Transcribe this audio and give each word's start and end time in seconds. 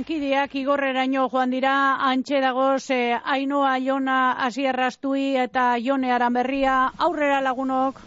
lankideak 0.00 0.54
igorreraino 0.56 1.26
joan 1.28 1.50
dira, 1.52 1.72
antxe 2.08 2.38
dagoz, 2.40 2.88
e, 2.90 3.18
Ainoa, 3.20 3.74
Jona, 3.84 4.32
Asierrastui 4.46 5.36
eta 5.36 5.76
Jone 5.76 6.10
Aranberria, 6.10 6.92
aurrera 6.96 7.42
lagunok. 7.44 8.00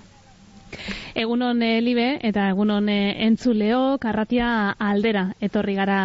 Egunon 1.14 1.62
e, 1.62 1.82
libe 1.86 2.08
eta 2.26 2.48
egunon 2.50 2.90
e, 2.90 2.98
entzuleo 3.28 4.00
karratia 4.02 4.74
aldera 4.80 5.28
etorri 5.40 5.76
gara 5.78 6.00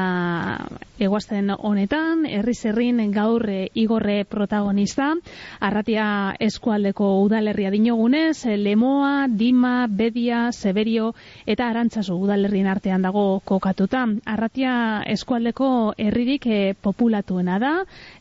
eguazten 0.98 1.50
honetan, 1.54 2.24
herri 2.26 2.54
zerrin 2.54 2.98
gaur 3.12 3.44
e, 3.48 3.68
igorre 3.78 4.24
protagonista, 4.24 5.12
arratia 5.60 6.34
eskualdeko 6.40 7.09
udalerria 7.23 7.70
dinogunez, 7.70 8.46
e, 8.46 8.56
Lemoa, 8.56 9.28
Dima, 9.28 9.87
Bedia, 9.88 10.50
Severio 10.52 11.12
eta 11.46 11.68
Arantzazu 11.68 12.16
udalerrien 12.18 12.66
artean 12.66 13.02
dago 13.02 13.40
kokatuta. 13.45 14.04
Arratia 14.26 15.02
eskualdeko 15.06 15.95
herririk 15.98 16.46
e, 16.46 16.74
populatuena 16.74 17.59
da, 17.62 17.73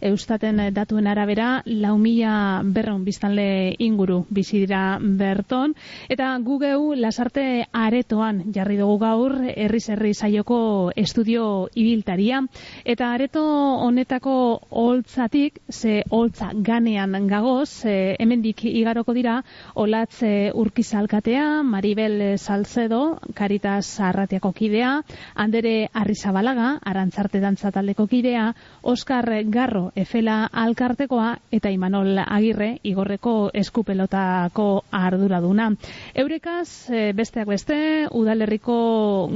eustaten 0.02 0.61
datuen 0.73 1.07
arabera, 1.07 1.61
lau 1.66 1.97
mila 1.97 2.61
berron 2.63 3.03
biztanle 3.05 3.75
inguru 3.80 4.23
bizi 4.30 4.61
dira 4.66 4.97
berton, 5.02 5.73
eta 6.09 6.30
gugeu 6.45 6.94
lasarte 6.95 7.66
aretoan 7.73 8.44
jarri 8.53 8.77
dugu 8.77 8.97
gaur, 9.02 9.38
herri 9.55 9.81
zerri 9.81 10.13
saioko 10.13 10.91
estudio 10.95 11.67
ibiltaria, 11.75 12.44
Eta 12.85 13.12
areto 13.13 13.44
honetako 13.84 14.62
holtzatik, 14.70 15.59
ze 15.70 16.03
holtza 16.09 16.52
ganean 16.53 17.27
gagoz, 17.27 17.85
e, 17.85 18.16
hemendik 18.19 18.64
igaroko 18.66 19.14
dira, 19.14 19.41
olatz 19.75 20.23
e, 20.23 20.52
urkizalkatea, 20.53 21.64
Maribel 21.64 22.38
Salcedo, 22.38 23.19
Caritas 23.33 24.00
Arratiako 24.00 24.52
kidea, 24.53 25.02
Andere 25.36 25.89
Arrizabalaga, 25.94 26.78
Arantzarte 26.83 27.39
Dantzataldeko 27.39 28.08
kidea, 28.08 28.53
Oskar 28.81 29.30
Garro, 29.45 29.91
Efela 29.95 30.45
Alkartekoa, 30.52 31.38
eta 31.52 31.72
Imanol 31.72 32.17
Agirre, 32.25 32.80
Igorreko 32.84 33.52
Eskupelotako 33.53 34.84
arduraduna. 34.91 35.72
Eurekaz, 36.16 36.89
e, 36.89 37.11
besteak 37.13 37.47
beste, 37.47 38.08
udalerriko 38.11 38.78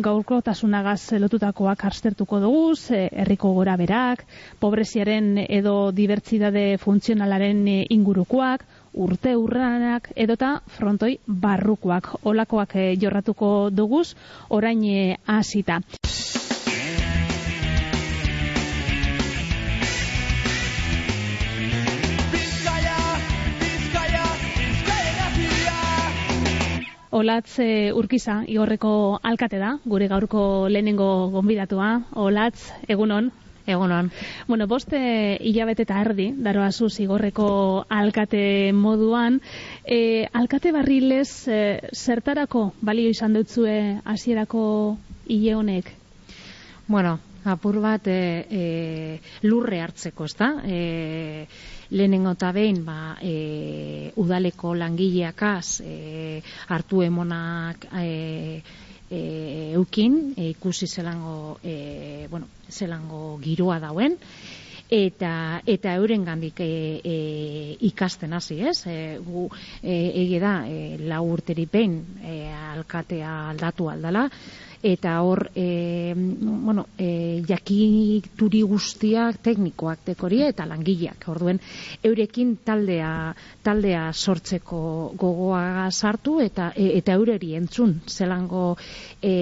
gaurko 0.03 0.42
tasunagaz 0.45 1.20
lotutakoak 1.20 1.86
arstertuko 1.86 2.39
dugu, 2.39 2.73
e, 2.89 3.08
herriko 3.22 3.53
gora 3.53 3.77
berak, 3.77 4.25
pobreziaren 4.59 5.38
edo 5.47 5.91
dibertsidade 5.95 6.77
funtzionalaren 6.81 7.64
ingurukoak, 7.89 8.66
urte 8.94 9.36
urranak 9.39 10.11
edota 10.16 10.58
frontoi 10.77 11.17
barrukoak. 11.27 12.14
Olakoak 12.27 12.75
eh, 12.75 12.94
jorratuko 12.99 13.69
duguz, 13.72 14.14
orain 14.49 14.83
eh, 14.83 15.17
hasita. 15.25 15.81
Olatz 27.12 27.59
e, 27.59 27.92
Urkiza, 27.92 28.42
igorreko 28.48 29.20
alkate 29.28 29.59
da, 29.59 29.73
gure 29.84 30.08
gaurko 30.08 30.70
lehenengo 30.72 31.30
gonbidatua. 31.34 31.90
Olatz, 32.16 32.72
egunon. 32.88 33.31
Egunon. 33.67 34.09
Bueno, 34.48 34.66
boste 34.67 34.98
hilabete 35.44 35.84
eta 35.86 36.00
erdi, 36.02 36.30
daroa 36.45 36.72
zuz 36.72 36.94
igorreko 37.04 37.50
alkate 37.89 38.72
moduan. 38.73 39.42
E, 39.84 40.26
alkate 40.34 40.72
barrilez, 40.72 41.48
e, 41.52 41.59
zertarako 41.92 42.71
balio 42.82 43.11
izan 43.11 43.36
dutzue 43.36 43.76
hasierako 44.05 44.64
hile 45.27 45.58
honek? 45.60 45.92
Bueno, 46.88 47.17
apur 47.44 47.82
bat 47.83 48.08
e, 48.08 48.17
e, 48.50 48.64
lurre 49.44 49.83
hartzeko, 49.83 50.32
ezta? 50.32 50.54
E, 50.64 51.48
lehenengo 51.91 52.31
eta 52.37 52.52
behin 52.55 52.85
ba, 52.85 53.17
e, 53.21 54.11
udaleko 54.21 54.73
langileakaz 54.75 55.81
e, 55.83 56.41
hartu 56.71 57.03
emonak 57.03 57.85
e, 57.99 58.61
e, 59.11 59.19
eukin, 59.75 60.33
e, 60.37 60.49
ikusi 60.55 60.87
zelango, 60.87 61.59
e, 61.63 62.27
bueno, 62.31 62.47
zelango 62.69 63.37
giroa 63.43 63.79
dauen, 63.83 64.17
eta 64.91 65.61
eta 65.65 65.93
euren 65.99 66.25
gandik 66.27 66.59
e, 66.63 66.71
e, 67.03 67.15
ikasten 67.91 68.33
hasi, 68.35 68.59
ez? 68.67 68.79
E, 68.87 68.97
gu 69.23 69.47
e, 69.81 69.95
ege 70.23 70.39
da 70.43 70.55
e, 70.67 70.97
lau 71.08 71.23
urteripein 71.31 71.95
e, 72.23 72.35
alkatea 72.75 73.35
aldatu 73.52 73.87
aldala, 73.91 74.27
eta 74.83 75.21
hor 75.21 75.49
e, 75.55 76.14
bueno, 76.15 76.87
e, 76.97 77.43
jakituri 77.47 78.61
guztiak 78.65 79.42
teknikoak 79.45 80.05
dekoria 80.05 80.49
eta 80.52 80.65
langileak. 80.65 81.27
Orduen 81.31 81.59
eurekin 82.03 82.55
taldea 82.65 83.11
taldea 83.64 84.08
sortzeko 84.14 84.81
gogoa 85.17 85.89
sartu 85.91 86.39
eta 86.41 86.71
e, 86.75 86.91
eta 86.97 87.14
eureri 87.20 87.55
entzun 87.59 87.99
zelango 88.08 88.75
e, 89.21 89.36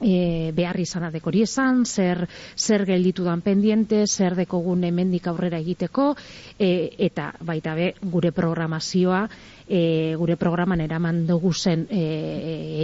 e, 0.00 0.52
behar 0.56 0.78
izan 0.80 1.06
adekori 1.08 1.42
esan, 1.46 1.84
zer, 1.86 2.26
zer 2.56 2.84
gelditu 2.88 3.24
dan 3.24 3.42
pendiente, 3.42 4.04
zer 4.06 4.36
dekogun 4.36 4.84
hemendik 4.84 5.26
aurrera 5.26 5.60
egiteko, 5.62 6.14
e, 6.58 6.90
eta 7.08 7.32
baita 7.40 7.74
be, 7.74 7.92
gure 8.02 8.32
programazioa, 8.32 9.26
e, 9.68 10.14
gure 10.18 10.36
programan 10.36 10.80
eraman 10.80 11.24
dugu 11.26 11.52
zen 11.52 11.86
e, 11.90 12.02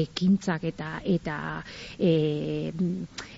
ekintzak 0.02 0.64
eta 0.72 0.92
eta 1.04 1.36
e, 1.98 2.72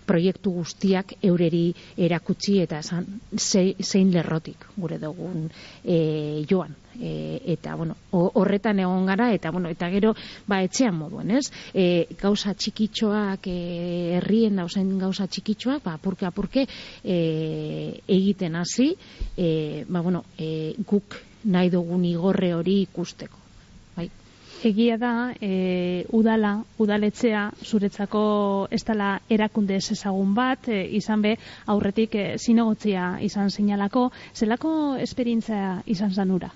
proiektu 0.07 0.53
guztiak 0.55 1.17
eureri 1.23 1.73
erakutsi 1.97 2.59
eta 2.63 2.81
esan 2.85 3.07
zein 3.37 4.13
lerrotik 4.15 4.67
gure 4.77 4.99
dugun 5.03 5.49
e, 5.85 6.45
joan. 6.51 6.75
E, 6.95 7.41
eta 7.57 7.75
bueno, 7.75 7.97
horretan 8.15 8.79
egon 8.79 9.07
gara 9.07 9.33
eta 9.35 9.51
bueno, 9.51 9.69
eta 9.69 9.89
gero 9.91 10.13
ba 10.47 10.61
etxean 10.63 10.95
moduen, 10.95 11.33
ez? 11.35 11.49
E, 11.75 12.07
gauza 12.21 12.55
txikitxoak 12.55 13.49
e, 13.51 13.59
herrien 14.21 14.63
dausen 14.63 14.93
gauza 15.01 15.27
txikitxoak, 15.27 15.83
ba 15.83 15.97
apurke 15.99 16.29
apurke 16.29 16.67
e, 17.03 17.19
egiten 18.07 18.55
hasi, 18.61 18.93
e, 19.37 19.85
ba 19.89 20.05
bueno, 20.07 20.25
e, 20.39 20.75
guk 20.87 21.19
nahi 21.51 21.73
dugun 21.73 22.05
igorre 22.09 22.55
hori 22.55 22.83
ikusteko. 22.87 23.44
Egia 24.65 24.97
da, 24.97 25.35
e, 25.45 26.07
udala, 26.17 26.55
udaletzea, 26.81 27.51
zuretzako 27.61 28.23
ez 28.73 28.81
dela 28.89 29.19
erakunde 29.29 29.77
ez 29.77 29.91
ezagun 29.93 30.33
bat, 30.35 30.71
e, 30.73 30.79
izan 30.97 31.21
be, 31.21 31.35
aurretik 31.69 32.17
e, 32.17 32.25
zinegotzia 32.39 33.19
izan 33.21 33.53
zinalako, 33.53 34.07
zelako 34.33 34.73
esperientzia 35.05 35.83
izan 35.85 36.15
zanura? 36.17 36.49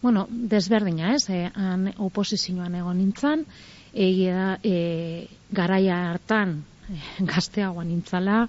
Bueno, 0.00 0.24
desberdina 0.30 1.12
ez, 1.14 1.26
e, 1.28 1.50
han 1.52 1.90
oposizioan 1.98 2.80
egon 2.80 2.96
nintzen, 2.96 3.44
egia 3.92 4.54
e, 4.64 5.26
garaia 5.52 5.98
hartan, 6.14 6.62
e, 6.88 6.96
gazteagoan 7.28 7.92
nintzala, 7.92 8.46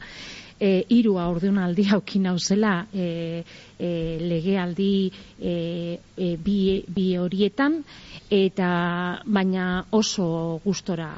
e, 0.62 0.86
iru 0.94 1.18
aurdunaldi 1.18 1.88
haukin 1.90 2.28
hauzela 2.30 2.86
e, 2.94 3.44
e, 3.80 3.90
legealdi 4.22 5.12
e, 5.42 5.54
e, 6.16 6.28
bi, 6.38 6.58
bi 6.86 7.06
horietan, 7.18 7.80
eta 8.32 8.70
baina 9.26 9.66
oso 9.98 10.62
gustora 10.64 11.10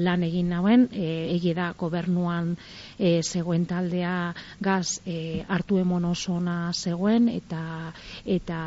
lan 0.00 0.24
egin 0.26 0.48
nauen, 0.54 0.88
e, 0.92 1.10
egi 1.36 1.52
da 1.54 1.68
gobernuan 1.78 2.54
e, 2.98 3.20
zegoen 3.22 3.68
taldea 3.68 4.16
gaz 4.60 5.02
e, 5.04 5.44
hartu 5.46 5.78
emon 5.82 6.08
oso 6.08 6.40
zegoen, 6.72 7.28
eta, 7.28 7.92
eta 8.24 8.58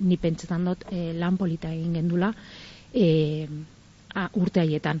ni 0.00 0.16
pentsetan 0.16 0.64
dut 0.64 0.84
e, 0.90 1.12
lan 1.14 1.36
polita 1.36 1.70
egin 1.70 1.94
gendula 1.94 2.34
e, 2.92 3.46
a, 4.14 4.28
urte 4.34 4.60
haietan. 4.60 5.00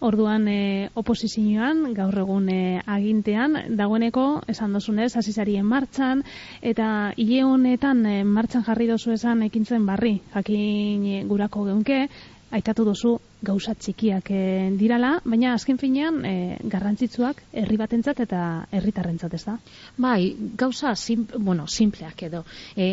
Orduan 0.00 0.48
e, 0.48 0.88
oposizioan, 0.96 1.82
gaur 1.96 2.16
egun 2.22 2.48
e, 2.48 2.80
agintean, 2.88 3.58
dagoeneko, 3.76 4.26
esan 4.48 4.72
dozunez, 4.72 5.10
azizarien 5.20 5.66
martxan, 5.68 6.24
eta 6.72 7.12
hile 7.20 7.44
honetan 7.44 8.04
e, 8.08 8.18
martxan 8.24 8.64
jarri 8.64 8.88
dozu 8.88 9.12
esan 9.12 9.44
ekintzen 9.50 9.84
barri, 9.86 10.14
jakin 10.32 11.04
e, 11.04 11.24
gurako 11.28 11.66
geunke, 11.68 12.06
aitatu 12.50 12.84
duzu 12.84 13.12
gauza 13.46 13.74
txikiak 13.78 14.30
e, 14.34 14.40
dirala, 14.78 15.12
baina 15.24 15.52
azken 15.54 15.78
finean 15.80 16.18
e, 16.26 16.32
garrantzitsuak 16.72 17.42
herri 17.62 17.76
batentzat 17.80 18.20
eta 18.24 18.40
herritarrentzat 18.76 19.36
ez 19.36 19.42
da? 19.46 19.56
Bai, 20.00 20.32
gauza 20.58 20.94
sim, 20.96 21.26
bueno, 21.38 21.66
simpleak 21.68 22.24
edo. 22.28 22.42
E, 22.76 22.90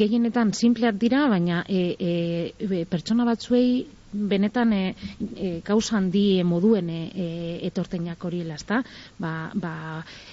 gehienetan 0.00 0.54
simpleak 0.54 0.98
dira, 1.02 1.26
baina 1.30 1.62
e, 1.68 1.84
e, 1.98 2.84
pertsona 2.90 3.28
batzuei 3.28 3.84
benetan 4.14 4.72
e, 4.72 4.94
e, 5.36 5.60
gauza 5.66 5.96
handi 5.98 6.42
moduen 6.46 6.90
e, 6.90 7.00
e, 7.14 7.28
etorteinak 7.66 8.24
hori 8.24 8.40
elazta, 8.44 8.82
ba, 9.18 9.50
ba 9.54 9.74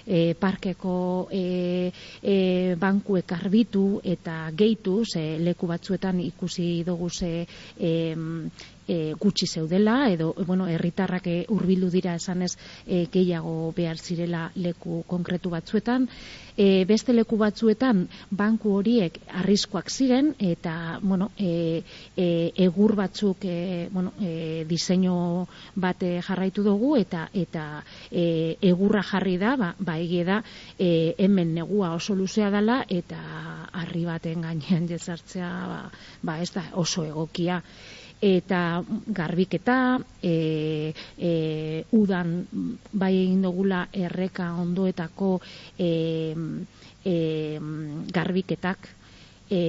e, 0.06 0.34
parkeko 0.40 1.28
e, 1.34 1.92
e, 2.22 2.38
bankuek 2.80 3.34
arbitu 3.38 3.86
eta 4.04 4.52
gehitu, 4.56 5.02
ze 5.06 5.40
leku 5.42 5.68
batzuetan 5.68 6.20
ikusi 6.22 6.84
dugu 6.86 7.10
ze 7.10 7.48
e, 7.80 7.92
e, 8.88 9.14
gutxi 9.20 9.48
zeudela 9.48 10.10
edo 10.12 10.34
bueno 10.46 10.68
herritarrak 10.68 11.28
hurbildu 11.50 11.90
dira 11.90 12.16
esanez 12.16 12.52
e, 12.86 13.06
gehiago 13.12 13.74
behar 13.76 13.98
zirela 13.98 14.50
leku 14.56 15.04
konkretu 15.08 15.50
batzuetan 15.50 16.08
e, 16.58 16.86
beste 16.86 17.14
leku 17.14 17.38
batzuetan 17.38 18.08
banku 18.32 18.76
horiek 18.78 19.18
arriskoak 19.42 19.90
ziren 19.90 20.34
eta 20.40 21.00
bueno 21.02 21.32
e, 21.38 21.84
e, 22.16 22.52
egur 22.66 22.96
batzuk 22.96 23.46
e, 23.46 23.88
bueno 23.92 24.14
e, 24.20 24.66
diseinu 24.68 25.48
bate 25.76 26.22
jarraitu 26.22 26.64
dugu 26.64 26.96
eta 26.98 27.28
eta 27.34 27.84
e, 28.12 28.58
egurra 28.62 29.04
jarri 29.04 29.38
da 29.38 29.56
ba, 29.56 29.74
ba 29.80 29.98
da 30.26 30.44
e, 30.78 31.16
hemen 31.18 31.54
negua 31.56 31.94
oso 31.96 32.16
luzea 32.16 32.50
dela 32.50 32.86
eta 32.90 33.20
harri 33.74 34.06
baten 34.06 34.42
gainean 34.42 34.88
jezartzea 34.92 35.50
ba, 35.68 35.82
ba 36.24 36.42
ez 36.42 36.52
da 36.52 36.64
oso 36.74 37.06
egokia 37.06 37.62
eta 38.22 38.84
garbiketa 39.08 39.98
e, 40.22 40.94
e, 41.18 41.32
udan 41.98 42.46
bai 42.94 43.14
egin 43.18 43.42
dugula 43.42 43.88
erreka 43.92 44.52
ondoetako 44.62 45.40
e, 45.78 45.90
e, 47.04 47.16
garbiketak. 48.14 48.90
E, 49.50 49.62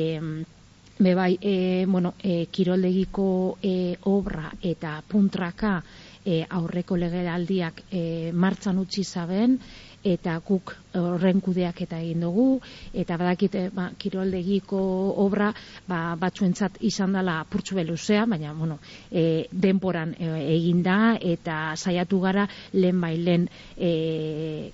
bebai 1.02 1.38
e, 1.40 1.84
bueno, 1.88 2.14
e, 2.22 2.46
kiroldegiko 2.52 3.58
e, 3.62 3.96
obra 4.04 4.52
eta 4.60 5.00
puntraka 5.08 5.80
e, 6.24 6.44
aurreko 6.48 6.96
legeraldiak 6.96 7.82
e, 7.90 8.30
martzan 8.32 8.78
utzi 8.78 9.02
zaben 9.04 9.58
eta 10.04 10.38
guk 10.44 10.74
horren 10.98 11.40
kudeak 11.40 11.80
eta 11.84 11.98
egin 12.02 12.24
dugu, 12.26 12.60
eta 12.92 13.16
badakite 13.20 13.68
ba, 13.74 13.88
kiroldegiko 13.98 14.80
obra 15.22 15.52
ba, 15.88 16.16
batzuentzat 16.18 16.80
izan 16.88 17.14
dela 17.16 17.38
purtsu 17.48 17.78
beluzea, 17.78 18.26
baina 18.26 18.52
bueno, 18.52 18.78
e, 19.10 19.46
denporan 19.52 20.14
e, 20.18 20.30
egin 20.56 20.82
da, 20.82 21.16
eta 21.16 21.76
saiatu 21.76 22.20
gara 22.20 22.48
lehen 22.72 23.00
bai 23.00 23.16
lehen 23.16 23.48
e, 23.76 23.92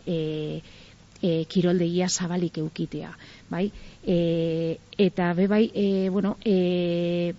e, 0.06 0.18
e, 1.22 1.44
kiroldegia 1.44 2.08
zabalik 2.08 2.58
eukitea. 2.58 3.12
Bai? 3.50 3.68
E, 4.02 4.78
eta 4.96 5.32
bebai, 5.34 5.70
e, 5.74 6.08
bueno, 6.10 6.36
e, 6.44 7.34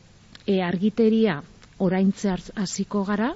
e, 0.45 0.61
argiteria 0.61 1.41
oraintze 1.79 2.35
hasiko 2.55 3.03
gara, 3.07 3.33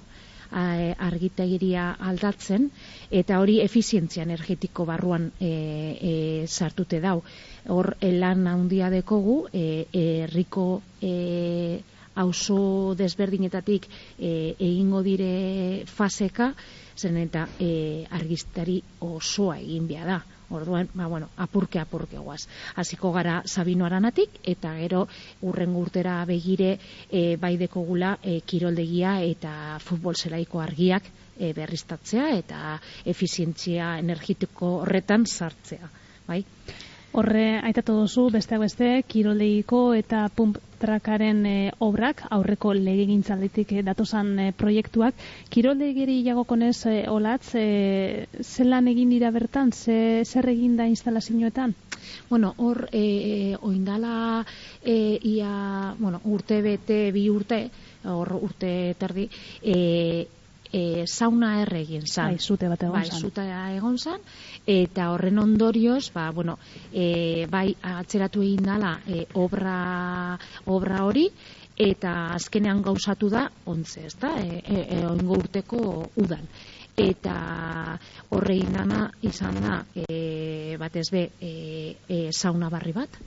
argitegiria 0.54 1.96
aldatzen 2.00 2.70
eta 3.12 3.40
hori 3.42 3.60
efizientzia 3.64 4.24
energetiko 4.24 4.86
barruan 4.86 5.32
e, 5.40 5.50
e, 5.50 6.14
sartute 6.48 7.00
dau. 7.02 7.22
Hor 7.74 7.94
lan 8.02 8.48
handia 8.48 8.90
dekogu 8.94 9.48
e, 9.52 9.86
herriko 9.94 10.82
e, 11.02 11.82
auzo 12.16 12.94
desberdinetatik 12.98 13.88
e, 14.20 14.54
egingo 14.60 15.02
dire 15.06 15.86
faseka 15.90 16.54
zen 16.98 17.18
eta 17.18 17.48
e, 17.60 18.06
argistari 18.12 18.82
osoa 19.02 19.58
egin 19.58 19.88
bia 19.90 20.06
da. 20.06 20.22
Orduan, 20.54 20.90
ba, 20.94 21.08
bueno, 21.08 21.30
apurke 21.38 21.80
apurke 21.82 22.18
guaz. 22.18 22.46
Hasiko 22.76 23.12
gara 23.16 23.42
Sabino 23.46 23.86
Aranatik 23.86 24.40
eta 24.44 24.76
gero 24.78 25.08
urren 25.42 25.76
urtera 25.80 26.20
begire 26.30 26.78
e, 27.10 27.36
bai 27.42 27.56
dekogula 27.58 28.18
e, 28.22 28.40
kiroldegia 28.46 29.18
eta 29.26 29.80
futbol 29.84 30.16
zelaiko 30.16 30.62
argiak 30.62 31.10
e, 31.38 31.54
berriztatzea 31.58 32.30
eta 32.38 32.78
efizientzia 33.16 33.98
energetiko 34.00 34.78
horretan 34.84 35.26
sartzea. 35.26 35.90
Bai? 36.28 36.44
Horre, 37.14 37.60
aitatu 37.62 37.94
duzu, 37.94 38.24
beste 38.34 38.58
beste, 38.58 38.88
kiroldegiko 39.06 39.82
eta 39.94 40.24
pump 40.34 40.56
trakaren 40.82 41.44
e, 41.46 41.58
obrak, 41.86 42.24
aurreko 42.34 42.72
lege 42.74 43.06
gintzalditik 43.12 43.76
e, 43.78 43.84
datozan 43.86 44.32
e, 44.42 44.48
proiektuak. 44.58 45.22
Kiroldegiri 45.54 46.16
jagokonez 46.26 46.88
e, 46.90 46.96
olatz, 47.14 47.54
e, 47.54 48.26
zelan 48.42 48.90
egin 48.90 49.14
dira 49.14 49.30
bertan, 49.30 49.70
ze, 49.78 50.26
zer 50.26 50.50
egin 50.56 50.74
da 50.82 50.90
instalazioetan? 50.90 51.78
Bueno, 52.32 52.56
hor, 52.58 52.88
e, 52.90 53.56
oindala 53.62 54.44
e, 54.82 55.20
ia, 55.22 55.94
bueno, 56.00 56.18
urte 56.26 56.64
bete, 56.66 57.04
bi 57.14 57.28
urte, 57.30 57.68
hor 58.10 58.40
urte 58.42 58.74
terdi, 58.98 59.30
e, 59.62 59.78
e, 60.74 61.06
sauna 61.08 61.62
erregin 61.62 62.08
zan. 62.08 62.34
Bai, 62.34 62.42
zute 62.42 62.70
bat 62.72 62.84
egon 62.84 62.98
bai, 62.98 63.20
zute 63.20 63.46
egon 63.78 63.98
zan. 63.98 64.22
Eta 64.66 65.12
horren 65.14 65.40
ondorioz, 65.40 66.10
ba, 66.16 66.30
bueno, 66.32 66.58
e, 66.92 67.46
bai, 67.52 67.68
atzeratu 67.94 68.42
egin 68.44 68.66
dala 68.66 68.96
e, 69.08 69.26
obra, 69.40 69.78
obra 70.66 71.04
hori, 71.06 71.28
eta 71.78 72.14
azkenean 72.36 72.82
gauzatu 72.86 73.30
da, 73.34 73.48
ontze, 73.70 74.08
ez 74.10 74.16
da, 74.20 74.36
e, 74.42 74.62
e, 74.66 74.86
e, 74.98 75.04
urteko 75.38 76.10
udan. 76.22 76.48
Eta 76.98 77.36
horrein 78.36 78.76
dana 78.76 79.08
izan 79.26 79.58
da, 79.62 79.80
e, 79.96 80.78
batez 80.82 81.08
be, 81.14 81.24
e, 81.42 81.54
e, 82.08 82.20
sauna 82.32 82.70
barri 82.70 82.94
bat, 82.94 83.18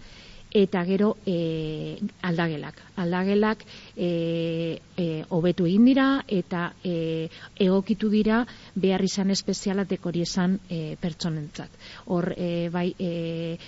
eta 0.57 0.83
gero 0.89 1.17
e, 1.27 1.99
aldagelak. 2.25 2.79
Aldagelak 2.97 3.65
e, 3.95 4.81
e, 4.97 5.07
obetu 5.37 5.67
egin 5.69 5.85
dira 5.85 6.07
eta 6.33 6.71
e, 6.81 7.29
egokitu 7.61 8.09
dira 8.09 8.41
behar 8.75 9.05
izan 9.05 9.35
espeziala 9.35 9.85
dekori 9.85 10.25
esan 10.25 10.57
e, 10.71 10.97
pertsonentzat. 11.01 11.77
Hor, 12.07 12.31
e, 12.37 12.69
bai, 12.73 12.89
e, 12.99 13.59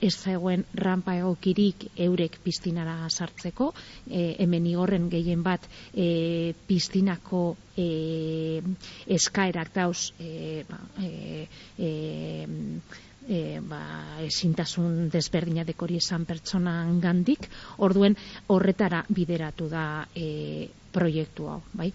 ez 0.00 0.12
zegoen 0.12 0.66
rampa 0.76 1.16
egokirik 1.16 1.88
eurek 1.96 2.36
piztinara 2.44 3.08
sartzeko, 3.08 3.72
e, 4.10 4.34
hemen 4.44 4.68
igorren 4.68 5.08
gehien 5.08 5.42
bat 5.42 5.64
e, 5.94 6.52
piztinako 6.68 7.56
e, 7.76 8.60
eskaerak 9.16 9.72
dauz 9.74 10.12
e, 10.20 10.62
ba, 10.68 10.80
e, 11.00 11.48
e, 11.78 11.90
e, 13.28 13.60
ba, 13.60 13.82
esintasun 14.24 15.08
desberdina 15.12 15.64
dekori 15.64 15.98
esan 16.00 16.24
pertsonan 16.28 16.98
gandik, 17.00 17.48
orduen 17.78 18.16
horretara 18.48 19.04
bideratu 19.08 19.68
da 19.68 20.06
e, 20.14 20.68
proiektu 20.92 21.48
hau, 21.50 21.60
bai? 21.72 21.92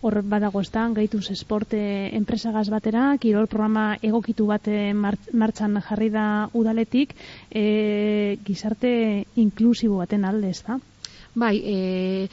Hor 0.00 0.22
badago 0.24 0.62
estan, 0.64 0.94
gaituz 0.96 1.26
esporte 1.34 1.78
enpresagaz 2.16 2.68
batera, 2.72 3.10
kirol 3.20 3.48
programa 3.50 3.98
egokitu 4.00 4.46
bate 4.48 4.92
martxan 4.96 5.76
jarri 5.88 6.08
da 6.14 6.26
udaletik, 6.56 7.12
e, 7.50 8.38
gizarte 8.46 8.92
inklusibo 9.36 10.00
baten 10.00 10.24
alde, 10.24 10.54
ez 10.56 10.62
da? 10.64 10.78
Bai, 11.36 11.60
e, 11.68 12.28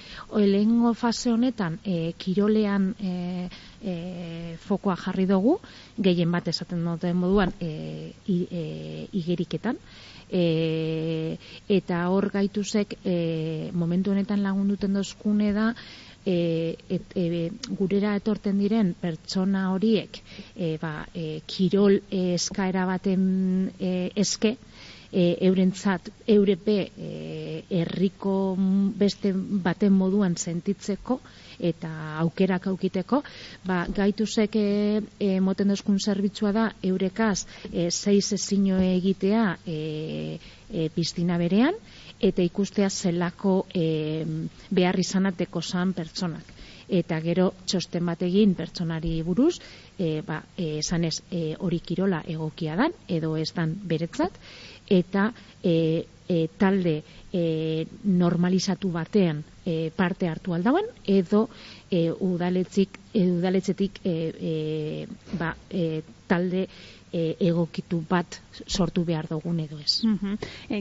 lehengo 0.48 0.93
fase 0.95 1.33
honetan, 1.36 1.75
e, 1.83 2.13
kirolean 2.15 2.95
e, 3.03 3.50
e, 3.83 4.55
fokoa 4.63 4.95
jarri 4.95 5.25
dugu, 5.27 5.57
gehien 6.00 6.31
bat 6.31 6.48
esaten 6.48 6.86
duten 6.88 7.19
moduan, 7.19 7.51
e, 7.60 8.13
e, 8.24 8.63
igeriketan, 9.12 9.75
e, 10.31 11.36
eta 11.67 12.00
hor 12.15 12.29
gaituzek 12.31 12.95
e, 13.03 13.17
momentu 13.75 14.15
honetan 14.15 14.39
lagunduten 14.39 14.95
dozkune 14.95 15.51
da, 15.51 15.74
e, 16.25 16.77
et, 16.88 17.12
e, 17.19 17.51
gurera 17.75 18.15
etorten 18.15 18.63
diren 18.63 18.95
pertsona 19.01 19.65
horiek 19.74 20.22
e, 20.55 20.77
ba, 20.79 21.10
e, 21.12 21.41
kirol 21.43 22.00
eskaera 22.07 22.88
baten 22.88 23.27
e, 23.75 24.13
eske, 24.15 24.55
e, 25.13 25.38
eurentzat 25.48 26.10
eurepe 26.27 26.77
e, 26.98 27.63
herriko 27.70 28.55
beste 28.98 29.32
baten 29.34 29.93
moduan 29.93 30.36
sentitzeko 30.36 31.20
eta 31.63 31.91
aukerak 32.24 32.65
aukiteko, 32.72 33.22
ba, 33.65 33.84
gaituzek 33.93 34.58
e, 34.58 35.39
moten 35.39 35.70
dozkun 35.70 36.00
zerbitzua 36.01 36.51
da 36.51 36.65
eurekaz 36.82 37.46
e, 37.72 37.91
zeiz 37.91 38.34
ezino 38.34 38.82
egitea 38.82 39.46
e, 39.65 39.77
e, 40.74 40.89
piztina 40.96 41.38
berean 41.38 41.77
eta 42.24 42.41
ikustea 42.41 42.89
zelako 42.89 43.63
e, 43.75 44.25
behar 44.72 45.00
izanateko 45.00 45.62
zan 45.62 45.93
pertsonak. 45.93 46.51
Eta 46.93 47.17
gero 47.24 47.53
txosten 47.65 48.05
bat 48.05 48.22
egin 48.25 48.53
pertsonari 48.60 49.15
buruz, 49.24 49.55
e, 49.98 50.22
ba, 50.25 50.41
e, 50.58 50.79
esanez 50.82 51.15
e, 51.32 51.55
hori 51.60 51.79
kirola 51.79 52.22
egokia 52.27 52.75
dan, 52.79 52.96
edo 53.08 53.36
ez 53.39 53.50
dan 53.55 53.74
beretzat, 53.88 54.36
eta 54.89 55.33
e, 55.63 56.05
e, 56.27 56.47
talde 56.57 57.03
e, 57.31 57.87
normalizatu 58.03 58.91
batean 58.91 59.43
e, 59.65 59.91
parte 59.96 60.27
hartu 60.27 60.53
aldauen 60.53 60.86
edo 61.05 61.50
e, 61.89 62.12
udaletzik, 62.12 63.00
e, 63.13 63.29
udaletzetik 63.32 64.01
e, 64.03 64.15
e, 64.51 65.08
ba, 65.39 65.55
e, 65.70 66.01
talde 66.27 66.67
e, 67.13 67.38
egokitu 67.46 68.01
bat 68.10 68.39
sortu 68.65 69.03
behar 69.05 69.27
dugun 69.29 69.60
edo 69.62 69.77
ez. 69.79 70.01
Mm 70.03 70.34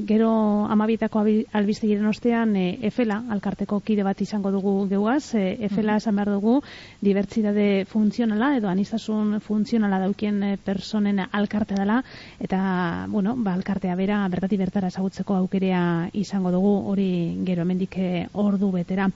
gero 0.08 0.30
amabitako 0.72 1.20
albizte 1.58 1.86
giren 1.86 2.06
ostean, 2.08 2.54
e, 2.56 2.78
efela, 2.88 3.18
alkarteko 3.34 3.78
kide 3.84 4.02
bat 4.06 4.20
izango 4.24 4.50
dugu 4.50 4.72
geuaz, 4.88 5.34
e, 5.36 5.42
efela 5.68 5.98
esan 6.00 6.16
behar 6.16 6.32
dugu, 6.32 6.56
dibertsidade 7.00 7.84
funtzionala 7.90 8.56
edo 8.56 8.70
anistasun 8.72 9.38
funtzionala 9.44 10.00
daukien 10.02 10.40
personen 10.64 11.20
alkarte 11.30 11.76
dela, 11.78 12.00
eta, 12.40 13.06
bueno, 13.12 13.34
ba, 13.36 13.54
alkartea 13.54 13.94
bera 14.00 14.22
bertati 14.32 14.56
bertara 14.56 14.88
ezagutzeko 14.88 15.36
aukerea 15.36 16.08
izango 16.12 16.50
dugu, 16.54 16.72
hori 16.90 17.10
gero 17.44 17.66
hemendik 17.66 17.98
ordu 18.32 18.71
betera. 18.72 19.08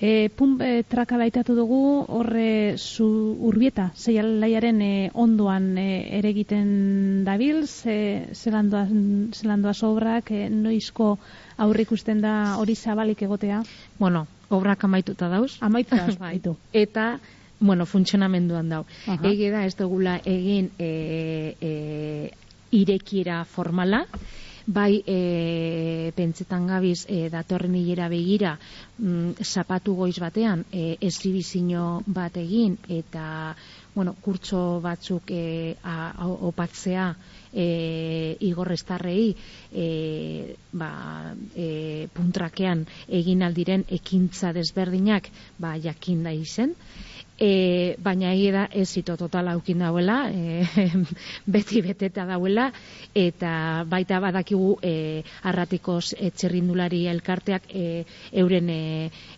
E, 0.00 0.30
pun 0.36 0.56
e, 0.62 0.82
traka 0.88 1.18
baitatu 1.20 1.54
dugu, 1.58 1.80
horre 2.08 2.76
zu 2.78 3.06
urbieta, 3.50 3.90
zeialaiaren 3.96 4.80
e, 4.82 4.92
ondoan 5.14 5.76
e, 5.78 5.88
ere 6.18 6.30
egiten 6.32 7.24
dabil, 7.26 7.66
ze, 7.66 8.28
zelandoa 8.32 9.74
sobrak, 9.74 10.30
e, 10.30 10.48
noizko 10.50 11.16
aurrik 11.60 11.92
usten 11.92 12.22
da 12.24 12.56
hori 12.56 12.74
zabalik 12.74 13.22
egotea? 13.22 13.62
Bueno, 13.98 14.26
obrak 14.48 14.84
amaituta 14.88 15.28
dauz. 15.28 15.58
Amaituta 15.60 16.02
dauz, 16.06 16.18
baitu. 16.18 16.56
Eta 16.72 17.18
bueno, 17.60 17.84
funtzionamenduan 17.86 18.68
dau. 18.68 18.84
Uh 19.06 19.14
-huh. 19.14 19.50
da, 19.52 19.64
ez 19.64 19.76
dugula 19.76 20.20
egin 20.24 20.70
e, 20.78 21.56
e, 21.60 22.30
irekiera 22.70 23.44
formala, 23.44 24.06
bai 24.70 25.02
e, 25.02 26.12
pentsetan 26.14 26.68
gabiz 26.70 27.02
e, 27.10 27.26
datorren 27.32 27.74
hilera 27.74 28.06
begira 28.12 28.54
mm, 28.98 29.42
zapatu 29.42 29.96
goiz 29.98 30.16
batean 30.22 30.62
e, 30.70 30.94
esibizino 31.10 32.02
bat 32.06 32.38
egin 32.38 32.76
eta 32.88 33.56
bueno, 33.94 34.14
kurtso 34.22 34.80
batzuk 34.80 35.32
e, 35.34 35.74
a, 35.82 35.96
a, 36.14 36.28
opatzea 36.50 37.08
e, 37.52 38.36
igorrestarrei 38.46 39.34
e, 39.74 39.86
ba, 40.72 41.34
e, 41.54 42.06
puntrakean 42.14 42.86
egin 43.08 43.42
aldiren 43.42 43.84
ekintza 43.90 44.54
desberdinak 44.54 45.32
ba, 45.58 45.74
jakinda 45.82 46.30
izen 46.30 46.76
e, 47.40 47.96
baina 47.98 48.34
egi 48.34 48.50
da 48.52 48.66
ez 48.70 48.86
zito 48.92 49.16
total 49.16 49.48
aukin 49.48 49.80
dauela, 49.80 50.28
e, 50.28 50.60
beti 51.54 51.80
beteta 51.80 52.26
dauela, 52.28 52.68
eta 53.16 53.82
baita 53.88 54.20
badakigu 54.20 54.76
e, 54.84 55.22
arratikoz 55.48 56.12
etxerrindulari 56.18 57.06
elkarteak 57.08 57.70
e, 57.72 58.04
euren 58.44 58.68
e, 58.70 58.80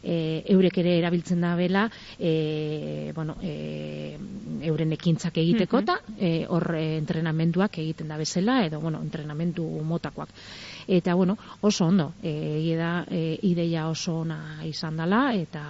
e, 0.02 0.16
eurek 0.52 0.82
ere 0.82 0.99
erabiltzen 0.99 1.40
da 1.47 1.54
bela, 1.56 1.87
e, 2.18 3.12
bueno, 3.14 3.38
e, 3.40 4.18
euren 4.66 4.92
ekintzak 4.99 5.38
egiteko 5.38 5.85
eta 5.87 6.00
e, 6.18 6.32
hor 6.50 6.75
e, 6.75 6.85
entrenamenduak 6.99 7.78
egiten 7.78 8.11
da 8.11 8.18
bezala, 8.18 8.64
edo 8.66 8.82
bueno, 8.82 9.00
entrenamendu 9.02 9.64
motakoak. 9.87 10.35
Eta 10.88 11.14
bueno, 11.14 11.38
oso 11.61 11.87
ondo, 11.87 12.12
e, 12.23 12.75
da 12.76 13.04
e, 13.06 13.38
ideia 13.47 13.87
oso 13.88 14.18
ona 14.25 14.64
izan 14.66 14.99
dela, 14.99 15.28
eta 15.38 15.62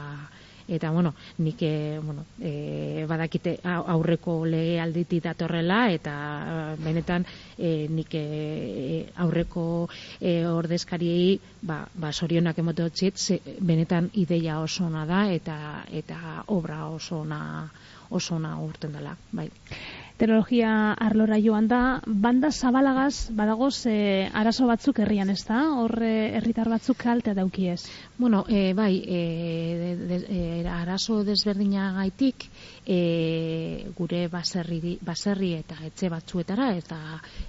eta 0.69 0.91
bueno, 0.91 1.15
nik 1.39 1.63
e, 1.63 1.99
bueno, 2.03 2.25
e, 2.41 3.05
badakite 3.09 3.59
aurreko 3.65 4.45
lege 4.47 4.81
alditi 4.81 5.21
datorrela 5.21 5.91
eta 5.93 6.15
eh, 6.15 6.77
benetan 6.83 7.27
e, 7.59 7.89
nik 7.89 8.15
e, 8.15 8.25
aurreko 9.17 9.89
e, 10.21 10.47
ordezkariei 10.47 11.39
ba, 11.63 11.83
ba 11.95 12.13
sorionak 12.13 12.59
emote 12.59 12.91
benetan 13.61 14.11
ideia 14.15 14.61
oso 14.61 14.87
ona 14.87 15.07
da 15.07 15.27
eta 15.33 15.85
eta 15.91 16.45
obra 16.49 16.87
oso 16.89 17.21
ona 17.21 17.69
oso 18.11 18.35
ona 18.37 18.59
urten 18.61 18.93
dela, 18.93 19.17
bai 19.33 19.49
teknologia 20.23 20.93
arlora 21.03 21.35
joan 21.43 21.67
da, 21.67 21.99
banda 22.07 22.53
zabalagaz, 22.55 23.35
badagoz, 23.35 23.89
e, 23.91 24.29
arazo 24.39 24.69
batzuk 24.71 25.01
herrian 25.03 25.33
ez 25.33 25.41
da? 25.49 25.65
Hor, 25.83 25.97
herritar 25.99 26.69
batzuk 26.71 27.01
kalte 27.01 27.33
dauki 27.35 27.67
ez? 27.73 27.81
Bueno, 28.19 28.45
e, 28.47 28.71
bai, 28.73 29.03
e, 29.03 29.23
de, 29.83 30.19
de, 30.23 30.69
arazo 30.71 31.25
desberdina 31.27 31.89
gaitik, 31.97 32.47
e, 32.87 33.89
gure 33.99 34.29
baserri, 34.31 34.95
baserri 35.03 35.57
eta 35.59 35.81
etxe 35.89 36.11
batzuetara, 36.13 36.69
eta 36.79 37.01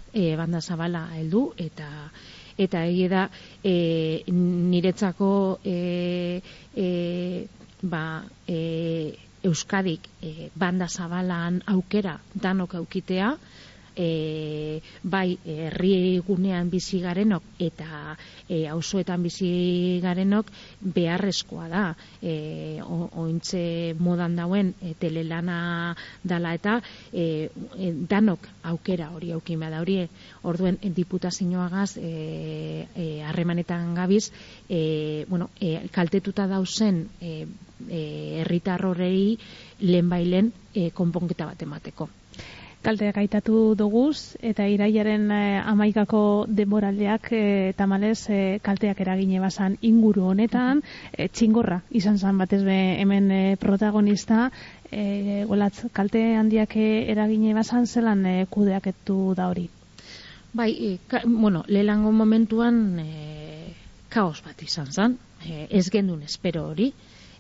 e, 0.09 0.31
banda 0.39 0.61
zabala 0.61 1.11
heldu 1.13 1.51
eta 1.61 1.91
eta 2.57 2.83
egi 2.85 3.05
da 3.09 3.27
e, 3.61 4.23
niretzako 4.33 5.59
e, 5.61 6.41
e, 6.73 6.89
ba, 7.83 8.23
e, 8.47 9.13
Euskadik 9.43 10.07
e, 10.21 10.49
banda 10.55 10.87
zabalan 10.87 11.61
aukera 11.75 12.17
danok 12.45 12.75
aukitea, 12.81 13.31
e, 13.95 14.81
bai 15.03 15.37
herri 15.45 16.19
gunean 16.25 16.69
bizi 16.69 16.99
garenok 17.03 17.43
eta 17.59 18.15
e, 18.47 18.67
auzoetan 18.67 19.23
bizi 19.23 19.99
garenok 20.03 20.49
beharrezkoa 20.81 21.67
da. 21.69 21.83
E, 22.21 22.79
ointze 22.83 23.95
modan 23.99 24.35
dauen 24.35 24.73
e, 24.81 24.93
telelana 24.99 25.95
dala 26.23 26.53
eta 26.53 26.79
e, 27.11 27.49
e, 27.77 27.91
danok 28.09 28.47
aukera 28.73 29.11
hori 29.13 29.31
aukima 29.33 29.69
da 29.69 29.81
hori 29.81 29.99
orduen 30.43 30.79
e, 30.81 30.89
diputazioagaz 30.89 31.97
e, 31.97 32.87
e, 32.95 33.05
harremanetan 33.23 33.93
gabiz 33.95 34.31
e, 34.69 35.25
bueno, 35.29 35.49
e, 35.59 35.87
kaltetuta 35.91 36.47
dauzen 36.47 37.07
e, 37.21 37.45
e, 37.89 38.01
herritarrorei 38.41 39.37
lehen 39.81 40.09
bailen 40.09 40.51
e, 40.73 40.89
konponketa 40.91 41.47
bat 41.51 41.61
emateko 41.67 42.09
kalte 42.83 43.11
gaitatu 43.15 43.73
duguz 43.79 44.35
eta 44.43 44.65
iraiaren 44.67 45.29
eh, 45.31 45.61
amaikako 45.71 46.45
denboraldeak 46.47 47.29
eh, 47.31 47.73
tamalez 47.77 48.17
eh, 48.29 48.59
kalteak 48.61 48.99
eragine 49.05 49.39
basan 49.39 49.77
inguru 49.81 50.27
honetan 50.33 50.83
eh, 51.13 51.29
txingorra 51.29 51.79
izan 51.91 52.19
zan 52.19 52.37
batez 52.37 52.61
be 52.67 52.77
hemen 52.99 53.31
eh, 53.31 53.55
protagonista. 53.59 54.49
Eh, 54.91 55.45
golatz, 55.49 55.87
kalte 55.93 56.21
handiak 56.37 56.75
eragine 56.77 57.55
basan 57.57 57.87
zelan 57.87 58.25
eh, 58.29 58.45
kudeaketu 58.49 59.33
da 59.37 59.47
hori? 59.49 59.69
Bai, 60.53 60.69
e, 60.71 60.97
ka, 61.07 61.23
bueno, 61.25 61.63
lehenango 61.67 62.11
momentuan 62.11 62.99
eh, 63.01 63.73
kaos 64.13 64.43
bat 64.45 64.61
izan 64.61 64.91
zan 64.91 65.17
eh, 65.47 65.65
ez 65.71 65.87
gendun 65.89 66.21
espero 66.27 66.67
hori 66.69 66.91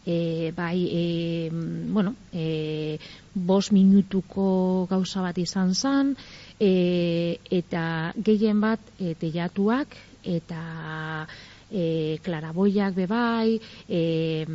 e, 0.05 0.51
bai, 0.55 0.87
e, 0.91 1.49
bueno, 1.51 2.15
e, 2.31 2.99
bos 3.33 3.71
minutuko 3.71 4.87
gauza 4.89 5.21
bat 5.21 5.37
izan 5.37 5.73
zan, 5.75 6.15
e, 6.59 7.39
eta 7.49 8.13
gehien 8.17 8.59
bat 8.61 8.79
e, 8.99 9.15
teiatuak, 9.19 9.95
eta 10.23 11.27
e, 11.71 12.19
klaraboiak 12.23 12.95
bebai, 12.95 13.59
e, 13.87 14.45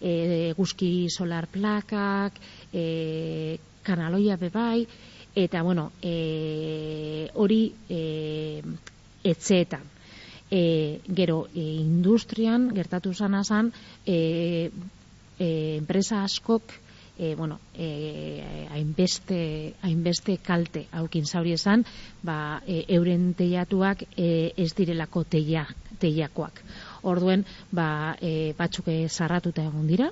e, 0.00 0.12
guzki 0.56 1.08
solar 1.10 1.46
plakak, 1.46 2.40
e, 2.72 3.58
kanaloia 3.82 4.36
bebai, 4.36 4.86
eta 5.34 5.62
bueno, 5.62 5.92
e, 6.02 7.28
hori 7.34 7.62
e, 7.88 8.62
etxeetan 9.24 9.99
e, 10.50 11.00
gero 11.06 11.46
e, 11.54 11.64
industrian 11.80 12.70
gertatu 12.74 13.14
zana 13.14 13.44
zan 13.44 13.72
e, 14.04 14.70
e, 15.38 15.76
enpresa 15.78 16.24
askok 16.24 16.62
e, 17.20 17.34
bueno, 17.34 17.60
e, 17.76 18.66
hainbeste, 18.72 19.74
hainbeste 19.82 20.38
kalte 20.40 20.86
haukin 20.90 21.26
zauri 21.26 21.52
esan, 21.52 21.84
ba, 22.24 22.62
e, 22.66 22.86
euren 22.96 23.34
teiatuak 23.36 24.06
e, 24.16 24.54
ez 24.56 24.72
direlako 24.74 25.26
teia, 25.28 25.66
teiakoak. 26.00 26.62
Orduen, 27.12 27.44
ba, 27.76 28.16
e, 28.20 28.54
batzuk 28.56 28.88
zarratuta 29.08 29.68
egon 29.68 29.86
dira, 29.86 30.10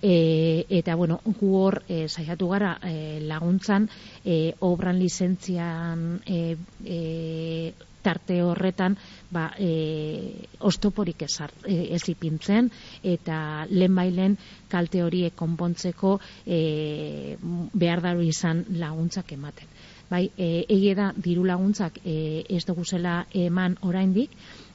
E, 0.00 0.64
eta 0.70 0.94
bueno, 0.94 1.16
gu 1.26 1.48
hor 1.58 1.80
e, 1.90 2.04
saiatu 2.06 2.46
gara 2.52 2.76
e, 2.86 3.18
laguntzan 3.26 3.88
e, 4.22 4.54
obran 4.62 4.94
lizentzian 4.94 6.20
e, 6.22 6.54
e, 6.86 7.72
tarte 8.08 8.40
horretan 8.42 8.96
ba, 9.30 9.50
e, 9.58 10.48
ostoporik 10.64 11.26
ez, 11.28 11.34
e, 11.64 11.78
ez 11.96 12.02
ipintzen 12.08 12.70
eta 13.02 13.66
lehen 13.70 13.94
bailen 13.98 14.38
kalte 14.72 15.04
horiek 15.04 15.36
konpontzeko 15.36 16.16
e, 16.46 17.36
behar 17.74 18.04
daru 18.04 18.24
izan 18.24 18.64
laguntzak 18.80 19.36
ematen. 19.36 19.68
Bai, 20.08 20.24
e, 20.36 20.64
egie 20.72 20.94
da 20.96 21.10
diru 21.16 21.44
laguntzak 21.44 22.00
e, 22.04 22.44
ez 22.48 22.64
dugu 22.64 22.86
zela 22.88 23.20
eman 23.36 23.76
oraindik, 23.84 24.32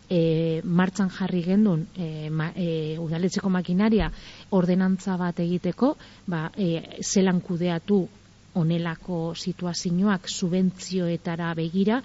e, 0.09 0.61
martzan 0.63 1.09
jarri 1.09 1.41
gendun 1.45 1.87
e, 1.97 2.29
ma, 2.29 2.51
e, 2.55 2.97
udaletzeko 3.01 3.49
makinaria 3.49 4.11
ordenantza 4.51 5.17
bat 5.17 5.39
egiteko, 5.41 5.95
ba, 6.27 6.49
e, 6.57 7.01
zelan 7.01 7.41
kudeatu 7.41 8.03
onelako 8.59 9.33
situazioak 9.35 10.29
subentzioetara 10.29 11.53
begira 11.57 12.01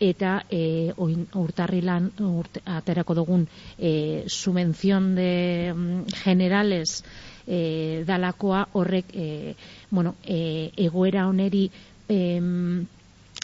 eta 0.00 0.40
e, 0.50 0.92
urtarrilan 1.36 2.10
urt, 2.26 2.62
aterako 2.64 3.14
dugun 3.20 3.46
e, 3.78 4.24
subvenzion 4.26 5.14
de 5.14 5.32
mm, 5.74 6.22
generales 6.22 7.02
e, 7.46 8.04
dalakoa 8.06 8.66
horrek 8.72 9.12
e, 9.14 9.54
bueno, 9.90 10.14
e, 10.24 10.70
egoera 10.76 11.26
oneri 11.28 11.68
e, 12.08 12.20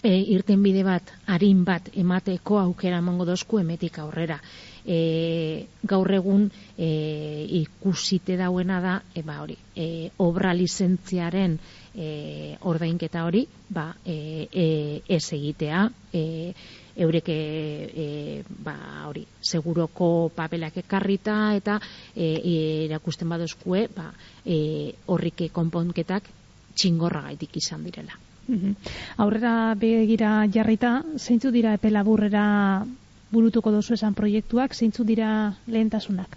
e, 0.02 0.14
irten 0.36 0.62
bide 0.62 0.84
bat, 0.86 1.10
harin 1.26 1.64
bat 1.64 1.90
emateko 1.94 2.60
aukera 2.60 3.00
emango 3.02 3.26
dozku 3.28 3.60
emetik 3.60 3.98
aurrera. 4.02 4.38
E, 4.86 5.66
gaur 5.82 6.12
egun 6.14 6.46
e, 6.78 6.90
ikusite 7.58 8.36
dauena 8.38 8.78
da 8.80 9.00
e, 9.14 9.24
ba, 9.26 9.40
hori, 9.42 9.56
e, 9.74 10.10
obra 10.22 10.52
lizentziaren 10.54 11.58
e, 11.96 12.56
ordainketa 12.60 13.24
hori 13.24 13.46
ba, 13.68 13.88
e, 14.04 14.46
e, 14.52 14.66
ez 15.08 15.24
egitea 15.32 15.86
e, 16.12 16.52
eurek 16.96 17.28
e, 17.28 18.42
ba, 18.64 18.76
hori, 19.08 19.24
seguroko 19.40 20.30
papelak 20.36 20.76
ekarrita 20.84 21.54
eta 21.56 21.80
e, 22.14 22.86
erakusten 22.86 23.28
badozkue 23.28 23.88
ba, 23.96 24.10
e, 24.44 24.92
horrike 25.06 25.50
konponketak 25.52 26.30
txingorra 26.76 27.26
gaitik 27.30 27.56
izan 27.56 27.84
direla. 27.84 28.16
Mhm. 28.46 28.76
Aurrera 29.24 29.74
begira 29.74 30.44
jarrita, 30.52 31.00
zeintzu 31.18 31.50
dira 31.50 31.74
epe 31.74 31.90
laburrera 31.90 32.84
burutuko 33.32 33.72
dozu 33.74 33.96
esan 33.96 34.14
proiektuak, 34.14 34.74
zeintzu 34.74 35.04
dira 35.04 35.30
lehentasunak? 35.66 36.36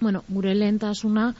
Bueno, 0.00 0.22
gure 0.28 0.54
lehentasuna, 0.54 1.32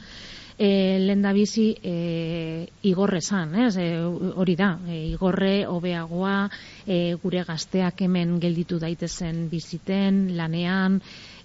e, 0.58 0.98
lehen 0.98 1.22
da 1.22 1.32
bizi 1.32 1.70
e, 1.82 2.66
igorre 2.90 3.20
zan, 3.22 3.54
ez? 3.62 3.76
E, 3.78 3.86
hori 4.02 4.56
da, 4.58 4.72
e, 4.90 5.04
igorre 5.14 5.62
hobeagoa 5.70 6.50
e, 6.84 7.14
gure 7.22 7.44
gazteak 7.46 8.02
hemen 8.02 8.38
gelditu 8.42 8.80
daitezen 8.82 9.46
biziten, 9.52 10.36
lanean, 10.36 10.98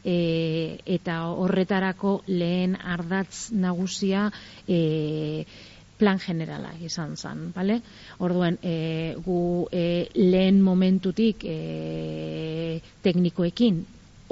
e, 0.04 0.80
eta 0.98 1.20
horretarako 1.30 2.24
lehen 2.28 2.76
ardatz 2.76 3.54
nagusia 3.54 4.32
e, 4.68 5.46
plan 5.98 6.20
generala 6.20 6.74
izan 6.82 7.14
zen, 7.16 7.52
bale? 7.56 7.80
Orduan, 8.20 8.58
e, 8.66 9.14
gu 9.24 9.70
e, 9.72 10.10
lehen 10.18 10.62
momentutik 10.66 11.46
e, 11.46 12.82
teknikoekin 13.06 13.84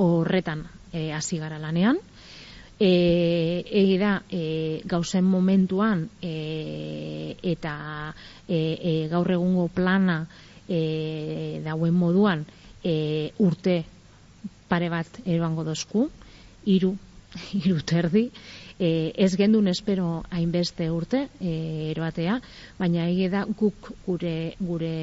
horretan 0.01 0.65
e, 0.91 1.11
hasi 1.13 1.38
gara 1.38 1.61
lanean, 1.61 2.01
e, 2.81 3.61
egi 3.69 3.97
da 4.01 4.23
e, 4.25 4.81
gauzen 4.89 5.23
momentuan 5.23 6.07
e, 6.17 7.38
eta 7.45 7.75
e, 8.50 8.57
e, 8.57 8.93
gaur 9.11 9.29
egungo 9.29 9.67
plana 9.69 10.25
e, 10.65 11.61
dauen 11.61 11.93
moduan 11.93 12.41
e, 12.81 13.29
urte 13.38 13.83
pare 14.71 14.89
bat 14.89 15.21
eroango 15.27 15.63
dozku, 15.67 16.07
iru, 16.65 16.95
iru 17.61 17.77
terdi, 17.85 18.31
e, 18.81 19.13
ez 19.13 19.35
gendun 19.38 19.69
espero 19.69 20.23
hainbeste 20.33 20.89
urte 20.89 21.27
e, 21.38 21.53
eroatea, 21.91 22.39
baina 22.79 23.05
egi 23.11 23.29
da 23.29 23.45
guk 23.45 23.91
gure, 24.07 24.55
gure, 24.57 24.97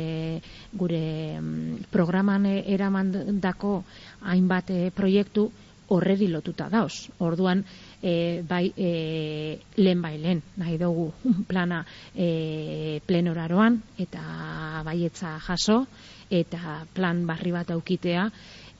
gure 0.74 1.04
mm, 1.38 1.86
programan 1.94 2.50
eramandako 2.58 3.84
hainbat 4.26 4.74
e, 4.74 4.82
proiektu 4.90 5.46
horreri 5.94 6.28
lotuta 6.28 6.68
dauz. 6.68 7.08
Orduan, 7.24 7.64
e, 8.02 8.42
bai, 8.48 8.72
e, 8.76 9.58
lehen 9.76 10.02
bai 10.02 10.16
lehen, 10.18 10.42
nahi 10.56 10.78
dugu 10.78 11.10
plana 11.50 11.84
e, 12.14 13.00
plenoraroan, 13.06 13.80
eta 13.98 14.82
baietza 14.84 15.38
jaso, 15.46 15.84
eta 16.30 16.82
plan 16.94 17.24
barri 17.26 17.52
bat 17.52 17.70
aukitea, 17.72 18.28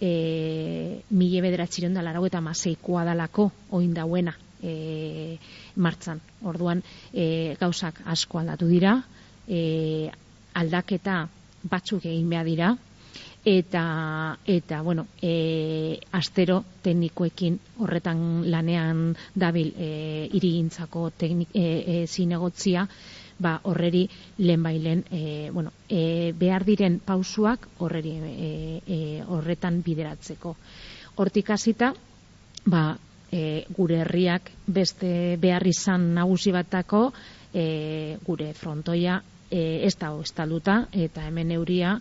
e, 0.00 1.03
mile 1.11 1.43
bederatxiron 1.43 1.95
da 1.97 2.05
larau 2.05 2.27
eta 2.27 2.43
maseikoa 2.45 3.05
dalako 3.09 3.50
oin 3.79 3.95
dauena 3.95 4.35
e, 4.62 5.38
martzan. 5.77 6.21
Orduan, 6.47 6.83
e, 7.12 7.57
gauzak 7.61 8.03
asko 8.07 8.43
aldatu 8.43 8.69
dira, 8.71 8.99
e, 9.49 10.11
aldaketa 10.59 11.25
batzuk 11.69 12.05
egin 12.07 12.29
behar 12.31 12.47
dira, 12.47 12.75
eta 13.49 14.38
eta 14.45 14.83
bueno, 14.83 15.07
e, 15.23 15.99
astero 16.12 16.59
teknikoekin 16.85 17.55
horretan 17.81 18.21
lanean 18.50 19.14
dabil 19.35 19.73
e, 19.73 20.28
irigintzako 20.37 21.09
teknik 21.17 21.55
e, 21.57 21.62
e, 21.81 22.07
zinegotzia 22.07 22.85
ba 23.40 23.55
horreri 23.64 24.05
lehen 24.38 24.62
bailen 24.62 25.05
e, 25.11 25.50
bueno, 25.50 25.73
e, 25.88 26.35
behar 26.37 26.67
diren 26.69 27.00
pausuak 27.00 27.69
horreri 27.78 28.12
e, 28.21 28.50
e, 28.85 28.99
horretan 29.25 29.81
bideratzeko. 29.87 30.55
Hortik 31.17 31.50
hasita 31.50 31.95
ba 32.67 32.99
e, 33.32 33.65
gure 33.73 34.02
herriak 34.02 34.52
beste 34.67 35.39
behar 35.41 35.67
izan 35.67 36.13
nagusi 36.15 36.52
batako 36.52 37.15
e, 37.54 38.19
gure 38.26 38.52
frontoia 38.52 39.23
e, 39.50 39.87
ez 39.89 39.97
da 39.97 40.13
estalduta 40.21 40.82
eta 40.93 41.25
hemen 41.25 41.56
euria 41.56 41.97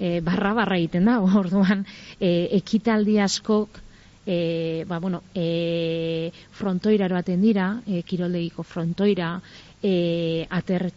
e, 0.00 0.20
barra 0.24 0.54
barra 0.56 0.80
egiten 0.80 1.06
da, 1.06 1.20
orduan 1.42 1.84
e, 2.18 2.48
ekitaldi 2.58 3.20
askok 3.20 3.78
e, 4.26 4.84
ba, 4.88 4.98
bueno, 4.98 5.22
e, 5.34 6.32
frontoira 6.56 7.06
eroaten 7.06 7.40
dira, 7.40 7.82
e, 7.86 8.02
kiroldegiko 8.02 8.64
frontoira, 8.64 9.34
e, 9.82 10.46
ater, 10.50 10.90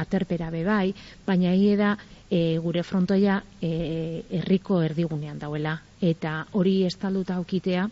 aterpera 0.00 0.50
bebai, 0.52 0.92
baina 1.26 1.54
hie 1.56 1.76
da 1.76 1.94
e, 2.28 2.58
gure 2.62 2.82
frontoia 2.82 3.40
e, 3.60 4.24
herriko 4.40 4.80
erdigunean 4.82 5.38
dauela, 5.38 5.76
eta 6.00 6.44
hori 6.52 6.80
estalduta 6.88 7.36
aukitea, 7.40 7.88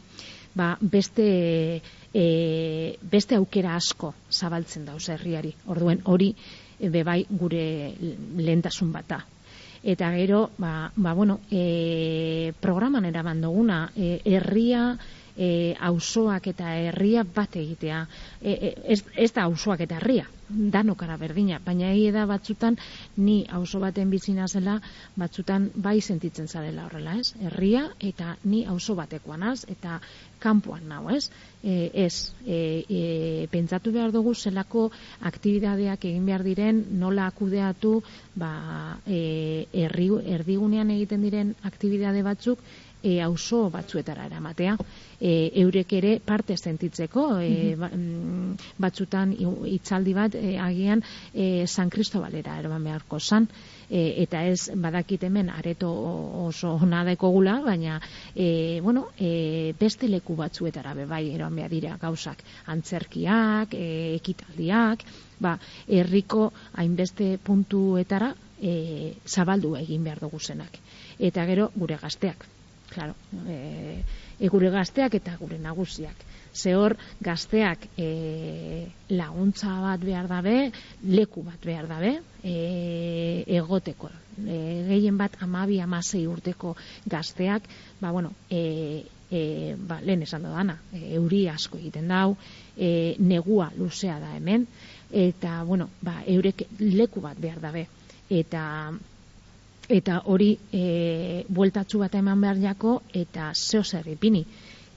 ba, 0.59 0.73
beste, 0.81 1.27
e, 2.13 2.27
beste 3.03 3.37
aukera 3.37 3.77
asko 3.77 4.15
zabaltzen 4.33 4.89
dauz 4.89 5.09
herriari, 5.13 5.53
orduen 5.69 6.05
hori 6.05 6.33
bebai 6.79 7.25
gure 7.29 7.65
lehentasun 8.39 8.93
bata 8.95 9.25
eta 9.89 10.11
gero 10.13 10.51
ba, 10.59 10.91
ba 10.97 11.15
bueno 11.15 11.41
e, 11.51 12.53
programan 12.61 13.09
eraman 13.09 13.41
duguna 13.41 13.91
e, 13.97 14.21
herria 14.25 14.99
e, 15.37 15.75
auzoak 15.81 16.51
eta 16.53 16.75
herria 16.77 17.25
bat 17.25 17.57
egitea 17.57 18.03
e, 18.43 18.53
e, 18.53 18.75
ez, 18.95 19.01
ez 19.17 19.31
da 19.33 19.47
auzoak 19.49 19.87
eta 19.87 19.97
herria 20.01 20.27
danokara 20.49 21.17
berdina, 21.21 21.59
baina 21.65 21.91
egi 21.93 22.11
da 22.13 22.25
batzutan 22.27 22.77
ni 23.17 23.43
auzo 23.53 23.81
baten 23.83 24.11
bizina 24.11 24.49
zela 24.49 24.79
batzutan 25.17 25.69
bai 25.75 26.01
sentitzen 26.01 26.49
zarela 26.49 26.87
horrela, 26.87 27.19
ez? 27.21 27.35
Herria 27.41 27.85
eta 28.01 28.37
ni 28.45 28.65
auzo 28.67 28.97
batekoan 28.97 29.43
az, 29.43 29.67
eta 29.69 30.01
kanpoan 30.41 30.89
nau, 30.89 31.09
ez? 31.11 31.29
E, 31.63 31.91
ez, 32.07 32.33
e, 32.47 32.85
e, 32.89 33.03
pentsatu 33.51 33.91
behar 33.93 34.13
dugu 34.15 34.35
zelako 34.35 34.89
aktibidadeak 35.31 36.05
egin 36.07 36.27
behar 36.29 36.45
diren, 36.47 36.85
nola 37.01 37.27
akudeatu, 37.33 37.99
ba, 38.39 38.53
e, 39.07 39.67
erri, 39.87 40.09
erdigunean 40.39 40.95
egiten 40.95 41.25
diren 41.27 41.55
aktibidade 41.67 42.23
batzuk, 42.23 42.63
e, 43.03 43.21
auzo 43.23 43.69
batzuetara 43.71 44.27
eramatea. 44.27 44.77
E, 45.21 45.51
eurek 45.65 45.93
ere 45.99 46.19
parte 46.25 46.57
sentitzeko 46.57 47.41
e, 47.43 47.75
mm 47.77 48.37
batzutan 48.79 49.33
hitzaldi 49.35 50.13
bat 50.15 50.35
e, 50.39 50.57
agian 50.59 51.03
e, 51.35 51.67
San 51.67 51.91
Cristobalera 51.91 52.57
eroman 52.59 52.85
beharko 52.87 53.19
san 53.19 53.49
e, 53.91 54.23
eta 54.23 54.45
ez 54.47 54.71
badakit 54.75 55.25
hemen 55.27 55.51
areto 55.51 55.91
oso 56.47 56.73
ona 56.75 57.03
gula 57.15 57.61
baina 57.63 58.01
e, 58.35 58.81
bueno, 58.83 59.09
e, 59.19 59.75
beste 59.79 60.09
leku 60.09 60.37
batzuetara 60.37 60.95
be 60.95 61.07
bai 61.07 61.35
eroan 61.35 61.57
behar 61.57 61.71
dira 61.71 61.97
gauzak. 62.01 62.43
Antzerkiak 62.67 63.75
e, 63.75 64.15
ekitaldiak 64.17 65.05
ba, 65.41 65.59
herriko 65.89 66.53
hainbeste 66.75 67.39
puntuetara 67.39 68.35
e, 68.61 69.15
zabaldu 69.27 69.75
egin 69.77 70.05
behar 70.05 70.21
dugu 70.21 70.39
zenak. 70.39 70.79
Eta 71.19 71.45
gero 71.47 71.71
gure 71.75 71.99
gazteak 72.01 72.47
claro, 72.91 73.15
e, 73.49 74.03
e 74.39 74.49
gure 74.49 74.71
gazteak 74.71 75.19
eta 75.19 75.37
gure 75.41 75.59
nagusiak. 75.59 76.25
Ze 76.53 76.75
hor 76.75 76.97
gazteak 77.21 77.89
e, 77.97 78.89
laguntza 79.11 79.75
bat 79.83 80.03
behar 80.03 80.29
dabe, 80.31 80.71
leku 81.05 81.45
bat 81.47 81.61
behar 81.65 81.89
dabe, 81.91 82.17
e, 82.43 83.45
egoteko. 83.59 84.11
E, 84.39 84.59
gehien 84.89 85.19
bat 85.19 85.37
amabi 85.45 85.81
amasei 85.81 86.27
urteko 86.27 86.75
gazteak, 87.07 87.69
ba, 88.01 88.13
bueno, 88.13 88.33
e, 88.51 89.05
e, 89.31 89.77
ba, 89.77 90.01
lehen 90.01 90.23
esan 90.23 90.47
da 90.47 90.55
dana, 90.57 90.79
e, 90.93 91.03
euri 91.19 91.47
asko 91.53 91.79
egiten 91.79 92.09
dau, 92.09 92.37
e, 92.77 93.15
negua 93.19 93.71
luzea 93.77 94.19
da 94.23 94.35
hemen, 94.37 94.67
eta, 95.13 95.63
bueno, 95.65 95.91
ba, 96.01 96.23
eurek 96.27 96.67
leku 96.81 97.21
bat 97.25 97.39
behar 97.41 97.61
dabe. 97.61 97.87
Eta, 98.29 98.93
eta 99.89 100.23
hori 100.29 100.53
e, 100.73 101.45
bueltatzu 101.49 102.03
bat 102.03 102.15
eman 102.15 102.41
behar 102.41 102.61
jako 102.61 103.03
eta 103.15 103.53
zeo 103.55 103.83
zer 103.85 104.09
ipini. 104.09 104.45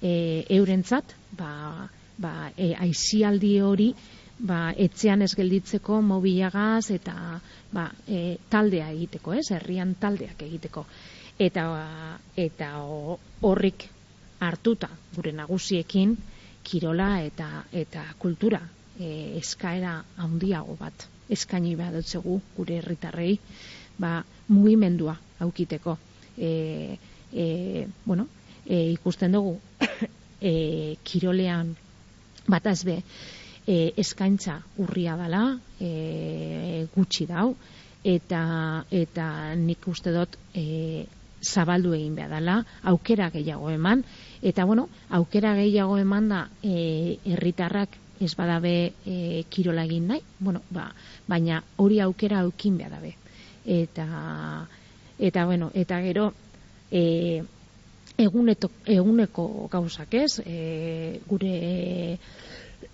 E, 0.01 0.45
eurentzat 0.49 1.15
ba, 1.37 1.87
ba, 2.17 2.51
e, 2.57 2.73
aizialdi 2.75 3.59
hori 3.61 3.93
ba, 4.39 4.73
etxean 4.77 5.21
ez 5.21 5.31
gelditzeko 5.37 6.01
mobilagaz 6.01 6.91
eta 6.91 7.39
ba, 7.71 7.87
e, 8.07 8.37
taldea 8.49 8.91
egiteko, 8.91 9.33
ez, 9.33 9.47
herrian 9.55 9.95
taldeak 9.99 10.43
egiteko. 10.47 10.85
Eta 11.41 11.63
eta 12.37 12.69
horrik 13.47 13.87
hartuta 14.41 14.89
gure 15.15 15.31
nagusiekin 15.33 16.17
kirola 16.63 17.21
eta 17.23 17.63
eta 17.71 18.03
kultura 18.19 18.61
e, 18.99 19.37
eskaera 19.39 19.95
handiago 20.17 20.75
bat 20.79 21.07
eskaini 21.31 21.75
behar 21.79 21.95
dutzegu 21.95 22.39
gure 22.57 22.81
herritarrei. 22.81 23.37
Ba, 24.01 24.21
mugimendua 24.51 25.15
aukiteko. 25.39 25.97
E, 26.37 26.97
e, 27.33 27.87
bueno, 28.05 28.27
e, 28.65 28.91
ikusten 28.91 29.31
dugu 29.31 29.57
e, 30.41 30.97
kirolean 31.03 31.75
batazbe 32.47 33.01
e, 33.67 33.93
eskaintza 33.97 34.59
urria 34.83 35.15
dela, 35.19 35.45
e, 35.79 36.87
gutxi 36.95 37.27
dau, 37.29 37.53
eta, 38.03 38.43
eta 38.89 39.55
nik 39.55 39.87
uste 39.87 40.13
dut 40.15 40.37
e, 40.57 41.05
zabaldu 41.41 41.93
egin 41.97 42.15
behar 42.17 42.35
dela, 42.37 42.59
aukera 42.91 43.29
gehiago 43.33 43.71
eman, 43.73 44.03
eta 44.41 44.65
bueno, 44.65 44.89
aukera 45.09 45.55
gehiago 45.57 45.97
eman 46.01 46.29
da 46.29 46.45
e, 46.61 47.17
herritarrak 47.25 47.97
ez 48.21 48.35
badabe 48.37 48.93
e, 49.05 49.43
kirola 49.49 49.85
egin 49.87 50.11
nahi, 50.11 50.21
bueno, 50.39 50.61
ba, 50.69 50.91
baina 51.27 51.63
hori 51.81 51.99
aukera 52.01 52.43
aukin 52.45 52.77
behar 52.77 52.97
dabe. 52.99 53.15
Eta, 53.65 54.67
eta 55.19 55.45
bueno, 55.45 55.71
eta 55.73 55.99
gero, 56.01 56.33
e, 56.91 57.41
eguneto, 58.17 58.71
eguneko 58.85 59.67
gauzak 59.71 60.13
ez, 60.17 60.39
e, 60.45 61.21
gure 61.27 62.17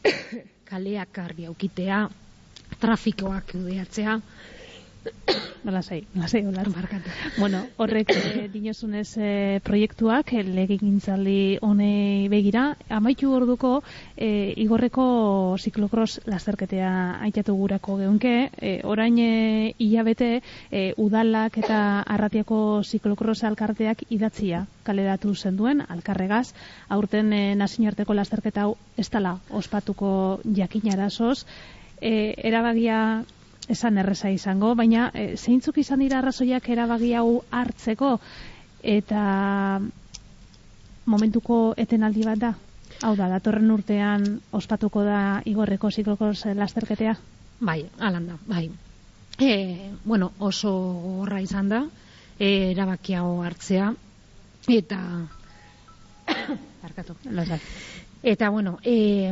kaleak 0.70 1.20
argi 1.24 1.48
aukitea, 1.48 2.02
trafikoak 2.82 3.52
kudeatzea, 3.54 4.20
Nola 5.68 5.82
sei, 5.82 6.06
nola 6.16 6.64
markatu. 6.72 7.10
Bueno, 7.38 7.66
horrek 7.76 8.14
e, 8.16 8.48
dinozunez 8.48 9.18
e, 9.18 9.60
proiektuak 9.66 10.32
e, 10.32 10.44
legegintzaldi 10.46 11.58
honei 11.60 12.30
begira, 12.32 12.70
amaitu 12.88 13.34
orduko 13.36 13.82
e, 14.16 14.54
igorreko 14.64 15.58
ziklokros 15.60 16.22
lasterketea 16.26 17.20
aitatu 17.28 17.58
gurako 17.60 17.98
geunke, 18.00 18.50
e, 18.62 18.80
orain 18.88 19.20
e, 19.20 19.76
hilabete 19.78 20.30
e, 20.72 20.94
udalak 20.96 21.60
eta 21.60 21.82
arratiako 22.16 22.82
ziklokros 22.88 23.44
alkarteak 23.44 24.06
idatzia 24.08 24.64
kaleratu 24.88 25.36
zenduen, 25.36 25.84
alkarregaz, 25.84 26.54
aurten 26.88 27.34
e, 27.34 27.56
nazinarteko 27.60 28.16
lasterketa 28.16 28.70
hau 28.70 28.78
ez 28.96 29.10
tala 29.12 29.40
ospatuko 29.52 30.40
jakinarazoz, 30.56 31.42
e, 32.00 32.36
erabagia 32.48 33.26
esan 33.70 33.98
erresa 33.98 34.30
izango, 34.32 34.74
baina 34.76 35.10
e, 35.14 35.36
zeintzuk 35.38 35.78
izan 35.78 36.00
dira 36.04 36.22
arrazoiak 36.22 36.70
erabagi 36.70 37.14
hau 37.20 37.42
hartzeko 37.52 38.18
eta 38.84 39.82
momentuko 41.06 41.74
etenaldi 41.78 42.24
bat 42.28 42.40
da? 42.40 42.54
Hau 43.04 43.14
da, 43.16 43.28
datorren 43.30 43.70
urtean 43.72 44.26
ospatuko 44.58 45.04
da 45.06 45.42
igorreko 45.46 45.92
zikloko 45.92 46.32
lasterketea? 46.58 47.16
Bai, 47.60 47.82
alan 48.00 48.28
da, 48.32 48.38
bai. 48.48 48.68
E, 49.38 49.92
bueno, 50.04 50.32
oso 50.40 50.72
horra 51.22 51.42
izan 51.42 51.70
da, 51.70 51.84
e, 52.40 52.72
erabaki 52.72 53.18
hau 53.18 53.42
hartzea, 53.46 53.92
eta... 54.68 55.02
Barkatu, 56.82 57.16
Eta, 58.24 58.50
bueno, 58.50 58.80
e, 58.84 59.32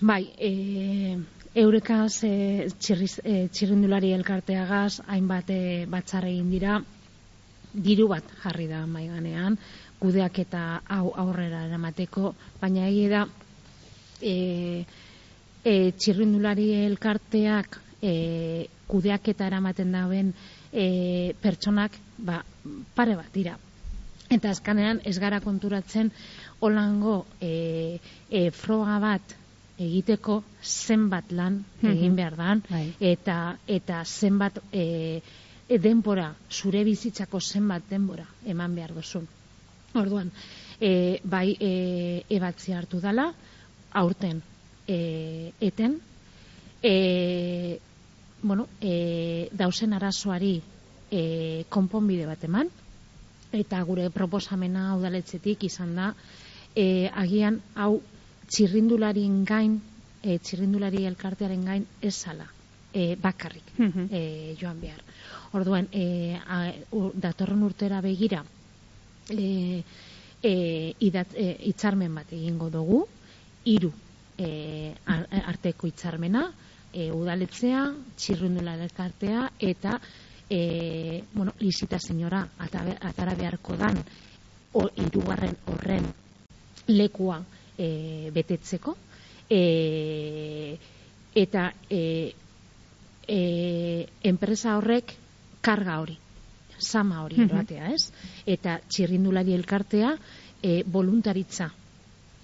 bai, 0.00 0.30
e, 0.38 1.18
Eurekaz 1.56 2.20
e, 2.28 2.68
txirriz, 2.76 3.14
e, 3.24 3.46
txirrindulari 3.48 4.10
elkarteagaz 4.12 5.00
hainbat 5.08 5.48
e, 5.54 5.60
batzar 5.88 6.26
egin 6.28 6.50
dira 6.52 6.74
diru 7.72 8.10
bat 8.10 8.28
jarri 8.42 8.66
da 8.68 8.82
maiganean 8.84 9.56
kudeak 10.00 10.40
eta 10.42 10.82
hau 10.92 11.14
aurrera 11.22 11.62
eramateko, 11.64 12.34
baina 12.60 12.84
egi 12.90 13.06
da 13.08 13.22
e, 14.20 14.34
e, 15.64 15.74
txirrindulari 15.96 16.68
elkarteak 16.82 17.80
e, 18.02 18.12
kudeak 18.90 19.32
eta 19.32 19.48
eramaten 19.48 19.96
dauen 19.96 20.34
e, 20.72 21.32
pertsonak 21.40 21.96
ba, 22.18 22.42
pare 22.94 23.16
bat 23.16 23.32
dira. 23.32 23.56
Eta 24.28 24.52
azkanean 24.52 25.00
ez 25.08 25.16
gara 25.22 25.40
konturatzen 25.40 26.12
holango 26.60 27.22
e, 27.40 27.96
e, 28.28 28.50
froga 28.50 29.00
bat 29.00 29.36
egiteko 29.78 30.42
zenbat 30.62 31.32
lan 31.32 31.60
mhm. 31.80 31.90
egin 31.92 32.16
behar 32.16 32.36
dan, 32.36 32.62
bai. 32.68 32.86
eta, 33.00 33.56
eta 33.66 34.02
zenbat 34.04 34.60
e, 34.72 35.20
e, 35.68 35.78
denbora, 35.78 36.32
zure 36.50 36.84
bizitzako 36.84 37.40
zenbat 37.40 37.88
denbora 37.90 38.26
eman 38.44 38.74
behar 38.74 38.94
duzun. 38.96 39.26
Orduan, 39.96 40.30
e, 40.80 41.20
bai 41.24 41.56
e, 41.60 41.72
ebatzi 42.28 42.72
hartu 42.72 43.00
dala, 43.00 43.30
aurten 43.92 44.42
e, 44.86 45.52
eten, 45.60 46.00
e, 46.82 47.78
bueno, 48.42 48.68
e, 48.80 49.48
dausen 49.52 49.92
arazoari 49.92 50.60
e, 51.10 51.64
konponbide 51.68 52.26
bat 52.26 52.42
eman, 52.44 52.68
eta 53.56 53.80
gure 53.88 54.10
proposamena 54.10 54.94
udaletzetik 54.96 55.64
izan 55.64 55.94
da, 55.96 56.10
e, 56.76 57.08
agian 57.14 57.60
hau 57.74 58.00
txirrindularien 58.50 59.44
gain, 59.44 59.78
e, 60.22 60.38
txirrindulari 60.38 61.04
elkartearen 61.08 61.64
gain 61.64 61.86
ez 62.00 62.14
zala, 62.14 62.46
e, 62.92 63.14
bakarrik 63.20 63.72
e, 64.10 64.56
joan 64.60 64.80
behar. 64.80 65.02
Orduan, 65.56 65.88
e, 65.92 66.36
a, 66.36 66.60
datorren 67.14 67.62
urtera 67.66 68.00
begira, 68.04 68.42
e, 69.30 69.82
e, 70.42 70.52
idat, 71.06 71.34
e, 71.34 71.48
itzarmen 71.72 72.14
bat 72.14 72.32
egingo 72.32 72.70
dugu, 72.70 73.02
hiru 73.66 73.92
e, 74.38 74.94
arteko 75.06 75.88
itzarmena, 75.90 76.46
e, 76.92 77.10
udaletzea, 77.12 77.82
txirrindula 78.16 78.76
elkartea, 78.86 79.50
eta 79.58 79.98
e, 80.48 81.24
bueno, 81.32 81.54
lizita 81.58 81.98
senyora 81.98 82.46
atara 82.58 83.34
beharko 83.34 83.76
dan, 83.76 83.98
o, 84.72 84.86
irugarren 85.02 85.56
horren 85.72 86.06
lekua 86.86 87.40
e, 87.78 88.30
betetzeko 88.34 88.96
e, 89.50 90.76
eta 91.34 91.70
e, 91.90 92.34
e, 93.28 93.40
enpresa 94.22 94.76
horrek 94.76 95.14
karga 95.60 96.00
hori 96.00 96.16
sama 96.78 97.22
hori 97.24 97.46
batea, 97.48 97.90
ez? 97.94 98.10
Eta 98.44 98.78
txirrindulari 98.88 99.54
elkartea 99.56 100.12
e, 100.62 100.82
voluntaritza 100.84 101.70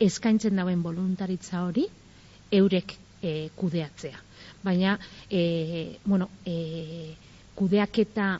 eskaintzen 0.02 0.56
dauen 0.58 0.82
voluntaritza 0.82 1.62
hori 1.66 1.84
eurek 2.52 2.94
e, 3.22 3.50
kudeatzea. 3.56 4.18
Baina, 4.62 4.96
e, 5.30 5.98
bueno, 6.04 6.28
e, 6.46 7.14
kudeaketa 7.54 8.34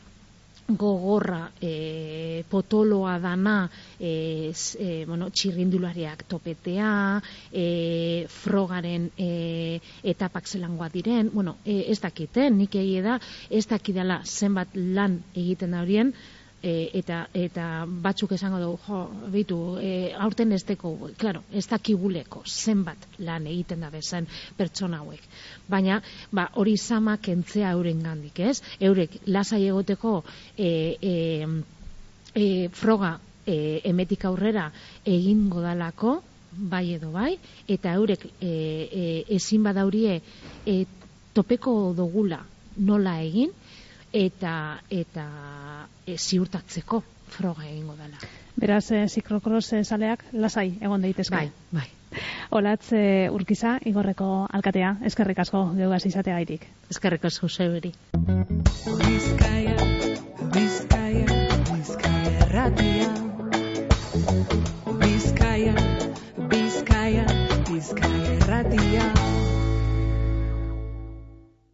gogorra 0.67 1.51
e, 1.59 2.43
potoloa 2.49 3.19
dana 3.19 3.69
e, 3.99 4.51
e, 4.79 5.05
bueno, 5.05 5.29
txirrindulariak 5.29 6.23
topetea 6.27 7.21
e, 7.51 8.25
frogaren 8.31 9.09
e, 9.17 9.79
etapak 10.03 10.47
zelangoa 10.47 10.87
diren 10.93 11.29
bueno, 11.33 11.57
e, 11.65 11.83
ez 11.91 11.99
dakiten, 11.99 12.57
nik 12.57 12.75
egie 12.79 13.03
da 13.03 13.19
ez 13.49 13.65
dakidala 13.67 14.21
zenbat 14.23 14.71
lan 14.75 15.19
egiten 15.35 15.75
da 15.75 15.83
horien 15.83 16.13
e, 16.63 16.89
eta 16.95 17.27
eta 17.35 17.65
batzuk 17.85 18.31
esango 18.37 18.59
dugu, 18.61 18.79
jo, 18.87 19.01
bitu, 19.33 19.57
e, 19.83 20.13
aurten 20.15 20.55
ez 20.55 20.63
deko, 20.65 20.93
claro, 21.19 21.43
ez 21.51 21.65
dakiguleko 21.67 22.43
zenbat 22.47 23.07
lan 23.19 23.47
egiten 23.51 23.83
da 23.83 23.91
bezan 23.93 24.27
pertsona 24.57 25.03
hauek. 25.03 25.27
Baina, 25.67 25.99
ba, 26.31 26.47
hori 26.55 26.77
sama 26.77 27.17
kentzea 27.17 27.73
euren 27.75 28.01
gandik, 28.03 28.39
ez? 28.39 28.61
Eurek, 28.79 29.19
lasai 29.27 29.65
egoteko 29.67 30.21
e, 30.57 30.71
e, 31.01 31.15
e, 32.33 32.47
froga 32.71 33.17
e, 33.45 33.81
emetik 33.91 34.25
aurrera 34.25 34.69
egin 35.05 35.49
godalako, 35.51 36.21
bai 36.53 36.93
edo 36.95 37.11
bai, 37.11 37.33
eta 37.67 37.93
eurek 37.97 38.25
e, 38.39 38.49
e, 38.49 39.05
ezin 39.35 39.63
badaurie 39.65 40.19
e, 40.65 40.83
topeko 41.33 41.93
dogula 41.97 42.43
nola 42.77 43.19
egin, 43.21 43.51
eta 44.13 44.79
eta 44.93 45.25
e, 46.05 46.15
ziurtatzeko 46.17 47.01
froga 47.33 47.65
egingo 47.65 47.95
dela. 47.97 48.21
Beraz, 48.55 48.91
e, 48.91 49.07
ziklokros 49.09 49.73
e, 49.73 49.83
saleak 49.83 50.23
lasai 50.33 50.77
egon 50.79 51.01
daitezke. 51.01 51.35
Bai, 51.35 51.49
bai. 51.71 51.89
Olatz 52.53 52.91
e, 52.93 53.29
urkiza, 53.33 53.79
igorreko 53.89 54.45
alkatea, 54.53 54.97
eskerrik 55.09 55.41
asko 55.41 55.65
geugaz 55.79 56.03
izatea 56.05 56.37
gaitik. 56.37 56.67
Eskerrik 56.93 57.25
asko 57.25 57.49
zeuri. 57.49 57.93
Bizkaia, 59.01 59.75
Bizkaia, 60.53 61.41
Bizkaia 61.71 62.37
erratia. 62.45 63.09
Bizkaia, 65.01 65.75
Bizkaia, 66.53 67.27
Bizkaia 67.65 68.37
erratia. 68.37 69.12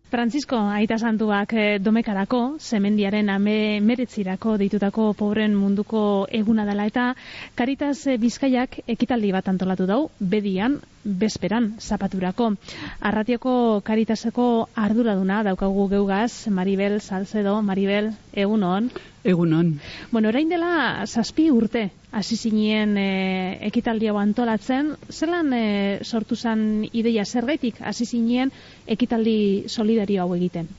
Francisco 0.09 0.57
Aita 0.57 0.97
Santuak 0.97 1.53
eh, 1.53 1.77
domekarako, 1.77 2.57
semendiaren 2.57 3.27
ame 3.29 3.77
meretzirako 3.85 4.55
ditutako 4.57 5.11
pobren 5.13 5.53
munduko 5.53 6.01
eguna 6.33 6.65
dela 6.65 6.87
eta 6.89 7.11
Karitas 7.53 8.07
eh, 8.07 8.17
Bizkaiak 8.17 8.79
ekitaldi 8.89 9.29
bat 9.35 9.51
antolatu 9.53 9.85
dau, 9.85 9.99
bedian, 10.19 10.79
bezperan, 11.03 11.73
zapaturako. 11.79 12.53
Arratioko 12.99 13.81
Karitaseko 13.85 14.69
arduraduna 14.75 15.41
daukagu 15.43 15.87
geugaz, 15.89 16.47
Maribel 16.51 16.99
Salcedo, 17.01 17.61
Maribel, 17.61 18.11
egunon. 18.33 18.89
Egunon. 19.23 19.79
Bueno, 20.11 20.29
orain 20.29 20.49
dela 20.49 21.05
zazpi 21.05 21.49
urte, 21.51 21.89
hasi 22.11 22.35
zinien 22.35 22.95
e, 22.97 23.57
ekitaldi 23.67 24.07
hau 24.09 24.17
antolatzen, 24.19 24.93
zelan 25.09 25.53
e, 25.53 25.65
sortu 26.03 26.35
zen 26.35 26.85
ideia 26.91 27.25
zergaitik, 27.25 27.81
hasi 27.81 28.05
zinien 28.05 28.51
ekitaldi 28.87 29.65
solidario 29.67 30.23
hau 30.23 30.35
egiten? 30.35 30.69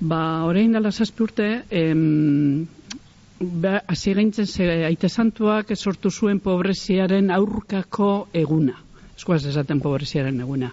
Ba, 0.00 0.44
orain 0.46 0.72
dela 0.72 0.92
zazpi 0.92 1.24
urte, 1.24 1.48
em, 1.70 2.66
ba, 3.40 3.80
hasi 3.86 4.14
gintzen 4.14 4.46
ze 4.46 4.84
aite 4.86 5.08
santuak 5.08 5.74
sortu 5.76 6.10
zuen 6.10 6.38
pobreziaren 6.40 7.30
aurkako 7.30 8.28
eguna. 8.32 8.87
Eskuaz 9.18 9.42
esaten 9.50 9.80
pobreziaren 9.82 10.36
eguna. 10.40 10.70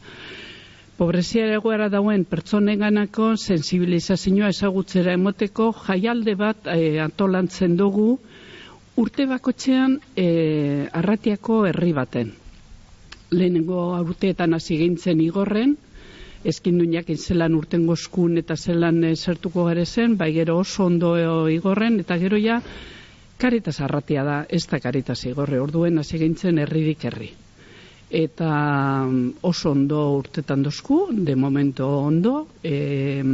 Pobreziara 0.96 1.58
egoera 1.58 1.88
dauen 1.92 2.24
pertsonenganako 2.30 3.32
sensibilizazioa 3.36 4.52
ezagutzera 4.54 5.16
emoteko 5.18 5.72
jaialde 5.88 6.36
bat 6.40 6.70
e, 6.72 7.00
antolantzen 7.04 7.74
dugu 7.80 8.12
urte 9.02 9.26
bakotxean 9.28 9.98
e, 10.16 10.28
arratiako 11.02 11.64
herri 11.72 11.92
baten. 11.98 12.30
Lehenengo 13.34 13.82
urteetan 14.06 14.54
hasi 14.56 14.78
gintzen 14.84 15.24
igorren, 15.26 15.74
eskinduinak 16.46 17.10
zelan 17.18 17.58
urten 17.58 17.88
gozkun 17.90 18.38
eta 18.44 18.56
zelan 18.56 19.04
e, 19.04 19.16
zertuko 19.16 19.66
gare 19.72 19.86
zen, 19.86 20.16
bai 20.22 20.32
gero 20.38 20.60
oso 20.62 20.86
ondo 20.86 21.16
e, 21.18 21.26
igorren, 21.56 22.00
eta 22.06 22.20
gero 22.22 22.38
ja 22.38 22.62
karitas 23.42 23.82
arratia 23.82 24.24
da, 24.24 24.38
ez 24.48 24.64
da 24.70 24.80
karitas 24.80 25.26
igorre, 25.26 25.60
orduen 25.60 25.98
hasi 26.00 26.22
gintzen 26.22 26.62
herririk 26.62 27.10
herri. 27.10 27.34
Eta 28.10 29.06
mm, 29.06 29.42
oso 29.42 29.72
ondo 29.72 30.18
urtetan 30.20 30.64
dozku, 30.64 31.08
de 31.12 31.36
momento 31.36 31.88
ondo, 32.00 32.48
e, 32.64 33.32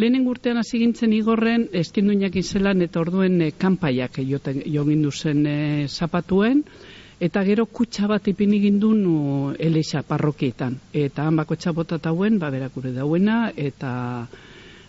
Lehenen 0.00 0.24
urtean 0.32 0.56
hasi 0.56 0.78
gintzen 0.80 1.12
igorren, 1.12 1.66
eskinduinak 1.76 2.36
izelan 2.40 2.80
eta 2.80 3.02
orduen 3.02 3.34
e, 3.44 3.50
kanpaiak 3.52 4.16
joten- 4.24 4.62
jo 4.64 4.84
gindu 4.86 5.10
zen 5.12 5.44
e, 5.44 5.88
zapatuen, 5.88 6.62
eta 7.20 7.42
gero 7.44 7.66
kutsa 7.66 8.08
bat 8.08 8.30
ipini 8.32 8.62
gindun 8.62 9.02
u, 9.06 9.18
Elixa 9.58 10.00
parrokietan. 10.02 10.78
Eta 10.92 11.26
han 11.28 11.36
bako 11.36 11.56
txabotat 11.60 12.08
hauen, 12.08 12.38
ba 12.40 12.48
berakure 12.48 12.94
dauena, 12.96 13.52
eta 13.54 14.26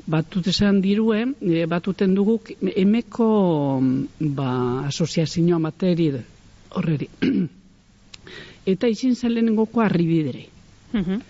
batut 0.08 0.48
dirue, 0.80 1.26
e, 1.42 1.66
batuten 1.66 2.16
dugu 2.16 2.40
emeko 2.62 3.82
mm, 3.82 4.32
ba, 4.32 4.52
asoziazioa 4.88 5.60
materi 5.60 6.14
horreri. 6.72 7.10
eta 8.66 8.88
izin 8.88 9.16
zen 9.16 9.34
lehenengoko 9.34 9.82
arribidere. 9.82 10.48
Mhm. 10.94 11.22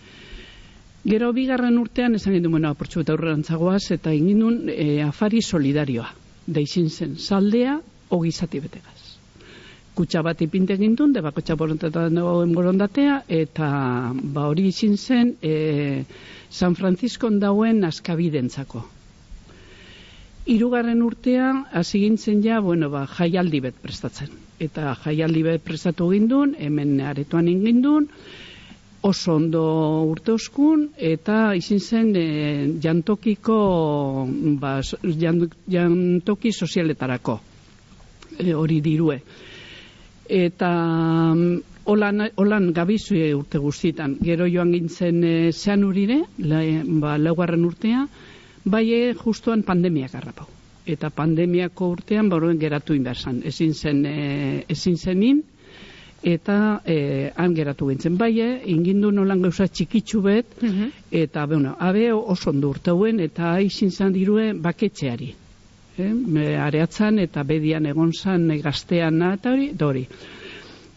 Gero 1.04 1.32
bigarren 1.34 1.80
urtean 1.82 2.16
esan 2.16 2.36
gindu, 2.38 2.52
bueno, 2.54 2.70
aportxu 2.70 3.02
eta 3.02 3.16
aurrerantzagoaz, 3.16 3.92
eta 3.96 4.12
egin 4.14 4.42
duen 4.44 4.58
e, 4.70 5.02
afari 5.02 5.42
solidarioa. 5.42 6.12
Da 6.46 6.62
izin 6.62 6.90
zen, 6.90 7.16
saldea, 7.18 7.80
ogizati 8.14 8.60
betegaz. 8.62 9.00
Kutsa 9.98 10.22
bat 10.22 10.42
ipinte 10.46 10.76
egin 10.78 10.94
duen, 10.96 11.14
debako 11.14 11.42
txaporontetan 11.42 12.20
dagoen 12.20 12.54
borondatea, 12.54 13.24
eta 13.28 13.72
ba 14.14 14.46
hori 14.52 14.68
izin 14.70 14.96
zen, 14.98 15.36
e, 15.42 16.06
San 16.50 16.76
Francisco 16.76 17.32
dauen 17.32 17.84
askabidentzako. 17.88 18.84
Hirugarren 20.46 21.02
urtean, 21.02 21.66
hasi 21.72 22.06
gintzen 22.06 22.44
ja, 22.46 22.60
bueno, 22.60 22.90
ba, 22.94 23.08
jaialdi 23.08 23.60
bet 23.62 23.82
prestatzen. 23.82 24.30
Eta 24.62 24.94
jaialdi 25.04 25.42
bet 25.48 25.64
prestatu 25.66 26.12
gindun, 26.12 26.54
hemen 26.60 27.00
aretoan 27.02 27.48
ingindun, 27.50 28.08
oso 29.02 29.34
ondo 29.34 29.64
urte 30.06 30.36
oskun, 30.36 30.90
eta 30.98 31.56
izin 31.58 31.80
zen 31.82 32.12
e, 32.16 32.26
jantokiko, 32.84 33.58
ba, 34.62 34.76
jantoki 35.74 36.54
sozialetarako. 36.54 37.40
E, 38.38 38.54
hori 38.54 38.80
dirue. 38.86 39.18
Eta 40.30 40.72
holan, 41.90 42.28
holan 42.38 42.72
gabizue 42.78 43.34
urte 43.36 43.60
guztietan. 43.60 44.20
Gero 44.22 44.46
joan 44.46 44.78
gintzen 44.78 45.24
e, 45.26 45.36
zean 45.52 45.84
urire, 45.90 46.22
la, 46.38 46.62
ba, 47.02 47.18
laugarren 47.18 47.66
urtea, 47.66 48.06
bai 48.64 48.86
e, 48.94 49.06
justuan 49.26 49.66
pandemiak 49.66 50.14
harrapau. 50.22 50.61
Eta 50.86 51.10
pandemiako 51.14 51.92
urtean 51.94 52.30
boruen 52.30 52.58
geratu 52.60 52.94
inbersan. 52.98 53.42
Ezin 53.46 53.74
zen, 53.74 54.06
e, 54.06 54.66
ezin 54.70 54.98
zenin, 54.98 55.44
eta 56.24 56.82
e, 56.86 57.32
han 57.36 57.54
geratu 57.56 57.88
gintzen. 57.90 58.18
Bai, 58.18 58.32
e, 58.42 58.50
ingindu 58.72 59.12
nolan 59.12 59.42
gauza 59.42 59.68
txikitsu 59.68 60.22
bet, 60.22 60.46
Mhm. 60.62 60.92
eta, 61.12 61.46
bueno, 61.46 61.76
abe 61.80 62.12
oso 62.14 62.50
ondo 62.50 62.70
urteuen, 62.70 63.20
eta 63.20 63.60
izin 63.62 63.92
zan 63.92 64.14
dirue 64.14 64.54
baketxeari. 64.54 65.36
Me 66.02 66.58
areatzan 66.58 67.20
eta 67.20 67.44
bedian 67.44 67.86
egon 67.86 68.14
zan 68.14 68.50
e, 68.52 68.58
gaztean 68.62 69.22
eta 69.22 69.52
hori, 69.52 69.72
da 69.74 69.88
hori. 69.88 70.08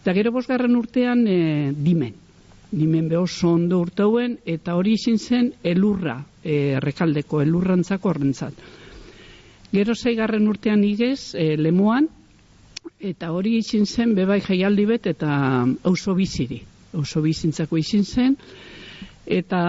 Eta 0.01 0.13
gero 0.13 0.31
bosgarren 0.31 0.75
urtean 0.75 1.27
e, 1.27 1.71
dimen. 1.75 2.13
Dimen 2.71 3.09
be 3.09 3.17
oso 3.17 3.51
ondo 3.53 3.79
urteuen, 3.79 4.39
eta 4.45 4.75
hori 4.75 4.93
izin 4.93 5.17
zen 5.17 5.53
elurra, 5.63 6.23
e, 6.43 6.79
rekaldeko 6.79 7.41
elurrantzako 7.41 8.09
horrentzat. 8.09 8.53
Gero 9.75 9.91
zeigarren 9.95 10.47
urtean 10.47 10.85
igez, 10.87 11.35
e, 11.35 11.57
lemoan, 11.59 12.07
eta 13.03 13.33
hori 13.35 13.57
izin 13.59 13.83
zen 13.83 14.13
bebai 14.15 14.39
jaialdi 14.45 14.85
bet 14.87 15.09
eta 15.11 15.31
auzo 15.83 16.15
biziri. 16.15 16.61
Auzo 16.95 17.19
bizintzako 17.25 17.81
izin 17.81 18.05
zen, 18.07 18.37
eta 19.25 19.59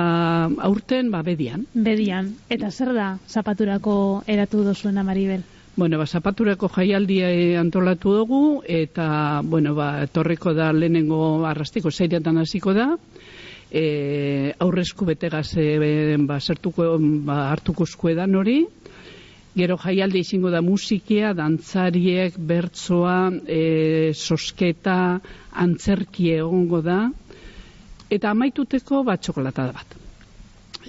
aurten 0.68 1.10
ba 1.10 1.24
bedian. 1.26 1.66
Bedian. 1.74 2.30
Eta 2.48 2.70
zer 2.70 2.92
da 2.94 3.08
zapaturako 3.26 3.96
eratu 4.30 4.62
dozuena 4.62 5.02
Maribel? 5.02 5.42
Bueno, 5.76 5.98
ba, 5.98 6.06
zapaturako 6.06 6.70
jaialdia 6.72 7.32
eh, 7.34 7.56
antolatu 7.58 8.14
dugu, 8.14 8.42
eta, 8.64 9.42
bueno, 9.44 9.74
ba, 9.74 10.04
etorriko 10.06 10.54
da 10.54 10.70
lehenengo 10.72 11.44
arrastiko 11.44 11.90
zeiretan 11.90 12.38
hasiko 12.38 12.72
da, 12.72 12.92
e, 13.70 14.54
aurrezku 14.62 15.04
betegaz 15.04 15.50
e, 15.58 16.16
ba, 16.22 16.38
zertuko, 16.40 16.94
ba, 17.26 17.50
hartuko 17.50 17.84
eskuedan 17.90 18.38
hori, 18.38 18.60
Gero 19.56 19.78
jaialdi 19.80 20.20
izango 20.20 20.50
da 20.52 20.60
musikia, 20.60 21.32
dantzariek, 21.32 22.34
bertsoa, 22.36 23.30
e, 23.48 24.12
sosketa, 24.12 24.96
antzerki 25.64 26.28
egongo 26.36 26.82
da, 26.84 26.98
eta 28.12 28.34
amaituteko 28.34 29.00
bat 29.06 29.22
txokolatada 29.24 29.72
bat. 29.72 29.94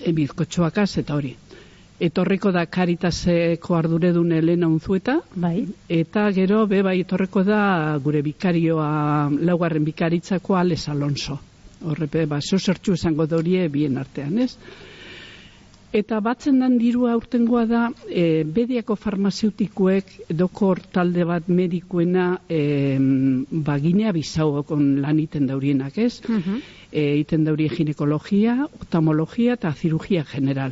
E, 0.04 0.12
bizkotxoakaz 0.12 0.90
eta 1.00 1.16
hori. 1.16 1.32
Etorriko 1.98 2.52
da 2.54 2.66
Caritaseko 2.70 3.78
arduredun 3.78 4.36
Elena 4.36 4.68
Unzueta, 4.70 5.16
Bai. 5.34 5.64
eta 5.90 6.28
gero 6.36 6.66
be 6.68 6.84
bai 6.86 7.00
etorriko 7.02 7.42
da 7.48 7.62
gure 8.04 8.22
bikarioa, 8.22 8.92
laugarren 9.48 9.88
bikaritzako 9.88 10.60
Ales 10.60 10.84
Alonso. 10.90 11.40
Horrepe, 11.88 12.28
ba, 12.30 12.42
zeo 12.42 12.60
zertxu 12.60 12.94
esango 13.00 13.26
da 13.26 13.40
horie 13.40 13.68
bien 13.70 13.98
artean, 13.98 14.38
ez? 14.44 14.52
Eta 15.96 16.20
batzen 16.20 16.60
dan 16.60 16.76
dirua 16.78 17.14
aurtengoa 17.16 17.64
da, 17.66 17.84
e, 18.10 18.44
bediako 18.44 18.98
farmazeutikoek 19.00 20.12
dokor 20.36 20.82
talde 20.92 21.24
bat 21.24 21.48
medikuena 21.48 22.42
e, 22.50 22.98
ba, 23.52 23.78
ginea 23.80 24.12
bizauokon 24.12 25.00
lan 25.02 25.20
iten 25.24 25.48
daurienak, 25.48 25.98
ez? 25.98 26.20
Mhm. 26.28 26.60
e, 26.92 27.18
iten 27.20 27.44
daurie 27.44 27.70
ginekologia, 27.70 28.68
oftalmologia 28.80 29.54
eta 29.54 29.74
zirugia 29.74 30.24
general. 30.26 30.72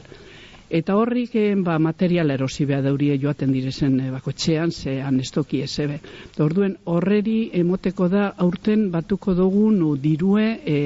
Eta 0.70 0.96
horrik 0.98 1.36
eh, 1.38 1.54
ba, 1.56 1.78
material 1.80 2.32
erosi 2.34 2.66
behar 2.66 2.84
daurie 2.84 3.20
joaten 3.22 3.52
direzen 3.54 4.00
e, 4.02 4.10
bakotxean, 4.12 4.72
ze 4.72 4.98
anestoki 5.02 5.62
ezebe. 5.62 6.00
Orduen 6.42 6.78
horreri 6.86 7.52
emoteko 7.54 8.08
da 8.10 8.32
aurten 8.38 8.90
batuko 8.92 9.36
dugun 9.38 9.78
dirue 10.02 10.48
e, 10.66 10.80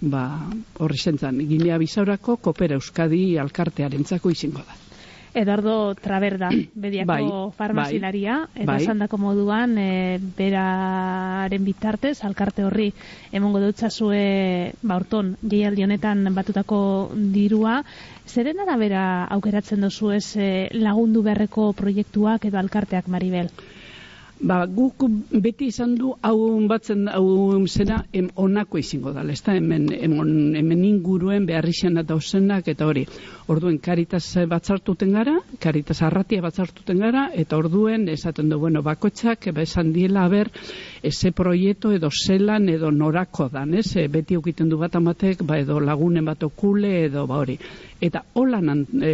ba, 0.00 0.24
horri 0.78 0.98
zentzan, 0.98 1.38
Ginea 1.48 1.78
Bisaurako 1.78 2.36
Kopera 2.42 2.76
Euskadi 2.76 3.38
alkartearentzako 3.38 4.30
izango 4.30 4.64
da. 4.66 4.82
Eduardo 5.36 5.94
Traberda, 6.00 6.48
bediako 6.84 7.12
Bai, 7.12 7.24
farmazilaria, 7.58 8.38
bai, 8.46 8.62
eta 8.62 8.72
bai. 8.72 8.82
esandako 8.82 9.18
moduan, 9.20 9.76
e, 9.78 10.18
beraren 10.38 11.64
bitartez, 11.64 12.16
alkarte 12.24 12.64
horri, 12.64 12.88
emongo 13.36 13.60
dutzazue, 13.60 14.72
ba, 14.80 14.96
horton, 14.96 15.34
jaialdi 15.44 15.84
honetan 15.84 16.24
batutako 16.34 16.80
dirua, 17.34 17.82
zeren 18.26 18.64
arabera 18.64 19.26
aukeratzen 19.36 19.84
dozu 19.84 20.14
ez 20.16 20.26
e, 20.36 20.50
lagundu 20.72 21.22
beharreko 21.26 21.72
proiektuak 21.76 22.48
edo 22.48 22.62
alkarteak, 22.62 23.12
Maribel? 23.12 23.52
Ba, 24.36 24.66
guk 24.68 25.06
beti 25.32 25.70
izan 25.72 25.94
du 25.96 26.10
hau 26.20 26.36
batzen 26.68 27.06
hau 27.08 27.64
zera 27.66 28.02
em, 28.12 28.28
onako 28.36 28.78
izango 28.78 29.12
da 29.12 29.22
hemen, 29.22 29.88
hemen, 29.88 30.54
hemen 30.56 30.84
inguruen 30.84 31.46
beharrizena 31.46 32.02
dauzenak 32.02 32.68
eta 32.68 32.86
hori. 32.86 33.06
Orduen 33.48 33.78
karitas 33.78 34.36
batzartuten 34.46 35.12
gara, 35.12 35.38
karitas 35.58 36.02
arratia 36.02 36.42
batzartuten 36.42 36.98
gara, 36.98 37.30
eta 37.32 37.56
orduen 37.56 38.08
esaten 38.08 38.50
du, 38.50 38.58
bueno, 38.58 38.82
bakotxak 38.82 39.48
ba, 39.54 39.62
esan 39.62 39.92
diela 39.92 40.28
ber, 40.28 40.50
eze 41.08 41.32
proiektu 41.32 41.92
edo 41.96 42.10
zelan 42.10 42.68
edo 42.68 42.90
norako 42.90 43.48
dan, 43.52 43.74
ez? 43.74 43.96
E, 43.96 44.06
beti 44.12 44.36
ukiten 44.36 44.68
du 44.70 44.78
bat 44.80 44.94
amatek, 44.98 45.42
ba, 45.46 45.58
edo 45.62 45.78
lagunen 45.80 46.24
bat 46.26 46.42
okule 46.42 46.92
edo 47.06 47.26
ba 47.26 47.40
hori. 47.42 47.56
Eta 48.00 48.22
holan 48.34 48.68
an, 48.72 48.84
e, 49.02 49.12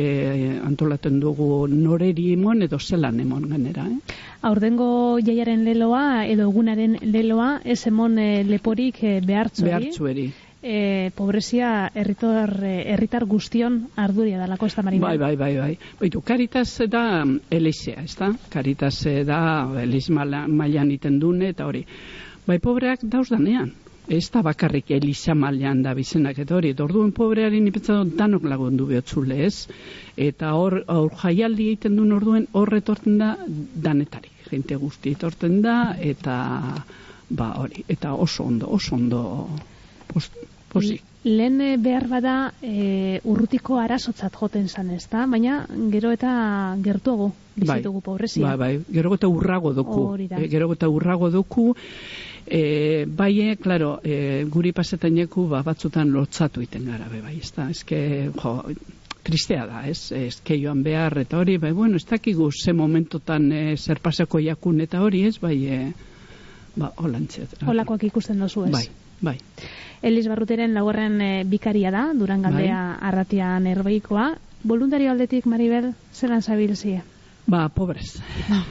antolaten 0.64 1.20
dugu 1.20 1.66
noreri 1.70 2.32
emon 2.32 2.62
edo 2.66 2.78
zelan 2.78 3.20
emon 3.20 3.48
ganera, 3.50 3.86
eh? 3.86 4.20
Aurdengo 4.42 5.20
jaiaren 5.22 5.62
leloa 5.64 6.24
edo 6.26 6.48
egunaren 6.50 6.96
leloa 7.14 7.60
ez 7.64 7.78
emon 7.86 8.18
e, 8.18 8.30
leporik 8.48 9.02
e, 9.04 9.20
behartzu 9.26 9.66
hori. 9.66 9.70
Behartzueri. 9.70 10.26
E, 10.62 11.10
pobrezia 11.14 11.90
herritar 11.94 12.54
eh, 12.62 12.92
herritar 12.94 13.24
guztion 13.26 13.88
arduria 13.96 14.38
dalako 14.38 14.66
ez 14.70 14.74
da 14.76 14.82
Maribel? 14.86 15.08
Bai, 15.08 15.18
bai, 15.18 15.36
bai, 15.36 15.56
bai. 15.58 15.78
Baitu, 16.00 16.22
Caritas 16.22 16.78
da 16.88 17.24
elizea, 17.50 18.02
ez 18.04 18.16
da? 18.16 18.30
Eh, 18.30 19.24
da 19.24 19.68
eliz 19.82 20.08
mala- 20.10 20.46
mailan 20.48 20.90
iten 20.90 21.18
dune 21.18 21.48
eta 21.50 21.66
hori. 21.66 21.84
Bai, 22.46 22.58
pobreak 22.58 23.02
dauz 23.02 23.28
danean. 23.28 23.72
Ez 24.08 24.30
da 24.30 24.42
bakarrik 24.42 24.90
eliza 24.90 25.34
mailan 25.34 25.82
da 25.82 25.94
bizenak 25.94 26.38
eta 26.38 26.56
hori. 26.56 26.70
Eta 26.70 26.84
Orduan 26.84 27.12
pobreari 27.12 27.60
nipetza 27.60 28.00
dut 28.02 28.16
danok 28.18 28.44
lagundu 28.44 28.86
behotzule, 28.86 29.44
ez? 29.46 29.68
Eta 30.16 30.54
hor, 30.54 30.82
hor 30.88 31.12
jaialdi 31.22 31.68
egiten 31.72 31.96
duen 31.96 32.12
orduen 32.12 32.46
hor 32.52 32.74
etorten 32.74 33.18
da 33.18 33.36
danetarik. 33.46 34.32
Gente 34.50 34.76
guzti 34.76 35.14
etorten 35.14 35.62
da 35.62 35.96
eta 35.98 36.84
ba 37.30 37.54
hori. 37.58 37.84
Eta 37.88 38.14
oso 38.14 38.44
ondo, 38.44 38.68
oso 38.70 38.94
ondo 38.94 39.48
post, 40.12 40.34
posik. 40.72 41.02
Lehen 41.22 41.60
eh, 41.62 41.76
behar 41.78 42.08
bada 42.10 42.36
e, 42.62 43.20
urrutiko 43.30 43.78
arazotzat 43.78 44.34
joten 44.34 44.66
zan 44.68 44.90
ez 44.90 45.04
da, 45.10 45.26
baina 45.30 45.60
gero 45.92 46.10
eta 46.10 46.32
gertuago 46.82 47.30
bizitugu 47.54 48.00
pobrezia. 48.02 48.42
Bai, 48.48 48.56
bai, 48.58 48.72
gero 48.90 49.12
eta 49.14 49.28
urrago 49.30 49.72
da. 49.76 49.84
E, 50.40 50.48
gero 50.50 50.72
eta 50.72 50.88
urrago 50.90 51.30
duku, 51.30 51.68
e, 52.46 53.04
bai, 53.06 53.56
klaro, 53.62 53.98
e, 54.02 54.44
guri 54.50 54.72
pasetaneku 54.72 55.46
ba, 55.52 55.62
batzutan 55.62 56.10
lotzatu 56.10 56.64
iten 56.64 56.90
gara, 56.90 57.06
be, 57.12 57.22
bai, 57.22 57.36
ez 57.38 57.52
da, 57.54 57.68
eske, 57.70 58.30
jo, 58.42 58.56
tristea 59.22 59.66
da, 59.70 59.84
ez, 59.86 60.10
eske 60.16 60.58
joan 60.58 60.82
behar 60.82 61.20
eta 61.22 61.38
hori, 61.38 61.58
bai, 61.62 61.70
bueno, 61.76 62.00
ez 62.00 62.06
dakigu 62.08 62.50
ze 62.50 62.72
momentotan 62.72 63.52
e, 63.52 63.76
zer 63.76 64.02
pasako 64.02 64.42
jakun 64.42 64.80
eta 64.82 65.04
hori, 65.06 65.22
ez, 65.28 65.38
bai, 65.38 65.56
e, 65.66 65.80
ba, 66.74 66.90
holantxet. 66.96 67.60
Holakoak 67.68 68.10
ikusten 68.10 68.42
dozu 68.42 68.66
ez. 68.66 68.74
Bai, 68.74 68.86
bai. 69.22 69.38
Elis 70.02 70.26
Barruteren 70.28 70.74
laugarren 70.74 71.20
e, 71.22 71.44
bikaria 71.46 71.90
da, 71.94 72.08
Durangaldea 72.12 72.78
Bai. 72.98 73.08
arratian 73.08 73.66
erbeikoa. 73.70 74.32
Voluntario 74.64 75.10
aldetik, 75.10 75.46
Maribel, 75.46 75.92
zelan 76.12 76.42
zabilzie? 76.42 77.02
Ba, 77.46 77.68
pobrez. 77.68 78.18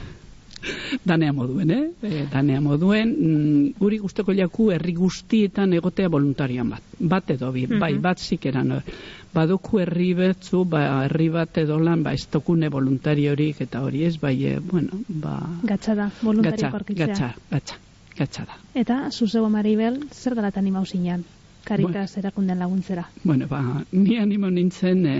danea 1.04 1.32
moduen, 1.34 1.70
eh? 1.74 1.90
E, 2.06 2.26
danea 2.30 2.60
moduen, 2.62 3.10
mm, 3.18 3.72
guri 3.80 3.98
guzteko 3.98 4.32
jaku 4.36 4.68
herri 4.70 4.92
guztietan 4.94 5.72
egotea 5.74 6.08
voluntarian 6.08 6.68
bat. 6.70 6.82
Bat 7.00 7.30
edo 7.34 7.50
bi, 7.52 7.66
Mhm. 7.66 7.78
bai, 7.80 7.94
bat 7.98 8.18
zikeran. 8.20 8.70
eh. 8.72 8.82
Baduku 9.34 9.80
herri 9.80 10.12
betzu, 10.14 10.64
ba, 10.64 11.04
herri 11.06 11.28
bat 11.30 11.56
edo 11.58 11.78
lan, 11.80 12.02
ba, 12.02 12.12
ez 12.12 12.26
tokune 12.28 12.68
voluntariorik 12.68 13.60
eta 13.60 13.80
hori 13.82 14.04
ez, 14.04 14.18
bai, 14.20 14.36
e, 14.44 14.58
bueno, 14.60 14.90
ba... 15.08 15.40
Gatza 15.62 15.94
da, 15.94 16.04
Gatza, 16.10 16.24
voluntario 16.26 16.66
arkitzea. 16.76 17.06
gatza, 17.06 17.34
gatza, 17.50 17.74
gatza 18.18 18.44
da. 18.48 18.58
Eta, 18.74 19.04
zuzego 19.10 19.48
Maribel, 19.52 20.00
zer 20.12 20.36
dalatan 20.38 20.66
imau 20.66 20.84
zinean? 20.86 21.24
Karitas 21.64 22.16
erakunden 22.18 22.58
laguntzera. 22.58 23.04
Bueno, 23.22 23.46
ba, 23.46 23.84
ni 23.92 24.16
animo 24.18 24.50
nintzen, 24.50 25.06
e, 25.06 25.18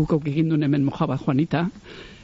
ukok 0.00 0.30
egin 0.30 0.48
duen 0.48 0.64
hemen 0.64 0.86
mojaba 0.86 1.18
Juanita, 1.20 1.66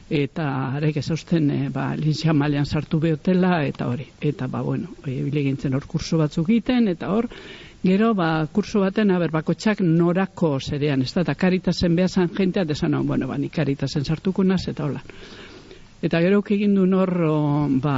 eta 0.09 0.47
arek 0.79 0.97
ezausten, 1.03 1.49
e, 1.51 1.69
ba, 1.69 1.91
lintzia 1.95 2.33
malean 2.33 2.65
sartu 2.65 2.99
behotela, 2.99 3.61
eta 3.67 3.87
hori. 3.91 4.07
Eta, 4.21 4.47
ba, 4.47 4.63
bueno, 4.65 4.95
e, 5.05 5.21
bile 5.21 5.43
gintzen 5.45 5.77
hor 5.77 5.85
kurso 5.85 6.17
batzuk 6.17 6.49
egiten, 6.49 6.87
eta 6.87 7.11
hor, 7.13 7.29
gero, 7.83 8.13
ba, 8.17 8.47
kurso 8.51 8.81
baten, 8.81 9.11
aber, 9.13 9.31
bakotxak 9.31 9.83
norako 9.85 10.57
zerean, 10.59 11.05
ez 11.05 11.13
da, 11.13 11.21
eta 11.21 11.35
karitasen 11.35 11.95
behazan 11.95 12.33
jentea, 12.33 12.65
desan, 12.65 12.95
no, 12.97 13.03
bueno, 13.03 13.27
ba, 13.27 13.37
ni 13.37 13.49
karitasen 13.53 14.05
sartuko 14.05 14.43
naz, 14.43 14.63
eta 14.67 14.87
hola. 14.89 15.03
Eta 16.01 16.19
gero 16.21 16.43
egin 16.53 16.75
du 16.75 16.85
nor, 16.85 17.09
o, 17.25 17.67
ba, 17.81 17.97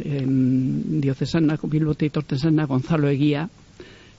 em, 0.00 1.00
diocesanako, 1.00 1.68
bilbote 1.68 2.06
itorten 2.06 2.38
zena, 2.38 2.64
Gonzalo 2.66 3.08
Egia, 3.08 3.48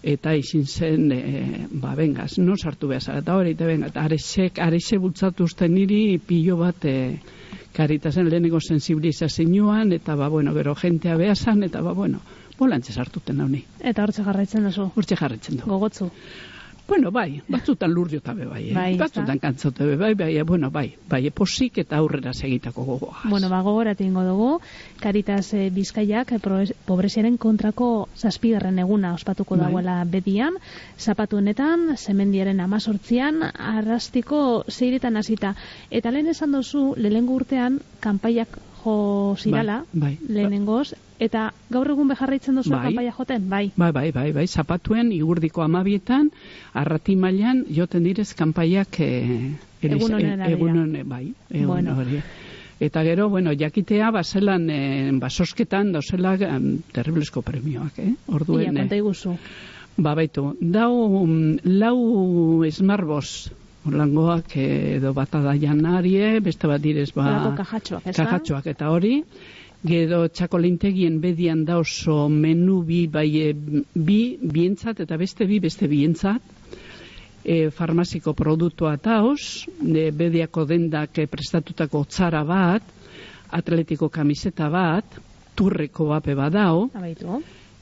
eta 0.04 0.36
izin 0.38 0.66
zen, 0.66 1.12
e, 1.12 1.66
ba, 1.72 1.96
bengaz, 1.96 2.38
no 2.38 2.56
sartu 2.56 2.88
behar 2.88 3.02
zara, 3.02 3.24
eta 3.24 3.36
hori, 3.36 3.56
eta 3.58 3.66
benga, 3.66 3.90
eta 3.90 4.04
aresek, 4.06 4.60
arese 4.62 4.98
bultzatu 4.98 5.44
uste 5.50 5.68
niri 5.68 6.20
pilo 6.20 6.58
bat 6.62 6.86
e, 6.86 7.18
karitazen 7.74 8.30
lehenengo 8.30 8.60
sensibilizazioan, 8.62 9.92
eta 9.98 10.16
ba, 10.16 10.30
bueno, 10.30 10.54
gero 10.54 10.76
jentea 10.76 11.18
behazan, 11.18 11.64
eta 11.64 11.82
ba, 11.82 11.94
bueno, 11.94 12.22
bolantze 12.60 12.94
sartuten 12.94 13.42
hau 13.42 13.48
ni, 13.50 13.64
Eta 13.80 14.04
hortze 14.04 14.24
jarraitzen 14.24 14.64
duzu. 14.68 14.92
urtxe 14.96 15.16
jarretzen 15.16 15.58
du. 15.58 15.66
Gogotzu. 15.66 16.12
Bueno, 16.90 17.12
bai, 17.12 17.42
batzutan 17.48 17.92
lurdiota 17.94 18.34
be 18.34 18.46
bai, 18.50 18.64
eh? 18.70 18.74
Bai, 18.74 18.98
batzutan 18.98 19.38
kantzote 19.40 19.86
be 19.86 19.96
bai, 19.96 20.14
bai, 20.18 20.42
bueno, 20.42 20.72
bai, 20.74 20.96
bai, 21.08 21.30
posik 21.30 21.78
eta 21.84 21.98
aurrera 22.02 22.34
segitako 22.34 22.84
gogoa. 22.88 23.20
Bueno, 23.30 23.50
ba, 23.50 23.62
gogoratu 23.62 24.04
ingo 24.04 24.24
dugu, 24.26 24.60
eh, 25.54 25.70
Bizkaiak 25.70 26.32
eh, 26.32 26.40
pro- 26.40 26.66
pobreziaren 26.86 27.38
kontrako 27.38 28.10
zazpigarren 28.18 28.80
eguna 28.80 29.14
ospatuko 29.14 29.56
Bai. 29.56 29.68
dagoela 29.68 30.04
betian, 30.06 30.58
zapatu 30.98 31.38
honetan, 31.38 31.96
zemendiaren 31.98 32.60
amazortzian, 32.60 33.44
arrastiko 33.44 34.64
zeiretan 34.68 35.18
hasita. 35.18 35.54
Eta 35.92 36.12
lehen 36.12 36.28
esan 36.28 36.52
dozu, 36.52 36.96
lehengo 36.98 37.34
urtean, 37.34 37.80
kanpaiak 38.00 38.58
jo 38.84 39.36
zirala, 39.38 39.84
Bai, 39.94 40.16
bai. 40.18 40.28
lehenengoz, 40.30 40.94
eta 41.20 41.54
gaur 41.70 41.90
egun 41.92 42.08
bejarraitzen 42.08 42.56
dozu 42.56 42.72
Bai. 42.72 42.82
kanpaia 42.88 43.12
joten, 43.12 43.50
bai. 43.50 43.72
Bai, 43.76 43.92
bai, 43.92 44.12
bai, 44.12 44.32
bai, 44.32 44.48
zapatuen 44.48 45.12
igurdiko 45.12 45.62
amabietan, 45.62 46.30
arrati 46.74 47.16
mailan 47.16 47.66
joten 47.70 48.04
direz 48.04 48.34
kanpaiak 48.34 49.00
e, 49.00 49.10
Egun 49.82 50.14
honen 50.14 50.42
arira. 50.42 50.50
egun 50.56 50.78
honen, 50.78 51.08
bai, 51.10 51.34
egun 51.50 51.68
Bueno. 51.68 51.98
hori. 51.98 52.22
Eta 52.80 53.02
gero, 53.04 53.28
bueno, 53.30 53.52
jakitea, 53.52 54.10
baselan, 54.12 54.70
e, 54.70 55.12
basosketan, 55.20 55.92
dauzela, 55.92 56.36
em, 56.40 56.80
terriblesko 56.94 57.42
premioak, 57.42 58.00
eh? 58.00 58.14
Ia, 58.14 58.16
Orduen, 58.36 58.76
konta 58.76 58.96
eh, 58.96 59.00
iguzu. 59.00 59.34
ba, 59.98 60.14
baitu, 60.16 60.56
dau, 60.62 61.26
mm, 61.28 61.60
lau 61.66 62.64
esmarbos, 62.64 63.52
orlangoak 63.88 64.56
edo 64.60 65.14
bata 65.14 65.40
da 65.44 65.56
janarie, 65.56 66.40
beste 66.44 66.68
bat 66.68 66.82
direz, 66.82 67.12
ba... 67.16 67.54
Kajatxoak? 67.58 68.10
Kajatxoak 68.12 68.68
eta 68.74 68.90
hori, 68.92 69.22
gero 69.86 70.26
txakolintegien 70.28 71.20
bedian 71.24 71.64
da 71.66 71.80
oso 71.80 72.28
menu 72.30 72.82
bi, 72.84 73.06
bai, 73.08 73.30
e, 73.40 73.54
bi, 73.54 74.38
bientzat 74.42 75.00
eta 75.06 75.18
beste 75.18 75.48
bi, 75.48 75.62
beste 75.64 75.88
bientzat, 75.88 76.42
e, 77.44 77.70
farmaziko 77.72 78.34
produktua 78.36 78.98
dauz, 79.00 79.66
e, 79.80 80.10
bediako 80.12 80.66
dendak 80.68 81.18
e, 81.18 81.28
prestatutako 81.32 82.04
tzara 82.10 82.44
bat, 82.44 82.84
atletiko 83.56 84.10
kamiseta 84.10 84.68
bat, 84.70 85.20
turreko 85.56 86.12
bape 86.12 86.36
badao, 86.36 86.90
Abaitu. 86.94 87.40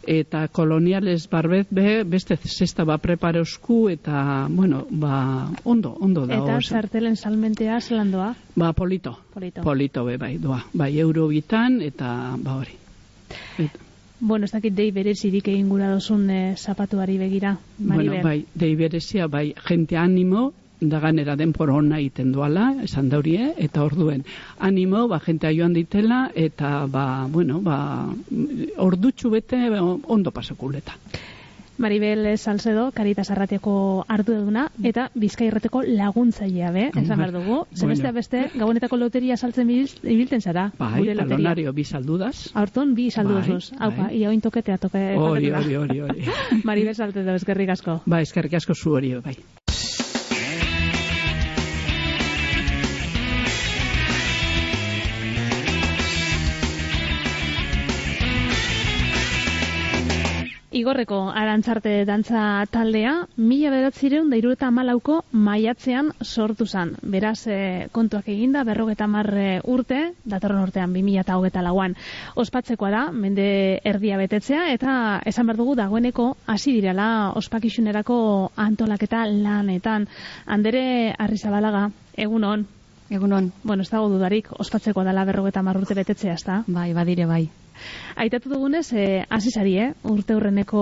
Eta 0.08 0.48
koloniales 0.48 1.28
barbet 1.30 1.67
be, 1.70 2.04
beste 2.08 2.38
zesta 2.38 2.86
ba 2.88 2.98
prepareusku 2.98 3.89
eta, 3.91 4.48
bueno, 4.50 4.86
ba, 4.89 5.50
ondo, 5.63 5.93
ondo 6.00 6.26
da. 6.26 6.39
Eta 6.39 6.60
txartelen 6.63 7.15
salmentea 7.15 7.82
zelan 7.82 8.12
doa? 8.12 8.34
Ba, 8.56 8.72
polito. 8.74 9.17
Polito. 9.34 9.62
Polito 9.62 10.06
be, 10.08 10.17
bai, 10.17 10.38
doa. 10.38 10.63
Bai, 10.74 10.93
euro 11.00 11.28
bitan, 11.28 11.82
eta, 11.82 12.36
ba, 12.39 12.62
hori. 12.62 12.80
Et, 13.60 13.84
Bueno, 14.20 14.46
ez 14.46 14.52
dakit 14.52 14.74
dei 14.74 14.89
berezirik 14.89 15.46
egin 15.52 15.67
gura 15.70 15.91
dozun 15.91 16.24
eh, 16.34 16.56
zapatuari 16.58 17.20
begira, 17.22 17.52
Maribel. 17.78 18.08
bueno, 18.08 18.24
bai, 18.24 18.46
dei 18.56 18.72
berezia, 18.76 19.28
bai, 19.28 19.54
jente 19.67 19.96
animo, 19.96 20.54
da 20.79 20.99
ganera 20.99 21.35
denpor 21.35 21.69
ona 21.71 21.99
iten 22.01 22.31
duala, 22.31 22.75
esan 22.83 23.09
daurie, 23.09 23.53
eta 23.57 23.83
orduen 23.83 24.23
animo, 24.59 25.07
ba, 25.07 25.19
jentea 25.19 25.51
joan 25.55 25.73
ditela, 25.73 26.31
eta, 26.35 26.85
ba, 26.85 27.25
bueno, 27.29 27.61
ba, 27.61 28.09
ordutxu 28.77 29.29
bete 29.33 29.57
ondo 29.79 30.31
pasakuleta. 30.31 30.93
Maribel 31.77 32.39
Salcedo, 32.39 32.91
Caritas 32.91 33.29
Arratiako 33.29 34.03
arduduna 34.09 34.63
eta 34.81 35.11
Bizkairreteko 35.13 35.83
laguntzailea 35.85 36.71
be, 36.73 36.87
esan 36.89 37.19
behar 37.19 37.31
dugu. 37.35 37.45
Bueno. 37.51 37.67
Zenbestea 37.77 38.11
beste, 38.15 38.41
gabonetako 38.55 38.97
loteria 38.97 39.37
saltzen 39.37 39.67
bil- 39.67 39.93
ibiltzen 40.01 40.41
zara, 40.41 40.71
Bai, 40.79 41.05
talonario 41.15 41.73
bi 41.73 41.83
saldudaz. 41.85 42.49
Aurton 42.55 42.95
bi 42.95 43.11
saldu 43.11 43.35
Bai. 43.35 43.59
Haupa, 43.77 44.07
bai. 44.07 44.17
ia 44.17 44.29
oin 44.29 44.41
toketea 44.41 44.79
toke. 44.79 45.03
Hori, 45.17 45.51
hori, 45.51 45.75
hori. 45.75 46.25
Maribel 46.63 46.95
Salcedo, 46.95 47.35
eskerrik 47.35 47.69
asko. 47.69 48.01
Ba, 48.07 48.21
eskerrik 48.21 48.55
asko 48.57 48.73
zu 48.73 48.97
hori, 48.97 49.13
bai. 49.21 49.37
Igorreko 60.78 61.32
arantzarte 61.34 62.03
dantza 62.05 62.41
taldea, 62.69 63.13
mila 63.41 63.71
beratzireun 63.73 64.28
da 64.30 64.38
irureta 64.38 64.67
amalauko 64.69 65.15
maiatzean 65.32 66.11
sortu 66.21 66.67
zan. 66.69 66.91
Beraz, 67.01 67.47
e, 67.49 67.88
kontuak 67.95 68.30
eginda, 68.30 68.61
berrogeta 68.67 69.07
marre 69.09 69.47
urte, 69.65 70.03
datorren 70.21 70.61
urtean, 70.67 70.93
2000 70.93 71.23
eta 71.23 71.39
hogeta 71.41 71.65
lauan. 71.65 71.97
Ospatzekoa 72.38 72.93
da, 72.93 73.03
mende 73.11 73.47
erdia 73.89 74.21
betetzea, 74.21 74.67
eta 74.78 74.93
esan 75.25 75.49
behar 75.49 75.63
dugu 75.63 75.75
dagoeneko 75.82 76.30
hasi 76.45 76.78
direla 76.78 77.09
ospakisunerako 77.41 78.21
antolaketa 78.69 79.25
lanetan. 79.25 80.05
Andere 80.45 81.15
Arrizabalaga, 81.17 81.88
egun 82.15 82.43
on. 82.43 82.67
Egunon, 83.09 83.53
Bueno, 83.63 83.82
ez 83.82 83.89
dago 83.89 84.09
dudarik, 84.11 84.51
ospatzeko 84.59 85.05
dela 85.07 85.23
berrogeta 85.25 85.63
marrurte 85.63 85.95
betetzea, 85.95 86.34
ez 86.36 86.43
da? 86.43 86.63
bai, 86.67 86.91
badire 86.93 87.25
bai. 87.25 87.47
Aitatu 88.15 88.49
dugunez, 88.49 88.86
eh, 88.93 89.25
azizari, 89.30 89.78
eh? 89.78 89.91
urte 90.03 90.36
hurreneko 90.36 90.82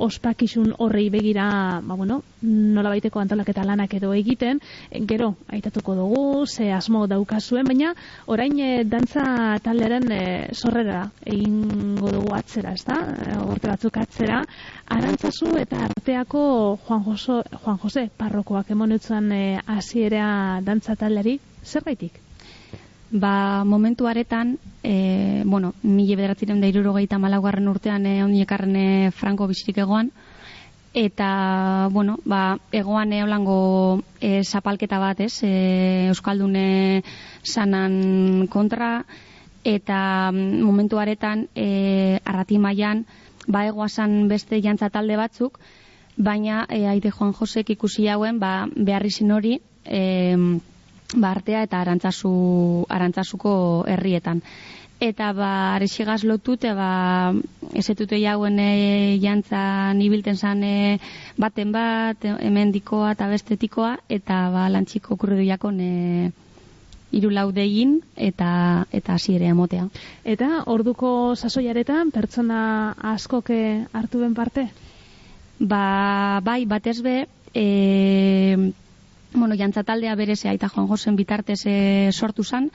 ospakizun 0.00 0.74
horrei 0.78 1.08
begira, 1.10 1.80
ba, 1.82 1.94
bueno, 1.94 2.22
nola 2.42 2.90
baiteko 2.90 3.20
antolaketa 3.22 3.64
lanak 3.64 3.94
edo 3.94 4.12
egiten, 4.16 4.60
gero, 5.08 5.34
aitatuko 5.48 5.94
dugu, 5.94 6.46
ze 6.46 6.72
asmo 6.72 7.06
daukazuen, 7.06 7.66
baina 7.68 7.94
orain 8.26 8.58
eh, 8.58 8.84
dantza 8.84 9.58
taldearen 9.62 10.10
eh, 10.12 10.48
sorrera 10.52 11.04
egingo 11.24 12.10
dugu 12.16 12.34
atzera, 12.34 12.72
ez 12.72 12.84
da? 12.88 12.98
Urte 13.46 13.70
batzuk 13.70 13.96
atzera, 14.02 14.42
arantzazu 14.96 15.54
eta 15.60 15.86
arteako 15.88 16.42
Juan, 16.86 17.04
Joso, 17.06 17.42
Juan 17.64 17.78
Jose 17.84 18.08
parrokoak 18.18 18.74
emonetzen 18.74 19.32
eh, 19.32 19.60
hasiera 19.66 20.26
dantza 20.64 20.96
taldeari, 20.98 21.38
zer 21.64 21.86
gaitik? 21.86 22.20
Ba, 23.12 23.62
momentu 23.64 24.06
aretan, 24.08 24.58
e, 24.82 25.42
bueno, 25.44 25.74
mila 25.82 26.16
bederatziren 26.16 26.62
da 26.62 26.68
irurogeita 26.70 27.18
malagarren 27.20 27.68
urtean 27.68 28.06
e, 28.08 28.22
oniekarren 28.24 28.76
e, 28.76 29.10
Franco 29.12 29.44
bizirik 29.50 29.82
egoan, 29.84 30.08
eta, 30.96 31.88
bueno, 31.92 32.16
ba, 32.24 32.56
egoan 32.72 33.12
eolango 33.12 34.00
e, 34.20 34.40
zapalketa 34.44 34.98
bat, 34.98 35.20
ez, 35.20 35.42
e, 35.44 36.08
Euskaldune 36.08 37.02
sanan 37.44 38.48
kontra, 38.48 39.04
eta 39.62 40.32
mm, 40.32 40.64
momentu 40.64 40.98
aretan, 40.98 41.50
e, 41.54 42.18
arrati 42.24 42.56
mailan 42.58 43.04
ba, 43.46 43.66
egoazan 43.66 44.28
beste 44.28 44.60
jantza 44.64 44.90
talde 44.90 45.16
batzuk, 45.20 45.60
baina 46.16 46.66
e, 46.68 46.86
aide 46.86 47.10
Juan 47.10 47.32
Josek 47.32 47.76
ikusi 47.76 48.08
hauen, 48.08 48.38
ba, 48.40 48.66
beharrizin 48.74 49.32
hori, 49.36 49.58
e, 49.84 50.00
ba, 51.16 51.32
artea 51.32 51.62
eta 51.66 51.80
arantzazu, 51.80 52.32
arantzazuko 52.88 53.54
herrietan. 53.88 54.42
Eta 55.02 55.32
ba, 55.34 55.74
arexigaz 55.74 56.22
lotute, 56.22 56.70
ba, 56.78 57.32
esetute 57.74 58.20
jauen 58.22 58.60
e, 58.62 59.18
jantzan 59.22 59.98
ibilten 60.04 60.38
zan 60.38 60.62
e, 60.62 61.00
baten 61.36 61.72
bat, 61.74 62.22
hemen 62.22 62.70
dikoa 62.70 63.16
eta 63.16 63.26
bestetikoa, 63.32 63.96
eta 64.08 64.44
ba, 64.54 64.68
lantxiko 64.70 65.18
kurridu 65.18 65.48
jakon 65.48 65.80
e, 65.82 66.30
iru 67.12 67.32
laudegin 67.34 67.98
eta 68.16 68.86
eta 68.94 69.18
hasi 69.18 69.34
ere 69.36 69.50
emotea. 69.52 69.88
Eta 70.24 70.62
orduko 70.72 71.34
sasoiaretan 71.34 72.14
pertsona 72.14 72.62
askoke 73.12 73.58
hartu 73.92 74.22
ben 74.22 74.38
parte? 74.38 74.68
Ba, 75.58 76.40
bai, 76.42 76.62
batez 76.66 77.00
be, 77.02 77.26
e, 77.54 78.72
bueno, 79.34 79.54
jantza 79.56 79.82
taldea 79.82 80.14
bereze 80.14 80.48
aita 80.48 80.68
Juan 80.68 80.88
Josen 80.88 81.16
bitartez 81.16 81.64
e, 81.66 82.10
sortu 82.12 82.44
zan, 82.44 82.70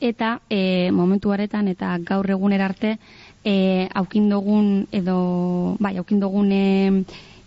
eta 0.00 0.40
e, 0.50 0.90
momentu 0.92 1.32
haretan 1.32 1.68
eta 1.68 1.96
gaur 1.98 2.30
egunera 2.30 2.66
arte 2.66 2.98
e, 3.44 3.88
aukindogun 3.94 4.88
edo, 4.92 5.76
bai, 5.78 5.96
aukindogun 5.98 6.52
e, 6.52 7.04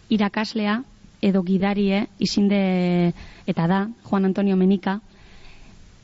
irakaslea 0.10 0.82
edo 1.22 1.44
gidarie 1.44 2.08
izinde 2.20 3.14
eta 3.48 3.68
da, 3.68 3.88
Juan 4.04 4.26
Antonio 4.26 4.56
Menika, 4.56 5.00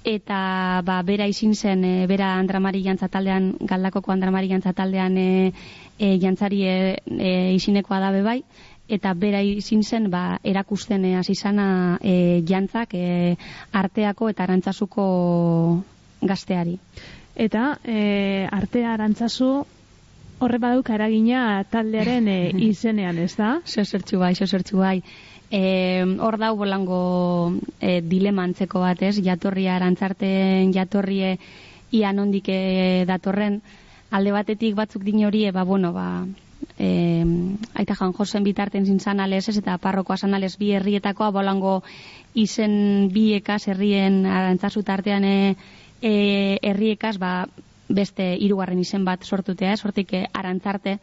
eta 0.04 0.82
ba, 0.86 1.02
bera 1.04 1.28
izin 1.28 1.56
zen, 1.56 1.84
e, 1.84 2.08
bera 2.08 2.36
Andramari 2.40 2.84
jantza 2.84 3.10
galdakoko 3.12 4.12
Andramari 4.12 4.48
jantza 4.48 4.74
taldean 4.74 5.18
e, 5.18 5.54
e, 6.00 6.18
jantzari 6.20 6.64
e, 6.64 6.98
e, 7.06 7.54
izinekoa 7.54 8.00
dabe 8.00 8.22
bai, 8.24 8.44
eta 8.90 9.14
bera 9.14 9.42
izin 9.46 9.84
zen 9.84 10.10
ba, 10.10 10.40
erakusten 10.44 11.06
e, 11.06 11.16
hasi 11.20 11.36
zana 11.36 12.00
e, 12.02 12.42
jantzak 12.48 12.96
e, 12.98 13.36
arteako 13.72 14.30
eta 14.34 14.44
arantzazuko 14.44 15.06
gazteari. 16.22 16.78
Eta 17.40 17.78
e, 17.86 18.48
artea 18.52 18.94
arantzazu 18.96 19.50
horre 20.40 20.60
baduk 20.60 20.90
eragina 20.96 21.64
taldearen 21.72 22.28
e, 22.28 22.40
izenean, 22.72 23.22
ez 23.22 23.36
da? 23.38 23.60
Zozertxu 23.66 24.20
bai, 24.20 24.34
zozertxu 24.36 24.82
bai. 24.82 24.98
E, 25.50 25.62
hor 26.22 26.38
dau 26.42 26.56
bolango 26.58 27.02
e, 27.80 28.02
dilema 28.02 28.46
antzeko 28.50 28.82
bat, 28.84 29.02
ez? 29.06 29.16
Jatorria 29.26 29.78
arantzarten 29.78 30.74
jatorrie 30.74 31.38
ia 31.92 32.12
nondik 32.14 32.52
datorren 33.10 33.62
alde 34.14 34.34
batetik 34.34 34.76
batzuk 34.78 35.04
din 35.06 35.24
horie, 35.26 35.52
ba, 35.52 35.64
bueno, 35.66 35.94
ba, 35.94 36.26
e, 36.78 36.90
aita 37.74 37.96
jan 37.96 38.14
josen 38.14 38.44
bitarten 38.44 38.86
zintzan 38.86 39.20
ales 39.20 39.48
ez, 39.50 39.58
eta 39.58 39.78
parrokoa 39.78 40.18
zan 40.18 40.34
ales 40.34 40.58
bi 40.58 40.72
herrietakoa 40.76 41.32
bolango 41.32 41.82
izen 42.34 43.10
biekaz 43.14 43.68
herrien 43.68 44.26
arantzazu 44.26 44.84
tartean 44.84 45.24
e, 45.24 45.56
e, 46.02 46.60
herriekaz 46.62 47.18
ba, 47.18 47.48
beste 47.90 48.36
hirugarren 48.38 48.80
izen 48.80 49.06
bat 49.06 49.24
sortutea, 49.24 49.78
sortik 49.78 50.14
e, 50.14 50.26
arantzarte 50.34 51.00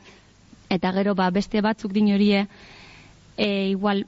eta 0.71 0.93
gero 0.93 1.15
ba, 1.15 1.31
beste 1.31 1.63
batzuk 1.63 1.93
din 1.93 2.13
horie 2.15 2.47
e, 3.37 3.71
igual 3.71 4.07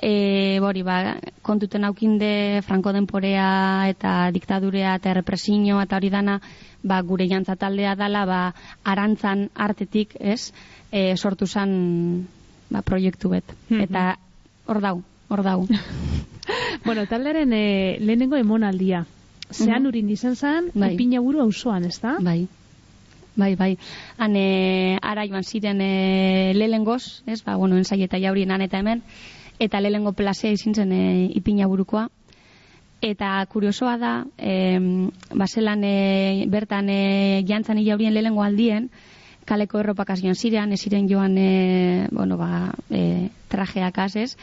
e, 0.00 0.58
bori, 0.60 0.82
ba, 0.82 1.16
kontuten 1.42 1.84
aukinde 1.88 2.62
franko 2.66 2.92
denporea 2.92 3.88
eta 3.88 4.30
diktadurea 4.32 4.96
eta 5.00 5.14
represio 5.14 5.80
eta 5.80 5.96
hori 5.96 6.10
dana 6.10 6.40
ba, 6.82 7.00
gure 7.02 7.28
jantza 7.28 7.56
taldea 7.56 7.94
dala 7.96 8.24
ba, 8.26 8.40
arantzan 8.84 9.48
artetik, 9.54 10.14
ez? 10.20 10.52
E, 10.92 11.16
sortu 11.16 11.46
zan 11.46 12.26
ba, 12.70 12.82
proiektu 12.82 13.28
bet. 13.30 13.44
Mhm. 13.68 13.80
Eta 13.80 14.18
hor 14.66 14.80
dau, 14.80 15.02
hor 15.28 15.42
dau. 15.42 15.66
bueno, 16.84 17.06
taldearen 17.06 17.52
e, 17.52 17.98
lehenengo 18.00 18.36
emonaldia. 18.36 19.06
Zean 19.52 19.82
Mhm. 19.82 19.86
urin 19.88 20.10
izan 20.10 20.34
zan, 20.36 20.70
Bai. 20.74 20.94
ipina 20.94 21.20
buru 21.20 21.40
auzoan, 21.40 21.84
ez 21.84 22.00
da? 22.00 22.16
Bai. 22.20 22.48
Bai, 23.36 23.54
bai. 23.54 23.76
Han 24.16 24.34
e, 24.34 24.98
ara 25.02 25.26
joan 25.28 25.44
ziren 25.44 25.80
e, 25.80 26.52
lehengoz, 26.54 27.22
ez? 27.26 27.42
Ba, 27.44 27.56
bueno, 27.56 27.76
ensai 27.76 28.02
eta 28.02 28.18
jaurien 28.18 28.50
han 28.50 28.62
eta 28.62 28.78
hemen. 28.78 29.02
Eta 29.58 29.80
lehengo 29.80 30.12
plazea 30.12 30.50
izin 30.52 30.74
zen 30.74 30.92
e, 30.92 31.30
ipina 31.34 31.66
burukoa. 31.68 32.08
Eta 33.02 33.44
kuriosoa 33.52 33.98
da, 33.98 34.24
e, 34.38 34.80
baselan 35.34 35.84
e, 35.84 36.46
bertan 36.48 36.88
e, 36.88 37.44
jantzan 37.46 37.78
jaurien 37.84 38.14
lehengo 38.14 38.42
aldien, 38.42 38.90
kaleko 39.46 39.78
erropakaz 39.80 40.20
joan 40.22 40.34
ziren, 40.36 40.72
ez 40.74 40.80
ziren 40.82 41.06
joan 41.08 41.36
e, 41.38 42.08
bueno, 42.12 42.36
ba, 42.36 42.72
e, 42.90 43.28
trajeak 43.48 43.98
azez, 44.04 44.36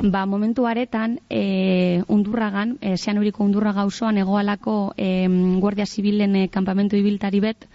ba, 0.00 0.24
momentu 0.26 0.66
aretan 0.66 1.18
e, 1.28 2.00
undurragan, 2.08 2.78
e, 2.80 2.96
zean 2.96 3.18
uriko 3.20 3.44
undurraga 3.44 3.84
osoan 3.84 4.18
egoalako 4.18 4.94
e, 4.96 5.28
guardia 5.60 5.86
zibilen 5.86 6.36
e, 6.36 6.48
kampamentu 6.48 6.96
ibiltari 6.96 7.40
bet, 7.44 7.68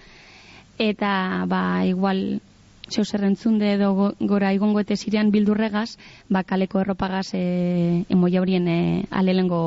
eta 0.81 1.45
ba, 1.47 1.85
igual 1.85 2.41
zeu 2.89 3.05
zerrentzunde 3.05 3.71
edo 3.75 3.93
go- 3.97 4.13
gora 4.19 4.51
igongoete 4.53 4.97
zirean 4.97 5.31
bildurregaz, 5.33 5.95
ba, 6.29 6.43
kaleko 6.43 6.81
erropagaz 6.81 7.31
e, 7.33 8.03
emo 8.09 8.27
jaurien 8.29 8.67
e, 8.67 8.79
alelengo 9.11 9.61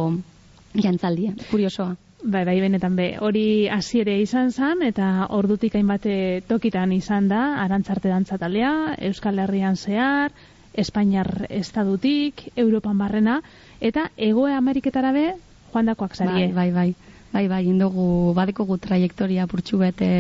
jantzaldia, 0.75 1.33
kuriosoa. 1.51 1.97
Bai, 2.23 2.43
bai, 2.45 2.59
benetan 2.61 2.97
be, 2.99 3.13
hori 3.23 3.69
hasiere 3.71 4.17
izan 4.21 4.51
zan, 4.51 4.83
eta 4.83 5.29
ordutik 5.31 5.77
hainbate 5.79 6.43
tokitan 6.49 6.91
izan 6.93 7.29
da, 7.31 7.43
arantzarte 7.63 8.11
dantza 8.11 8.39
taldea, 8.43 8.97
Euskal 9.11 9.39
Herrian 9.39 9.77
zehar, 9.77 10.35
Espainiar 10.75 11.47
estadutik, 11.49 12.49
Europan 12.57 12.99
barrena, 12.99 13.39
eta 13.81 14.09
Egoe 14.17 14.53
Ameriketara 14.55 15.13
be, 15.15 15.29
joan 15.73 15.93
dakoak 15.93 16.17
zarie. 16.17 16.49
Bai, 16.49 16.73
bai, 16.73 16.73
bai. 16.73 17.15
Bai, 17.33 17.47
bai, 17.47 17.63
indogu, 17.69 18.33
badekogu 18.35 18.79
trajektoria 18.81 19.47
purtsu 19.47 19.79
bete 19.79 20.11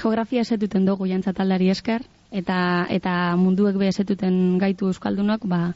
geografia 0.00 0.44
esetuten 0.46 0.86
dugu 0.86 1.08
jantzataldari 1.10 1.68
esker, 1.74 2.04
eta 2.30 2.86
eta 2.88 3.14
munduek 3.36 3.76
be 3.76 3.88
esetuten 3.90 4.58
gaitu 4.62 4.88
euskaldunok, 4.88 5.44
ba, 5.44 5.72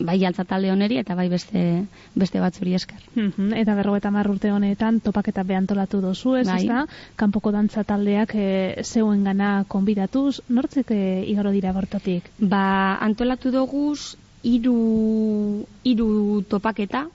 bai 0.00 0.18
jantzatalde 0.18 0.72
oneri 0.72 0.98
eta 0.98 1.14
bai 1.14 1.28
beste, 1.28 1.84
beste 2.14 2.40
batzuri 2.40 2.74
esker. 2.74 2.98
Mhm, 3.14 3.52
Eta 3.54 3.74
berrogeta 3.74 4.10
mar 4.10 4.28
urte 4.30 4.50
honetan 4.50 5.00
topaketa 5.00 5.42
behantolatu 5.42 6.00
dozu, 6.00 6.36
ez, 6.36 6.46
Bai. 6.48 6.66
da? 6.66 6.86
Kanpoko 7.16 7.52
dantza 7.52 7.84
taldeak 7.84 8.34
e, 8.34 8.82
zeuen 8.82 9.24
gana 9.24 9.64
konbidatuz, 9.68 10.40
nortzek 10.48 10.90
e, 10.90 11.24
igaro 11.28 11.50
dira 11.50 11.72
bortotik? 11.72 12.30
Ba, 12.38 12.98
antolatu 13.00 13.50
doguz, 13.50 14.16
hiru 14.42 15.64
hiru 15.84 16.42
topaketa, 16.48 17.06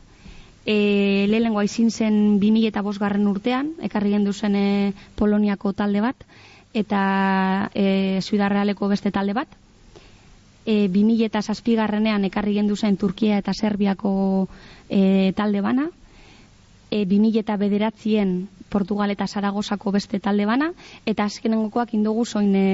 e, 0.66 1.26
lehenengoa 1.30 1.66
izin 1.68 1.92
zen 1.92 2.40
2000 2.40 2.68
eta 2.72 2.82
bosgarren 2.86 3.28
urtean, 3.28 3.74
ekarri 3.82 4.16
gendu 4.16 4.34
zen 4.34 4.56
e, 4.56 4.94
Poloniako 5.16 5.74
talde 5.74 6.02
bat, 6.02 6.26
eta 6.74 7.70
e, 7.74 8.20
Zuidarrealeko 8.22 8.88
beste 8.88 9.12
talde 9.12 9.34
bat. 9.34 9.48
E, 10.70 10.86
2000 10.94 11.26
eta 11.26 11.42
zazpigarrenean 11.42 12.28
ekarri 12.28 12.54
gendu 12.60 12.76
zen 12.78 12.98
Turkia 13.02 13.40
eta 13.42 13.56
Serbiako 13.58 14.12
e, 14.86 15.34
talde 15.34 15.64
bana, 15.66 15.88
e, 16.92 17.06
2000 17.10 17.42
eta 17.42 17.58
bederatzien 17.58 18.36
Portugal 18.70 19.10
eta 19.10 19.26
Zaragozako 19.26 19.96
beste 19.98 20.20
talde 20.22 20.46
bana, 20.46 20.72
eta 21.10 21.26
azkenengokoak 21.26 21.96
indogu 21.98 22.26
zoin 22.26 22.54
e, 22.54 22.68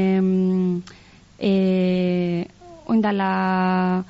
e, 1.39 1.53
oindala 2.85 4.03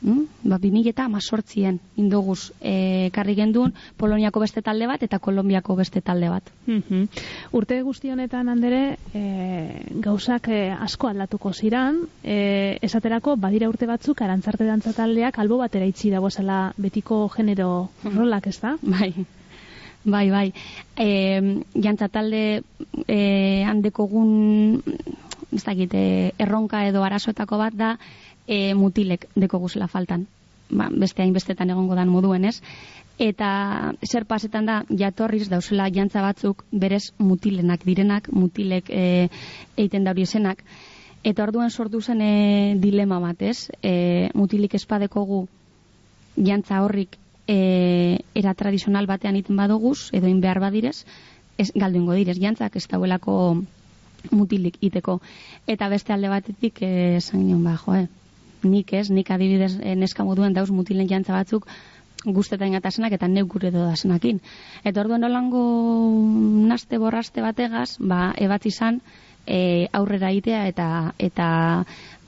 mm? 0.00 0.48
ba, 0.48 0.58
2000 0.58 0.90
eta 0.90 1.04
amazortzien 1.04 1.78
indoguz 1.96 2.52
e, 2.60 3.10
karri 3.14 3.34
gendun 3.38 3.74
Poloniako 3.96 4.40
beste 4.40 4.62
talde 4.62 4.86
bat 4.86 5.02
eta 5.02 5.18
Kolombiako 5.18 5.76
beste 5.76 6.00
talde 6.00 6.28
bat. 6.28 6.50
Mhm. 6.66 7.08
Urte 7.52 7.80
guzti 7.82 8.10
honetan 8.10 8.48
handere 8.48 8.98
e, 9.14 9.22
gauzak 10.04 10.48
e, 10.48 10.60
asko 10.70 11.08
aldatuko 11.08 11.52
ziran, 11.52 12.02
e, 12.22 12.78
esaterako 12.82 13.36
badira 13.36 13.68
urte 13.68 13.86
batzuk 13.86 14.22
arantzarte 14.22 14.66
dantza 14.68 14.92
taldeak 14.92 15.38
albo 15.38 15.58
batera 15.58 15.86
itxi 15.86 16.10
dagoela 16.10 16.72
betiko 16.76 17.26
genero 17.34 17.90
rolak, 18.04 18.46
ez 18.46 18.60
da? 18.60 18.76
Bai, 18.82 19.12
bai, 20.04 20.30
bai. 20.30 20.52
E, 20.96 21.62
jantza 21.74 22.08
talde 22.08 22.62
e, 23.06 23.64
handekogun 23.66 24.82
ez 25.52 25.64
dakit, 25.64 25.94
erronka 26.38 26.82
edo 26.88 27.02
arazoetako 27.04 27.58
bat 27.60 27.76
da 27.76 27.94
e, 28.48 28.74
mutilek 28.74 29.28
deko 29.36 29.60
guzela 29.62 29.86
faltan. 29.88 30.26
Ba, 30.70 30.88
beste 30.90 31.22
hainbestetan 31.22 31.70
egongo 31.70 31.94
dan 31.96 32.10
moduen, 32.12 32.44
ez? 32.48 32.58
Eta 33.18 33.94
zer 34.06 34.26
pasetan 34.30 34.66
da, 34.68 34.82
jatorriz 34.88 35.48
dauzela 35.50 35.88
jantza 35.94 36.22
batzuk 36.22 36.64
berez 36.72 37.12
mutilenak 37.18 37.84
direnak, 37.84 38.28
mutilek 38.32 38.90
e, 38.90 39.28
eiten 39.76 40.04
dauri 40.08 40.26
esenak. 40.26 40.62
Eta 41.26 41.42
orduan 41.44 41.70
sortu 41.70 42.00
zen 42.00 42.22
e, 42.22 42.74
dilema 42.78 43.18
bat, 43.20 43.42
ez? 43.42 43.70
E, 43.82 44.28
mutilik 44.34 44.74
espadekogu 44.74 45.46
jantza 46.36 46.82
horrik 46.84 47.18
e, 47.48 48.20
era 48.34 48.54
tradizional 48.54 49.08
batean 49.10 49.36
iten 49.36 49.56
badoguz, 49.56 50.10
edo 50.12 50.30
in 50.30 50.40
behar 50.40 50.60
badirez, 50.62 51.02
ez, 51.58 51.72
galdu 51.74 52.04
direz, 52.14 52.38
jantzak 52.38 52.76
ez 52.76 52.86
dauelako 52.86 53.64
mutilik 54.30 54.76
iteko. 54.80 55.20
Eta 55.66 55.88
beste 55.88 56.12
alde 56.12 56.28
batetik, 56.28 56.82
esan 56.82 57.46
nion, 57.46 57.64
ba, 57.64 57.76
jo, 57.76 57.94
eh, 57.94 58.06
nik 58.62 58.92
ez, 58.92 59.08
nik 59.10 59.30
adibidez 59.30 59.78
eh, 59.80 59.94
neska 59.94 60.24
moduen 60.24 60.56
dauz 60.56 60.70
mutilen 60.70 61.08
jantza 61.08 61.34
batzuk, 61.34 61.68
guztetan 62.24 62.72
ingatasenak 62.72 63.14
eta 63.14 63.28
neuk 63.28 63.48
gure 63.54 63.70
dodasenakin. 63.70 64.40
Eta 64.84 65.00
orduan 65.00 65.22
nolango 65.22 65.62
naste 66.66 66.98
borraste 66.98 67.42
bategaz, 67.44 67.96
ba, 68.00 68.32
ebatzi 68.36 68.72
izan 68.74 69.00
e, 69.46 69.88
aurrera 69.92 70.32
itea 70.34 70.66
eta 70.68 70.88
eta 71.18 71.48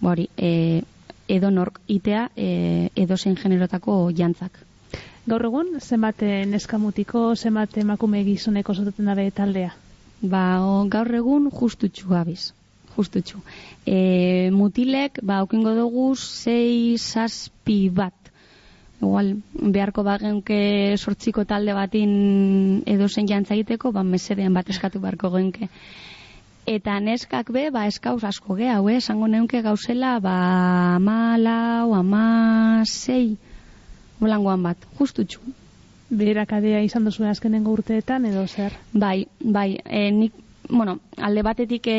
bori, 0.00 0.28
e, 0.36 0.82
edo 1.28 1.50
nork 1.50 1.80
itea 1.88 2.28
e, 2.36 2.90
edo 2.94 3.16
zein 3.16 3.36
generotako 3.36 4.10
jantzak. 4.16 4.62
Gaur 5.30 5.44
egun, 5.46 5.74
zenbat 5.78 6.22
eh, 6.26 6.44
neskamutiko, 6.48 7.34
zenbat 7.36 7.76
emakume 7.82 8.22
gizoneko 8.24 8.74
zotaten 8.74 9.10
dabe 9.10 9.28
taldea? 9.30 9.74
Ba, 10.22 10.44
o, 10.64 10.86
gaur 10.90 11.12
egun 11.14 11.50
justutxu 11.52 12.08
gabiz. 12.08 12.52
Justutxu. 12.96 13.40
E, 13.86 14.50
mutilek, 14.52 15.20
ba, 15.22 15.42
okingo 15.44 15.74
dugu, 15.76 16.14
sei 16.16 16.98
saspi 16.98 17.88
bat. 17.88 18.14
Igual, 19.00 19.38
beharko 19.54 20.02
bagenke 20.04 20.96
sortziko 20.98 21.46
talde 21.48 21.72
batin 21.72 22.82
edo 22.84 23.08
zen 23.08 23.28
jantza 23.30 23.54
egiteko, 23.56 23.92
ba, 23.96 24.02
mesedean 24.04 24.52
bat 24.54 24.68
eskatu 24.68 25.00
beharko 25.00 25.30
genke. 25.32 25.70
Eta 26.68 26.98
neskak 27.00 27.48
be, 27.54 27.70
ba, 27.72 27.86
eskauz 27.88 28.20
asko 28.28 28.58
ge, 28.58 28.68
hau, 28.68 28.84
eh? 28.92 28.98
esango 29.00 29.26
neunke 29.26 29.62
gauzela, 29.64 30.18
ba, 30.20 30.34
ama 30.98 31.38
lau, 31.40 31.94
ama 31.96 32.84
sei, 32.84 33.38
bolangoan 34.20 34.68
bat, 34.68 34.84
justutxu. 34.98 35.40
Beherakadea 36.10 36.82
izan 36.84 37.08
duzu 37.08 37.24
azkenengo 37.24 37.72
urteetan 37.72 38.26
edo 38.28 38.44
zer? 38.46 38.76
Bai, 38.92 39.24
bai, 39.40 39.80
e, 39.86 40.10
nik, 40.12 40.36
bueno, 40.68 40.98
alde 41.16 41.42
batetik 41.46 41.88
e, 41.88 41.98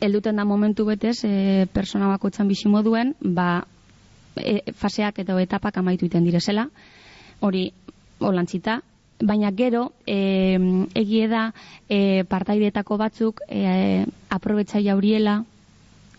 elduten 0.00 0.36
da 0.36 0.44
momentu 0.44 0.84
betez, 0.88 1.24
e, 1.24 1.66
persona 1.72 2.08
bakoitzan 2.08 2.48
bizi 2.48 2.68
moduen, 2.68 3.14
ba, 3.20 3.66
e, 4.36 4.72
faseak 4.72 5.20
edo 5.24 5.38
etapak 5.38 5.76
amaitu 5.78 6.06
iten 6.06 6.24
direzela, 6.24 6.68
hori 7.40 7.70
holantzita, 8.20 8.80
baina 9.20 9.52
gero, 9.52 9.92
e, 10.06 10.58
egie 10.94 11.28
da, 11.28 11.50
e, 11.88 12.24
partaidetako 12.24 12.96
batzuk, 12.96 13.42
e, 13.48 14.04
aprobetsai 14.30 14.84
jauriela, 14.84 15.42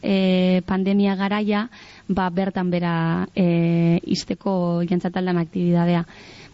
e, 0.02 0.62
pandemia 0.66 1.16
garaia, 1.16 1.68
ba, 2.08 2.30
bertan 2.30 2.70
bera 2.70 3.28
e, 3.36 4.00
izteko 4.06 4.84
jantzataldan 4.90 5.38
aktibidadea. 5.42 6.06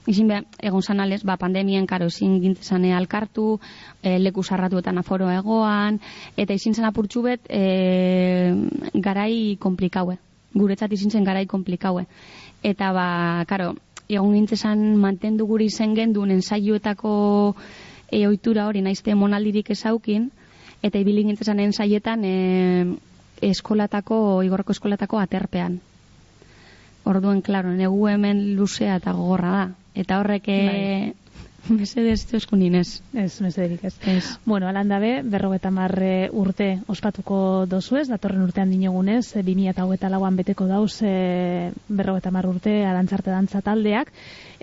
Izin 0.08 0.30
be, 0.32 0.38
egon 0.64 0.82
zanales, 0.82 1.26
ba, 1.28 1.36
pandemien, 1.36 1.86
karo, 1.86 2.08
ezin 2.08 2.38
gintzane 2.40 2.94
alkartu, 2.96 3.60
e, 4.02 4.16
leku 4.24 4.44
sarratuetan 4.44 5.02
aforo 5.02 5.28
egoan, 5.34 6.00
eta 6.40 6.56
izin 6.56 6.78
zen 6.78 6.88
apurtxu 6.88 7.26
bet, 7.26 7.50
e, 7.52 8.54
garai 8.94 9.58
komplikaue. 9.60 10.16
Guretzat 10.56 10.94
izin 10.96 11.12
zen 11.12 11.28
garai 11.28 11.46
komplikaue. 11.46 12.06
Eta, 12.64 12.94
ba, 12.96 13.10
karo, 13.52 13.74
egon 14.08 14.32
gintzezan 14.38 14.96
mantendu 14.96 15.46
guri 15.46 15.68
zen 15.70 15.94
gendun 15.96 16.32
ensaiuetako 16.32 17.12
e, 18.10 18.24
oitura 18.28 18.68
hori 18.68 18.82
naizte 18.82 19.16
monaldirik 19.16 19.74
ezaukin, 19.76 20.30
eta 20.82 21.02
ibili 21.04 21.26
gintzezan 21.28 21.60
ensaietan 21.60 22.24
e, 22.24 22.38
eskolatako, 23.42 24.44
igorreko 24.48 24.72
eskolatako 24.72 25.20
aterpean. 25.20 25.82
Orduen, 27.08 27.42
klaro, 27.42 27.72
negu 27.76 28.08
hemen 28.08 28.56
luzea 28.56 28.98
eta 29.02 29.14
gogorra 29.16 29.52
da. 29.52 29.68
Eta 29.98 30.20
horrek, 30.22 30.46
bai. 30.46 31.14
mesedez, 31.74 32.22
txoskun 32.30 32.62
inez. 32.64 33.02
Ez, 33.18 33.40
mesederik 33.42 33.84
ez. 33.88 33.94
ez. 34.08 34.26
Bueno, 34.46 34.68
alan 34.70 34.92
dabe, 34.92 35.10
berrogeta 35.26 35.72
marre 35.74 36.30
urte 36.32 36.68
ospatuko 36.88 37.40
dozu 37.70 37.98
ez, 38.00 38.06
datorren 38.08 38.44
urtean 38.46 38.70
dinogunez, 38.72 39.34
2000 39.34 39.72
eta 39.74 39.88
hogeta 39.88 40.12
lauan 40.14 40.38
beteko 40.38 40.68
dauz 40.70 41.02
e, 41.02 41.72
berrogeta 41.90 42.32
marre 42.32 42.54
urte 42.54 42.76
arantzarte 42.86 43.34
dantza 43.34 43.64
taldeak. 43.66 44.14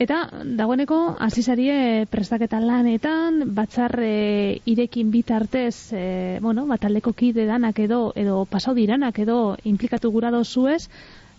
Eta 0.01 0.20
dagoeneko 0.61 1.01
azizarie 1.26 2.07
prestaketa 2.11 2.61
lanetan, 2.62 3.43
batzar 3.59 3.99
e, 4.01 4.61
irekin 4.70 5.11
bitartez, 5.11 5.91
e, 5.93 6.39
bueno, 6.41 6.66
bataldeko 6.70 7.12
kide 7.12 7.49
danak 7.51 7.82
edo, 7.85 8.12
edo 8.16 8.45
pasau 8.47 8.74
diranak 8.78 9.18
edo 9.26 9.59
implikatu 9.64 10.14
gura 10.14 10.30
dozu 10.30 10.68
ez, 10.70 10.85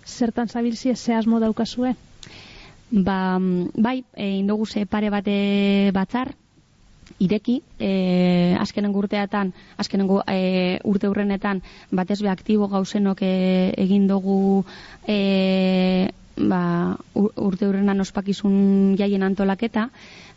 zertan 0.05 0.51
zabilzie 0.51 0.95
zehazmo 0.95 1.39
daukazue? 1.39 1.95
Ba, 2.91 3.37
bai, 3.39 4.03
e, 4.13 4.29
indogu 4.37 4.65
ze 4.65 4.85
pare 4.85 5.09
bate 5.09 5.91
batzar, 5.93 6.35
ireki, 7.19 7.61
e, 7.79 8.55
azkenengo 8.59 8.99
urteatan, 8.99 9.53
azkenengo 9.77 10.21
e, 10.27 10.79
urte 10.83 11.07
hurrenetan, 11.07 11.61
batez 11.91 12.21
be 12.21 12.29
aktibo 12.29 12.67
gauzenok 12.67 13.21
e, 13.21 13.73
egin 13.77 14.07
dugu 14.07 14.65
e, 15.07 16.11
ba, 16.35 16.97
urte 17.15 17.67
hurrenan 17.67 18.03
ospakizun 18.03 18.95
jaien 18.99 19.23
antolaketa, 19.23 19.89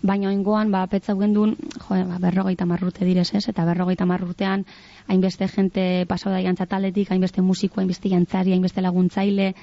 baina 0.03 0.31
oingoan, 0.31 0.71
ba, 0.71 0.87
petza 0.87 1.17
gendun, 1.19 1.57
jo, 1.75 1.99
ba, 2.07 2.21
berrogeita 2.23 2.67
marrurte 2.67 3.05
direz 3.05 3.33
ez, 3.35 3.49
eta 3.51 3.67
berrogeita 3.67 4.07
marrurtean, 4.07 4.65
hainbeste 5.09 5.49
jente 5.49 6.07
pasau 6.09 6.33
da 6.33 6.41
jantzataletik, 6.45 7.11
hainbeste 7.11 7.43
musiko, 7.43 7.81
hainbeste 7.83 8.13
jantzari, 8.13 8.55
hainbeste 8.55 8.85
laguntzaile, 8.85 9.55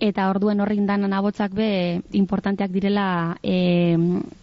eta 0.00 0.28
orduen 0.30 0.60
horrein 0.60 0.86
danan 0.86 1.12
abotzak 1.16 1.54
be 1.54 2.02
importanteak 2.12 2.70
direla 2.70 3.38
e, 3.42 3.96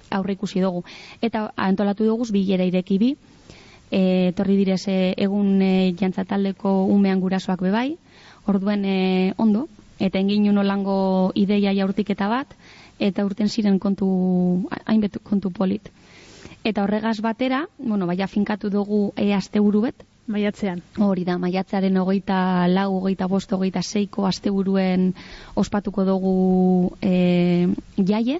aurre 0.09 0.33
ikusi 0.33 0.61
dugu. 0.61 0.83
Eta 1.21 1.51
antolatu 1.55 2.05
dugu 2.05 2.25
bilera 2.31 2.65
ireki 2.65 2.97
bi, 2.97 3.15
e, 3.91 4.33
torri 4.35 4.57
direz 4.57 4.87
e, 4.87 5.13
egun 5.17 5.61
e, 5.61 5.93
jantzataldeko 5.99 6.85
umean 6.89 7.21
gurasoak 7.21 7.61
be 7.61 7.71
bai, 7.71 7.89
orduen 8.47 8.85
e, 8.85 9.33
ondo, 9.37 9.67
eta 9.99 10.19
engin 10.19 10.49
nolango 10.53 11.31
ideia 11.35 11.73
jaurtiketa 11.73 12.27
bat, 12.27 12.55
eta 12.99 13.25
urten 13.25 13.49
ziren 13.49 13.79
kontu, 13.79 14.07
hainbet 14.85 15.19
kontu 15.23 15.51
polit. 15.51 15.89
Eta 16.63 16.83
horregaz 16.83 17.19
batera, 17.21 17.67
bueno, 17.77 18.07
baina 18.07 18.27
finkatu 18.27 18.69
dugu 18.69 19.11
e, 19.17 19.33
aste 19.33 19.59
bet, 19.59 20.03
Maiatzean. 20.27 20.79
Hori 21.03 21.25
da, 21.27 21.35
maiatzearen 21.37 21.97
hogeita 21.99 22.67
lau, 22.71 22.93
hogeita 23.01 23.27
bost, 23.27 23.51
hogeita 23.51 23.81
seiko 23.83 24.23
asteburuen 24.25 25.09
ospatuko 25.59 26.05
dugu 26.07 26.35
e, 27.01 27.67
jaie. 27.97 28.39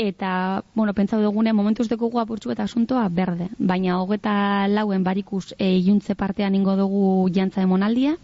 Eta, 0.00 0.62
bueno, 0.74 0.94
pentsau 0.96 1.20
dugune, 1.20 1.52
momentuz 1.52 1.90
deko 1.90 2.08
apurtxu 2.18 2.54
eta 2.54 2.64
asuntoa 2.64 3.04
berde. 3.12 3.50
Baina 3.58 4.00
hogeita 4.00 4.66
lauen 4.68 5.04
barikuz 5.04 5.52
e, 5.58 5.76
juntze 5.84 6.16
partean 6.16 6.56
ingo 6.56 6.74
dugu 6.80 7.28
jantza 7.34 7.60
emonaldia. 7.60 8.16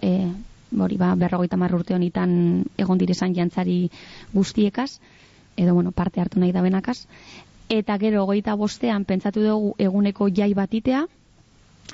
E, 0.00 0.30
hori 0.78 0.96
ba, 0.96 1.10
berrogeita 1.18 1.58
marrurte 1.58 1.98
honitan 1.98 2.64
egon 2.78 3.02
direzan 3.02 3.34
jantzari 3.34 3.90
guztiekaz. 4.32 5.00
Edo, 5.56 5.74
bueno, 5.74 5.90
parte 5.90 6.20
hartu 6.20 6.38
nahi 6.38 6.54
da 6.54 6.62
benakaz. 6.62 7.00
Eta 7.68 7.98
gero, 7.98 8.22
hogeita 8.22 8.54
bostean, 8.54 9.04
pentsatu 9.04 9.42
dugu 9.42 9.74
eguneko 9.82 10.30
jai 10.30 10.54
batitea, 10.54 11.08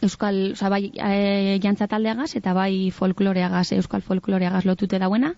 euskal, 0.03 0.53
oza, 0.53 0.69
bai 0.69 0.91
e, 0.95 1.59
jantza 1.63 1.89
taldeagaz, 1.91 2.35
eta 2.37 2.55
bai 2.57 2.91
folkloreagaz, 2.91 3.73
euskal 3.79 4.03
folkloreagaz 4.03 4.65
lotute 4.65 4.99
dauena, 4.99 5.35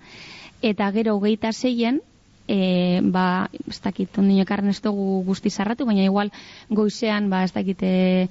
eta 0.62 0.90
gero 0.92 1.16
hogeita 1.16 1.52
zeien, 1.52 2.00
e, 2.48 3.00
ba, 3.02 3.48
ez 3.68 3.80
dakit, 3.82 4.18
ondino 4.18 4.46
ekarren 4.46 4.70
ez 4.72 4.80
dugu 4.82 5.22
guzti 5.26 5.50
zarratu, 5.50 5.86
baina 5.86 6.04
igual 6.06 6.32
goizean, 6.70 7.30
ba, 7.30 7.44
ez 7.44 7.52
dakit, 7.52 7.82
e, 7.82 8.28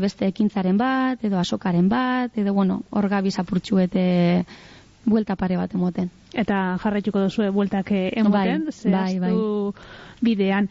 beste 0.00 0.30
ekintzaren 0.30 0.78
bat, 0.80 1.22
edo 1.24 1.38
asokaren 1.38 1.88
bat, 1.88 2.36
edo, 2.38 2.54
bueno, 2.54 2.82
hor 2.90 3.08
gabiz 3.08 3.38
apurtxuet, 3.42 3.96
e, 3.96 4.44
buelta 5.04 5.36
pare 5.36 5.56
bat 5.56 5.74
emoten. 5.74 6.10
Eta 6.32 6.78
jarraituko 6.82 7.24
duzue 7.26 7.50
bueltak 7.50 7.92
eh, 7.92 8.10
emoten, 8.20 8.66
Bai, 8.66 8.72
zehaztu 8.72 9.72
bai, 9.74 9.84
bidean. 10.20 10.68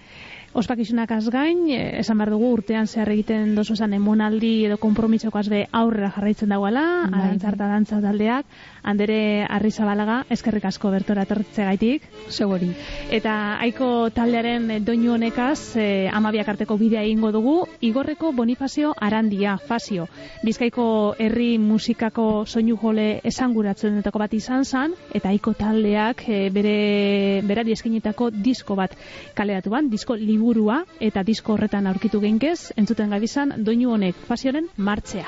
Ospakizunak 0.58 1.12
azgain, 1.14 1.68
eh, 1.70 2.00
esan 2.02 2.18
behar 2.18 2.32
dugu 2.34 2.48
urtean 2.56 2.88
zehar 2.88 3.12
egiten 3.14 3.54
dozu 3.56 3.76
esan 3.76 3.94
emonaldi 3.94 4.66
edo 4.66 4.80
kompromisoko 4.82 5.38
azbe 5.38 5.68
aurrera 5.72 6.10
jarraitzen 6.16 6.50
dagoela, 6.50 6.86
Bai, 7.12 7.20
arantzarta 7.22 7.68
dantza 7.70 8.02
taldeak, 8.02 8.46
handere 8.84 9.46
arrizabalaga, 9.50 10.24
eskerrik 10.30 10.66
asko 10.70 10.92
bertora 10.94 11.24
etortzegaitik. 11.28 12.06
Seguri. 12.30 12.72
Eta 13.12 13.34
aiko 13.64 14.10
taldearen 14.16 14.86
doinu 14.86 15.14
honekaz, 15.16 15.76
eh, 15.78 16.10
amabiak 16.14 16.48
arteko 16.50 16.78
bidea 16.78 17.04
egingo 17.04 17.32
dugu, 17.32 17.56
igorreko 17.82 18.32
Bonifazio 18.34 18.94
Arandia, 19.00 19.58
Fazio. 19.58 20.08
Bizkaiko 20.44 21.16
herri 21.20 21.58
musikako 21.58 22.46
soinu 22.46 22.78
jole 22.78 23.22
esanguratzen 23.24 24.00
dutako 24.00 24.20
bat 24.20 24.34
izan 24.34 24.66
zan, 24.66 24.94
eta 25.14 25.30
aiko 25.30 25.54
taldeak 25.54 26.24
eh, 26.28 26.50
bere 26.54 27.42
berari 27.44 27.74
eskainetako 27.76 28.30
disko 28.32 28.76
bat 28.76 28.96
kaleratu 29.36 29.70
ban, 29.70 29.90
disko 29.90 30.16
liburua, 30.16 30.84
eta 31.00 31.24
disko 31.24 31.54
horretan 31.54 31.88
aurkitu 31.88 32.22
geinkez, 32.22 32.72
entzuten 32.78 33.10
gabizan 33.10 33.54
doinu 33.64 33.94
honek 33.96 34.16
Fazioren 34.28 34.70
martzea. 34.78 35.28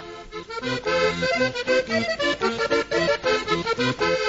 Bigarren 3.81 4.21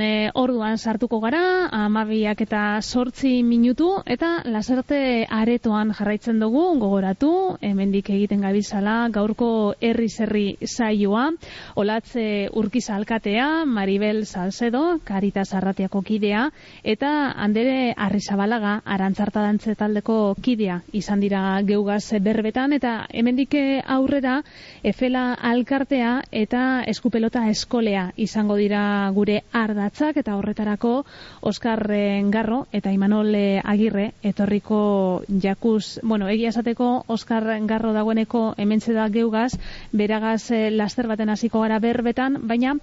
e, 0.00 0.30
orduan 0.44 0.76
sartuko 0.76 1.18
gara, 1.22 1.68
amabiak 1.72 2.42
eta 2.44 2.62
sortzi 2.82 3.42
minutu, 3.42 3.88
eta 4.04 4.42
lasarte 4.44 4.98
aretoan 5.30 5.94
jarraitzen 5.96 6.40
dugu, 6.42 6.64
gogoratu, 6.82 7.30
hemendik 7.64 8.10
egiten 8.12 8.44
gabizala, 8.44 8.96
gaurko 9.14 9.48
herri 9.80 10.08
zerri 10.08 10.44
saioa, 10.68 11.30
olatze 11.80 12.26
urkiza 12.52 12.98
alkatea, 12.98 13.64
Maribel 13.64 14.24
Salcedo, 14.26 15.00
Caritas 15.04 15.54
Arratiako 15.54 16.02
kidea, 16.02 16.44
eta 16.82 17.12
handere 17.32 17.94
arrizabalaga, 17.96 18.76
arantzarta 18.84 19.46
dantze 19.46 19.74
taldeko 19.80 20.34
kidea, 20.44 20.82
izan 20.92 21.24
dira 21.24 21.44
geugaz 21.64 22.04
berbetan, 22.20 22.76
eta 22.76 22.94
hemendik 23.10 23.56
aurrera, 23.96 24.42
efela 24.84 25.24
alkartea 25.34 26.18
eta 26.32 26.84
eskupelota 26.90 27.46
eskolea 27.50 28.10
izango 28.20 28.56
dira 28.60 28.84
gure 29.16 29.40
ardatzak 29.52 30.18
eta 30.20 30.33
horretarako 30.36 31.04
Oskar 31.40 31.84
eh, 31.90 32.22
Garro 32.30 32.66
eta 32.72 32.92
Imanol 32.92 33.34
eh, 33.34 33.60
Agirre 33.64 34.12
etorriko 34.22 35.22
jakuz, 35.42 36.00
bueno, 36.02 36.28
egia 36.28 36.50
esateko 36.50 37.04
Oskar 37.08 37.46
Garro 37.66 37.92
dagoeneko 37.92 38.54
hementze 38.58 38.92
da 38.92 39.08
geugaz, 39.08 39.52
beragaz 39.92 40.50
eh, 40.50 40.70
laster 40.70 41.06
baten 41.06 41.30
hasiko 41.30 41.60
gara 41.64 41.78
berbetan, 41.78 42.40
baina 42.48 42.74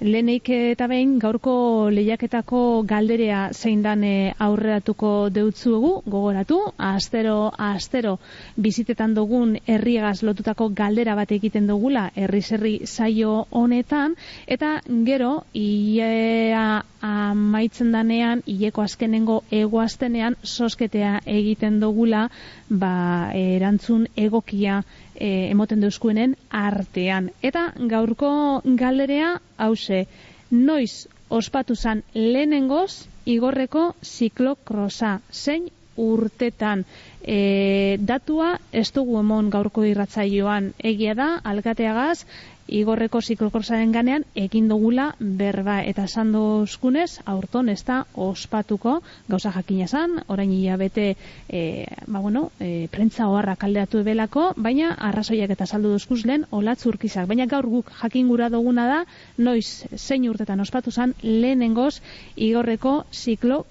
lehenik 0.00 0.48
eta 0.50 0.86
behin 0.90 1.18
gaurko 1.18 1.90
lehiaketako 1.90 2.84
galderea 2.88 3.48
zein 3.52 3.82
dan 3.82 4.04
aurreratuko 4.38 5.28
deutzuegu, 5.30 6.02
gogoratu, 6.06 6.60
astero 6.78 7.52
astero 7.58 8.18
bizitetan 8.56 9.14
dugun 9.14 9.56
herriegaz 9.66 10.22
lotutako 10.26 10.70
galdera 10.76 11.14
bat 11.18 11.32
egiten 11.32 11.66
dugula 11.70 12.08
herri 12.14 12.42
saio 12.84 13.46
honetan 13.50 14.16
eta 14.46 14.80
gero 15.08 15.44
ia 15.54 16.84
amaitzen 17.00 17.92
danean 17.92 18.42
hileko 18.46 18.82
azkenengo 18.82 19.40
egoaztenean 19.50 20.36
sosketea 20.42 21.20
egiten 21.26 21.80
dugula 21.80 22.26
ba, 22.68 23.30
erantzun 23.34 24.06
egokia 24.16 24.82
e, 25.14 25.50
emoten 25.50 25.80
deuskuenen 25.80 26.36
artean. 26.50 27.30
Eta 27.42 27.70
gaurko 27.92 28.32
galderea 28.64 29.34
hause, 29.56 30.04
noiz 30.50 31.06
ospatu 31.30 31.76
zan 31.76 32.02
lehenengoz 32.14 33.06
igorreko 33.24 33.94
ziklokrosa, 34.04 35.20
zein 35.30 35.68
urtetan 36.00 36.84
e, 37.22 37.96
datua 38.00 38.54
ez 38.72 38.88
dugu 38.96 39.18
emon 39.20 39.50
gaurko 39.52 39.84
irratzaioan 39.84 40.72
egia 40.92 41.14
da, 41.14 41.28
alkateagaz, 41.44 42.24
igorreko 42.70 43.20
ziklokorsaren 43.20 43.92
ganean 43.92 44.24
egin 44.38 44.68
dugula 44.70 45.10
berba 45.18 45.80
eta 45.82 46.04
esan 46.08 46.30
dozkunez 46.32 47.20
aurton 47.26 47.68
ez 47.68 47.82
da 47.84 48.04
ospatuko. 48.14 49.00
Gauza 49.28 49.52
jakina 49.52 49.88
zan, 49.88 50.20
orain 50.28 50.52
hilabete 50.52 51.16
e, 51.48 51.86
ba 52.06 52.20
bueno, 52.20 52.50
e, 52.60 52.86
prentza 52.92 53.28
oharra 53.28 53.56
kaldeatu 53.56 54.00
ebelako, 54.04 54.52
baina 54.56 54.92
arrazoiak 55.10 55.50
eta 55.50 55.66
saldu 55.66 55.90
dozkuz 55.96 56.22
lehen 56.24 56.46
olatz 56.50 56.84
urkizak 56.86 57.26
baina 57.26 57.46
gaur 57.50 57.66
guk 57.66 57.90
jakin 58.02 58.28
gura 58.28 58.48
duguna 58.48 58.86
da 58.86 59.00
noiz 59.38 59.84
zein 59.96 60.28
urtetan 60.30 60.60
ospatu 60.60 60.90
zan 60.90 61.14
lehenengoz 61.22 62.00
igorreko 62.36 63.04
ziklo 63.12 63.64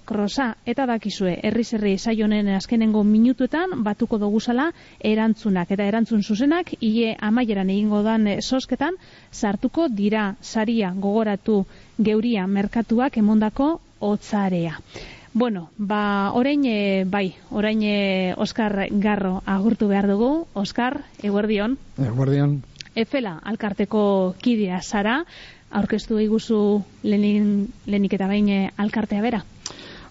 eta 0.66 0.86
bakizue, 0.86 1.38
herri 1.42 1.64
zerri 1.64 1.96
saionen 1.98 2.48
azkenengo 2.54 3.02
minutuetan 3.04 3.82
batuko 3.84 4.18
duguzala 4.18 4.70
erantzunak. 5.00 5.70
Eta 5.70 5.84
erantzun 5.84 6.22
zuzenak 6.22 6.74
hile 6.80 7.16
amaieran 7.20 7.70
egingo 7.70 8.02
dan 8.02 8.26
e, 8.26 8.40
sosketan 8.90 8.96
sartuko 9.32 9.88
dira 9.88 10.36
saria 10.42 10.92
gogoratu 10.94 11.66
geuria 11.98 12.46
merkatuak 12.46 13.16
emondako 13.16 13.80
otzarea. 14.00 14.80
Bueno, 15.32 15.70
ba, 15.78 16.32
orain, 16.34 16.64
e, 16.64 17.04
bai, 17.06 17.36
orain 17.50 17.80
e, 17.82 18.34
Oskar 18.36 18.88
Garro 18.90 19.42
agurtu 19.46 19.86
behar 19.86 20.08
dugu. 20.08 20.46
Oskar, 20.54 21.04
eguerdion. 21.22 21.78
Eguerdion. 21.98 22.62
Efela, 22.96 23.38
alkarteko 23.44 24.34
kidea 24.42 24.80
zara, 24.82 25.24
aurkeztu 25.70 26.18
eguzu 26.18 26.82
lenin, 27.04 27.68
lenik 27.86 28.14
eta 28.14 28.26
bain 28.26 28.48
e, 28.48 28.70
alkartea 28.76 29.22
bera. 29.22 29.44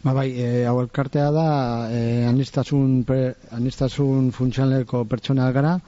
Ba 0.03 0.13
bai, 0.13 0.31
e, 0.31 0.65
hau 0.65 0.79
elkartea 0.79 1.31
da, 1.35 1.89
e, 1.91 2.25
anistasun, 2.25 3.03
pre, 3.03 3.35
anistasun 3.51 4.31
funtzionaleko 4.31 5.03
pertsona 5.03 5.51
gara, 5.51 5.81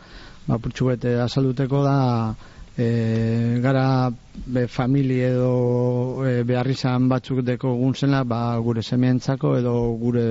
ba, 0.45 0.57
purtsu 0.59 0.91
bete 0.91 1.15
azalduteko 1.23 1.85
da, 1.87 2.35
e, 2.77 3.59
gara 3.61 4.11
be, 4.45 4.67
famili 4.67 5.19
edo 5.19 6.23
e, 6.25 6.43
beharrizan 6.43 7.09
batzuk 7.09 7.41
deko 7.45 7.75
guntzena, 7.75 8.23
ba, 8.23 8.57
gure 8.59 8.81
semeentzako 8.83 9.57
edo 9.59 9.75
gure 9.99 10.25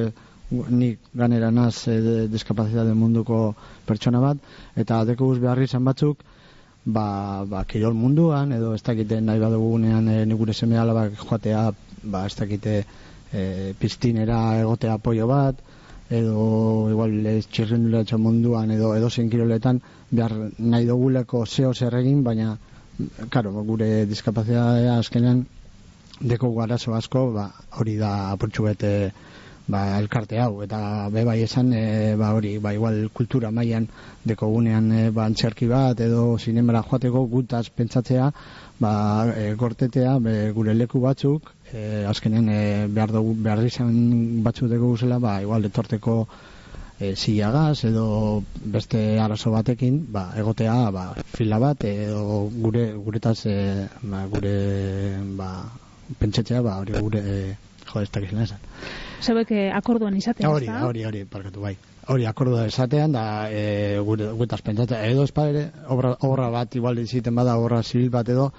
gu- 0.50 0.66
nik 0.70 0.98
ganera 1.14 1.50
naz 1.50 1.86
e, 1.88 2.00
de, 2.00 2.94
munduko 2.94 3.54
pertsona 3.86 4.20
bat, 4.20 4.38
eta 4.76 5.04
deko 5.04 5.26
guz 5.26 5.38
beharrizan 5.38 5.84
batzuk, 5.84 6.24
ba, 6.84 7.44
ba, 7.44 7.64
kirol 7.64 7.94
munduan, 7.94 8.52
edo 8.52 8.74
ez 8.74 8.82
dakite 8.82 9.20
nahi 9.20 9.38
badugunean 9.38 10.08
e, 10.08 10.24
ni 10.24 10.34
gure 10.34 10.52
seme 10.54 10.78
alabak 10.78 11.18
joatea, 11.20 11.70
ba, 12.02 12.26
ez 12.26 12.34
dakite 12.36 12.84
e, 13.32 13.74
piztinera 13.78 14.60
egotea 14.60 14.94
apoio 14.96 15.26
bat, 15.26 15.60
edo 16.10 16.90
igual 16.90 17.14
ez 17.26 17.46
txirrindulatxo 17.46 18.18
munduan 18.18 18.70
edo 18.74 18.94
edo 18.98 19.10
zein 19.10 19.30
kiroletan 19.30 19.80
behar 20.10 20.34
nahi 20.58 20.86
duguleko 20.86 21.44
zeo 21.46 21.72
zer 21.74 21.94
egin, 22.00 22.24
baina 22.26 22.56
karo, 23.30 23.52
gure 23.64 24.06
diskapazitatea 24.06 24.98
azkenean 24.98 25.44
deko 26.20 26.50
garazo 26.56 26.94
asko, 26.94 27.30
ba, 27.32 27.46
hori 27.78 27.96
da 27.96 28.10
apurtxu 28.32 28.66
bete 28.66 28.90
ba, 29.70 29.98
elkarte 30.00 30.40
hau. 30.42 30.62
Eta 30.64 31.08
be 31.14 31.24
bai 31.24 31.38
esan 31.44 31.72
e, 31.72 32.16
ba 32.18 32.32
hori 32.34 32.58
ba 32.58 32.74
igual 32.74 33.08
kultura 33.14 33.50
mailan 33.50 33.86
deko 34.26 34.50
gunean 34.52 34.90
e, 34.92 35.04
ba 35.10 35.24
antzerki 35.30 35.68
bat 35.70 36.00
edo 36.00 36.36
sinemara 36.38 36.82
joateko 36.90 37.24
gutaz 37.30 37.68
pentsatzea 37.70 38.30
ba 38.80 38.92
e, 39.36 39.54
gortetea 39.54 40.18
be, 40.18 40.34
gure 40.56 40.74
leku 40.74 41.00
batzuk 41.06 41.54
e, 41.74 42.04
azkenean 42.08 42.48
e, 42.48 42.86
behar 42.88 43.12
dugu 43.12 43.34
behar 43.38 43.64
izan 43.66 44.42
batzu 44.44 44.68
dugu 44.68 44.96
zela 44.96 45.18
ba 45.18 45.40
igual 45.42 45.64
etorteko 45.64 46.16
e, 47.00 47.14
zilagaz 47.16 47.84
edo 47.84 48.42
beste 48.64 49.18
arazo 49.18 49.50
batekin 49.50 50.06
ba, 50.12 50.30
egotea 50.36 50.90
ba, 50.90 51.06
fila 51.32 51.58
bat 51.58 51.84
edo 51.84 52.48
gure 52.52 52.92
guretaz 52.94 53.46
e, 53.46 53.56
ba, 54.02 54.26
gure 54.26 54.54
ba, 55.36 55.50
pentsatzea 56.18 56.62
ba 56.62 56.78
hori 56.82 56.98
gure 57.00 57.22
e, 57.24 57.38
jo 57.90 58.02
ez 58.02 58.10
dakizena 58.10 58.44
esan 58.44 58.58
eh, 59.50 59.70
akorduan 59.74 60.16
izatea, 60.16 60.48
Hori, 60.48 60.66
ezta? 60.66 60.86
hori, 60.86 61.04
hori, 61.04 61.24
parkatu 61.24 61.60
bai. 61.60 61.76
Hori 62.10 62.26
akordua 62.26 62.64
esatean 62.66 63.12
da 63.12 63.24
e, 63.52 63.98
gure 64.04 64.30
gutaz 64.32 64.60
pentsatzen 64.62 65.04
edo 65.04 65.24
ez 65.24 65.32
obra, 65.88 66.16
obra 66.20 66.48
bat 66.50 66.74
igual 66.76 66.98
iziten 66.98 67.34
bada 67.34 67.56
obra 67.58 67.82
zibil 67.82 68.10
bat 68.10 68.28
edo 68.28 68.52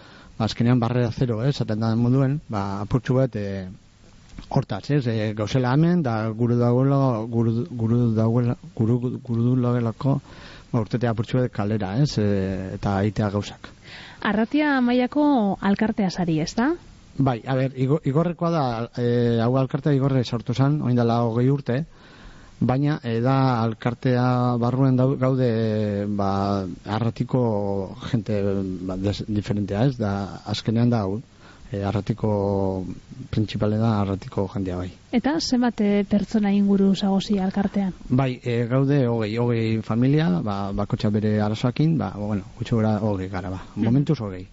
azkenean 0.43 0.79
barrera 0.79 1.11
zero, 1.11 1.41
eh, 1.43 1.49
esaten 1.49 1.79
da 1.79 1.95
moduen, 1.95 2.39
ba 2.49 2.81
apurtxu 2.81 3.17
bat 3.17 3.35
e, 3.35 3.67
hortaz, 4.49 4.83
ez, 4.91 5.05
e, 5.07 5.33
gauzela 5.37 5.73
hemen 5.73 6.03
da 6.03 6.15
guru 6.29 6.57
dagoela 6.59 7.01
guru 7.29 7.65
guru 7.69 7.99
dagoela 8.15 8.55
guru 8.75 8.99
guru 9.23 9.55
dagoelako 9.61 10.19
ba 10.71 10.79
urtetea 10.79 11.11
apurtxu 11.11 11.41
bat 11.41 11.51
kalera, 11.51 11.95
ez, 12.01 12.17
e, 12.17 12.29
eta 12.77 12.97
aitea 13.03 13.29
gauzak. 13.29 13.69
Arratia 14.21 14.79
mailako 14.81 15.23
alkartea 15.61 16.09
sari, 16.09 16.39
ezta? 16.39 16.71
Bai, 17.17 17.41
a 17.45 17.55
ber, 17.55 17.73
igo, 17.75 17.99
igorrekoa 18.07 18.51
da, 18.53 18.65
e, 18.97 19.39
hau 19.43 19.55
alkartea 19.59 19.93
igorre 19.97 20.23
sortu 20.23 20.53
zen, 20.53 20.79
oin 20.81 20.95
dela 20.95 21.21
hogei 21.27 21.49
urte, 21.51 21.83
baina 22.62 22.99
e, 23.03 23.20
da 23.26 23.62
alkartea 23.64 24.55
barruen 24.62 24.95
dau, 24.95 25.16
gaude 25.18 25.49
e, 25.49 26.05
ba, 26.05 26.64
arratiko 26.86 27.41
jente 28.12 28.38
ba, 28.86 28.97
des, 29.01 29.24
diferentea 29.28 29.88
ez, 29.89 29.97
da 29.97 30.14
azkenean 30.45 30.93
da 30.93 31.01
hau, 31.01 31.18
e, 31.72 31.82
arratiko 31.84 32.86
principale 33.34 33.80
da 33.82 33.95
arratiko 34.01 34.45
jendea 34.53 34.78
bai. 34.78 34.91
Eta 35.12 35.34
zenbat 35.39 35.82
eh, 35.82 36.05
pertsona 36.07 36.53
inguru 36.53 36.93
zagozi 36.95 37.39
alkartean? 37.41 37.95
Bai, 38.09 38.36
e, 38.43 38.62
gaude 38.70 39.01
hogei, 39.07 39.34
hogei 39.41 39.82
familia, 39.82 40.30
ba, 40.45 40.62
bakotxa 40.72 41.09
bere 41.09 41.39
arazoakin, 41.41 41.97
ba, 41.97 42.14
bueno, 42.16 42.53
gutxo 42.59 42.78
gara 42.78 42.99
hogei 43.01 43.30
gara, 43.30 43.49
ba, 43.49 43.66
momentuz 43.76 44.20
hogei. 44.22 44.45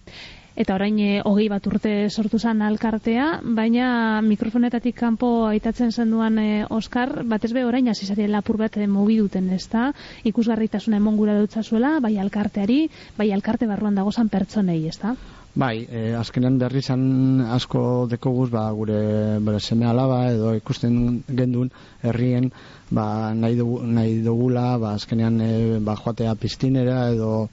Eta 0.55 0.75
orain 0.75 0.97
eh, 0.99 1.21
hogei 1.25 1.47
bat 1.51 1.65
urte 1.69 1.91
sortu 2.09 2.39
zen 2.39 2.61
alkartea, 2.65 3.27
baina 3.43 4.21
mikrofonetatik 4.25 4.95
kanpo 4.97 5.29
aitatzen 5.47 5.91
zenduan 5.91 6.39
e, 6.39 6.49
Oskar, 6.69 7.23
batez 7.23 7.51
be 7.53 7.65
orain 7.65 7.87
hasi 7.87 8.05
zarien 8.05 8.31
lapur 8.31 8.57
bat 8.57 8.77
e, 8.77 8.87
mobi 8.87 9.19
duten, 9.21 9.49
ezta? 9.55 9.91
Ikusgarritasuna 10.25 10.97
emon 10.97 11.17
gura 11.17 11.37
dutzazuela, 11.39 11.99
bai 11.99 12.17
alkarteari, 12.17 12.87
bai 13.17 13.31
alkarte 13.31 13.69
barruan 13.69 13.95
dagozan 13.95 14.29
pertsonei, 14.29 14.81
ezta? 14.89 15.15
Bai, 15.59 15.87
e, 15.89 16.13
azkenean 16.13 16.59
berri 16.61 16.79
izan 16.83 17.41
asko 17.55 17.81
dekoguz, 18.09 18.49
ba, 18.53 18.67
gure 18.77 18.99
bere 19.45 19.59
seme 19.59 19.87
alaba 19.89 20.19
edo 20.31 20.53
ikusten 20.55 21.23
gendun 21.39 21.71
herrien, 22.03 22.51
ba, 22.91 23.33
nahi, 23.33 23.57
dugu, 23.57 23.79
nahi 23.83 24.19
dugula, 24.25 24.77
ba, 24.77 24.93
azkenean 24.99 25.41
e, 25.41 25.51
ba, 25.79 25.97
joatea 25.97 26.35
piztinera 26.35 27.09
edo 27.15 27.49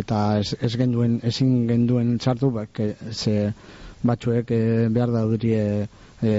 eta 0.00 0.20
ez, 0.40 0.54
ez 0.60 0.72
genduen, 0.76 1.18
ezin 1.24 1.66
genduen 1.68 2.18
sartu, 2.20 2.50
ba, 2.54 2.66
ke, 2.66 2.94
ze 3.12 3.52
batzuek 4.04 4.50
e, 4.52 4.60
behar 4.92 5.12
da 5.14 5.24
duri 5.28 5.54
e, 5.56 5.66
e, 6.22 6.32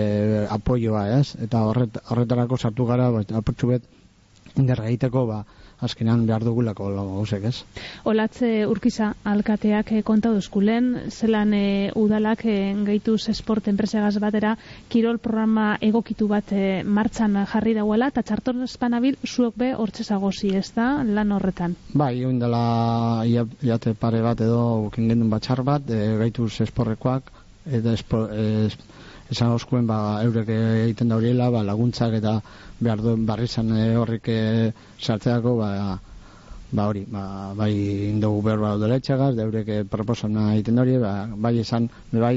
apoioa, 0.53 1.05
ez? 1.19 1.35
Eta 1.41 1.65
horret, 1.69 1.99
horretarako 2.09 2.57
sartu 2.57 2.87
gara, 2.89 3.09
ba, 3.11 3.23
apurtxu 3.41 3.71
bet, 3.73 3.87
indarra 4.55 4.87
egiteko, 4.91 5.25
ba, 5.31 5.43
azkenean 5.85 6.25
behar 6.27 6.43
dugulako 6.43 6.89
gauzek, 6.95 7.43
ez? 7.51 7.63
Olatze 8.03 8.49
urkiza 8.67 9.13
alkateak 9.23 9.91
eh, 9.95 10.01
konta 10.03 10.31
duzkulen, 10.33 10.89
zelan 11.09 11.53
eh, 11.53 11.91
udalak 11.95 12.43
eh, 12.45 12.73
gehituz 12.85 13.29
esport 13.31 13.67
enpresegaz 13.71 14.17
batera, 14.19 14.55
kirol 14.89 15.17
programa 15.17 15.77
egokitu 15.81 16.27
bat 16.27 16.51
eh, 16.51 16.83
martxan 16.83 17.37
jarri 17.51 17.73
dauela, 17.77 18.09
eta 18.13 18.23
txartor 18.25 18.63
espanabil 18.65 19.17
zuok 19.25 19.55
be 19.57 19.71
hortze 19.73 20.03
zagozi, 20.03 20.51
ez 20.57 20.71
da, 20.75 21.03
lan 21.03 21.31
horretan. 21.31 21.75
Bai, 21.93 22.13
oin 22.25 22.39
dela 22.39 23.23
ia- 23.25 23.47
iate 23.63 23.93
pare 23.93 24.21
bat 24.21 24.41
edo 24.41 24.89
gendun 24.95 25.29
batxar 25.29 25.63
bat, 25.63 25.89
e, 25.89 26.17
gaituz 26.19 26.51
esporrekoak, 26.65 27.31
eta 27.65 27.93
espo, 27.93 28.25
es, 28.33 28.77
esan 29.31 29.53
oskuen 29.55 29.87
ba, 29.89 30.21
eurek 30.23 30.49
egiten 30.53 31.09
da 31.09 31.17
horiela, 31.17 31.49
ba, 31.53 31.63
laguntzak 31.65 32.13
eta 32.19 32.35
behar 32.79 33.01
duen 33.01 33.25
barri 33.25 33.47
izan 33.49 33.71
e, 33.73 33.85
horrik 33.97 34.29
e, 34.29 34.41
sartzeako, 35.01 35.55
ba, 35.61 35.69
ba 36.75 36.87
hori, 36.91 37.05
ba, 37.09 37.53
bai 37.57 37.71
indogu 38.11 38.43
behar 38.45 38.61
ba 38.61 38.75
dela 38.81 38.99
etxagaz, 39.01 39.33
da 39.35 39.47
eurek 39.47 39.71
e, 39.71 39.79
proposana 39.89 40.51
egiten 40.53 40.79
hori, 40.83 40.97
ba, 41.01 41.15
bai 41.35 41.55
esan, 41.63 41.89
bai, 42.13 42.35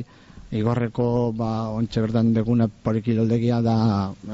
igorreko 0.50 1.32
ba, 1.36 1.50
ontxe 1.76 2.00
bertan 2.06 2.32
deguna 2.32 2.68
porikiloldegia 2.68 3.60
da, 3.64 3.76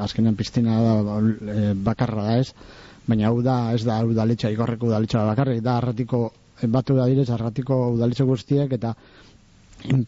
azkenean 0.07 0.39
piztina 0.39 0.79
da 0.85 1.19
e, 1.19 1.75
bakarra 1.75 2.29
da 2.31 2.39
ez, 2.39 2.53
baina 3.09 3.29
hau 3.33 3.43
da, 3.43 3.59
ez 3.75 3.83
da 3.85 3.99
udaletxa, 4.07 4.53
igorreko 4.55 4.93
udaletxa 4.93 5.27
bakarrik, 5.27 5.63
da 5.65 5.79
arratiko, 5.81 6.29
batu 6.71 6.95
da 6.97 7.09
direz, 7.11 7.29
arratiko 7.35 7.81
udaletxa 7.97 8.25
guztiek, 8.31 8.71
eta 8.79 8.95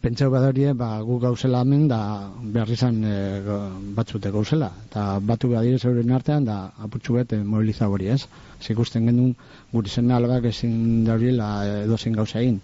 pentsau 0.01 0.29
badarie, 0.33 0.73
ba, 0.73 0.99
gu 1.05 1.19
gauzela 1.21 1.61
hemen, 1.61 1.87
da 1.87 2.29
behar 2.41 2.69
izan 2.73 3.03
e, 3.05 3.41
go- 3.45 3.59
batzute 3.95 4.31
gauzela, 4.33 4.71
eta 4.89 5.19
batu 5.21 5.49
badirez 5.51 5.83
euren 5.85 6.11
artean, 6.11 6.45
da 6.45 6.71
apurtxu 6.81 7.13
bet 7.19 7.33
e, 7.33 7.43
mobiliza 7.43 7.87
hori 7.89 8.07
ez. 8.09 8.23
Ez 8.59 8.71
ikusten 8.73 9.05
genuen 9.05 9.35
guri 9.71 9.89
zen 9.89 10.09
albak 10.11 10.45
ezin 10.49 11.03
da 11.05 11.13
horiela 11.13 11.51
edozein 11.83 12.15
gauza 12.17 12.39
egin. 12.41 12.59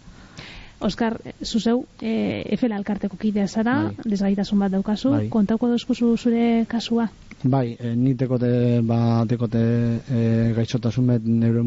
Oskar, 0.83 1.19
zuzeu, 1.45 1.85
e, 2.01 2.43
efela 2.51 2.75
alkarteko 2.75 3.15
kidea 3.17 3.47
zara, 3.47 3.75
Bai. 3.93 4.09
desgaitasun 4.11 4.59
bat 4.59 4.71
daukazu, 4.73 5.11
Bai. 5.13 5.29
kontauko 5.29 5.69
dauzkuzu 5.69 6.17
zure 6.17 6.65
kasua? 6.67 7.07
Bai, 7.43 7.77
e, 7.79 7.93
ni 7.95 8.15
tekote, 8.15 8.81
ba, 8.83 9.23
tekote 9.29 9.61
e, 10.09 10.51
gaixotasun 10.57 11.07
bet 11.13 11.23
neuro 11.23 11.63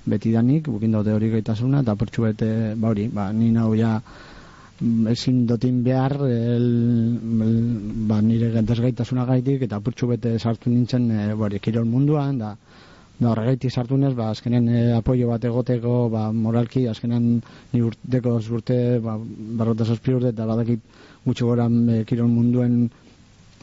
muskularra, 0.00 0.10
beti 0.10 0.32
danik, 0.32 0.68
bukin 0.68 0.92
daute 0.92 1.12
hori 1.12 1.30
gaitasuna, 1.30 1.82
eta 1.82 1.94
pertsu 1.94 2.22
bete, 2.22 2.74
ba 2.76 2.88
hori, 2.88 3.08
ba, 3.08 3.32
ni 3.32 3.50
nau 3.50 3.74
ja 3.74 4.00
mm, 4.80 5.06
ezin 5.08 5.46
dotin 5.46 5.82
behar 5.82 6.16
el, 6.26 7.18
el, 7.42 8.06
ba, 8.08 8.20
nire 8.20 8.62
desgaitasuna 8.62 9.26
gaitik, 9.26 9.62
eta 9.62 9.80
pertsu 9.80 10.06
bete 10.08 10.38
sartu 10.38 10.70
nintzen, 10.70 11.10
e, 11.10 11.34
ba, 11.34 11.46
hori, 11.46 11.58
kirol 11.60 11.84
munduan, 11.84 12.38
da, 12.38 12.56
da 13.18 13.30
horregaitik 13.30 13.70
sartu 13.70 13.96
nez, 13.96 14.14
ba, 14.14 14.30
azkenean 14.30 14.68
e, 14.68 14.92
apoio 14.96 15.28
bat 15.28 15.44
egoteko, 15.44 16.08
ba, 16.08 16.30
moralki, 16.32 16.86
azkenean 16.88 17.40
ni 17.72 17.82
urteko 17.82 18.38
urte, 18.50 18.98
ba, 19.00 19.18
barrota 19.60 19.84
zazpi 19.84 20.14
urte, 20.16 20.32
eta 20.34 20.46
badakit 20.46 20.80
gutxi 21.26 21.44
gora 21.44 21.68
e, 21.68 22.04
kirol 22.04 22.28
munduen 22.28 22.88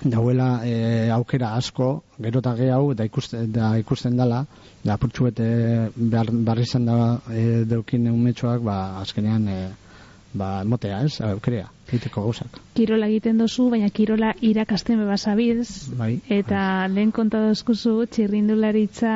dauela 0.03 0.61
e, 0.65 1.09
aukera 1.09 1.55
asko, 1.55 2.03
gero 2.21 2.39
eta 2.43 2.53
gehiago, 2.55 2.91
eta 2.93 3.05
ikusten, 3.07 3.51
da, 3.51 3.71
ikusten 3.79 4.17
dela, 4.17 4.43
da 4.83 4.93
apurtxu 4.93 5.29
bete 5.29 5.47
behar, 5.95 6.31
barri 6.31 6.67
izan 6.67 6.85
da 6.85 6.97
e, 7.31 7.63
deukin 7.65 8.07
umetxoak, 8.11 8.61
ba, 8.61 8.77
azkenean, 9.01 9.47
e, 9.47 9.57
ba, 10.37 10.63
motea, 10.63 11.01
ez, 11.07 11.17
aukera, 11.25 11.65
egiteko 11.87 12.27
gauzak. 12.27 12.59
Kirola 12.77 13.09
egiten 13.09 13.41
dozu, 13.41 13.69
baina 13.73 13.89
kirola 13.89 14.33
irakasten 14.41 15.01
beba 15.01 15.17
zabiz, 15.17 15.89
Bai. 15.97 16.19
eta 16.29 16.87
lehen 16.91 17.11
konta 17.15 17.41
dozkuzu 17.47 18.03
txirrindularitza 18.11 19.15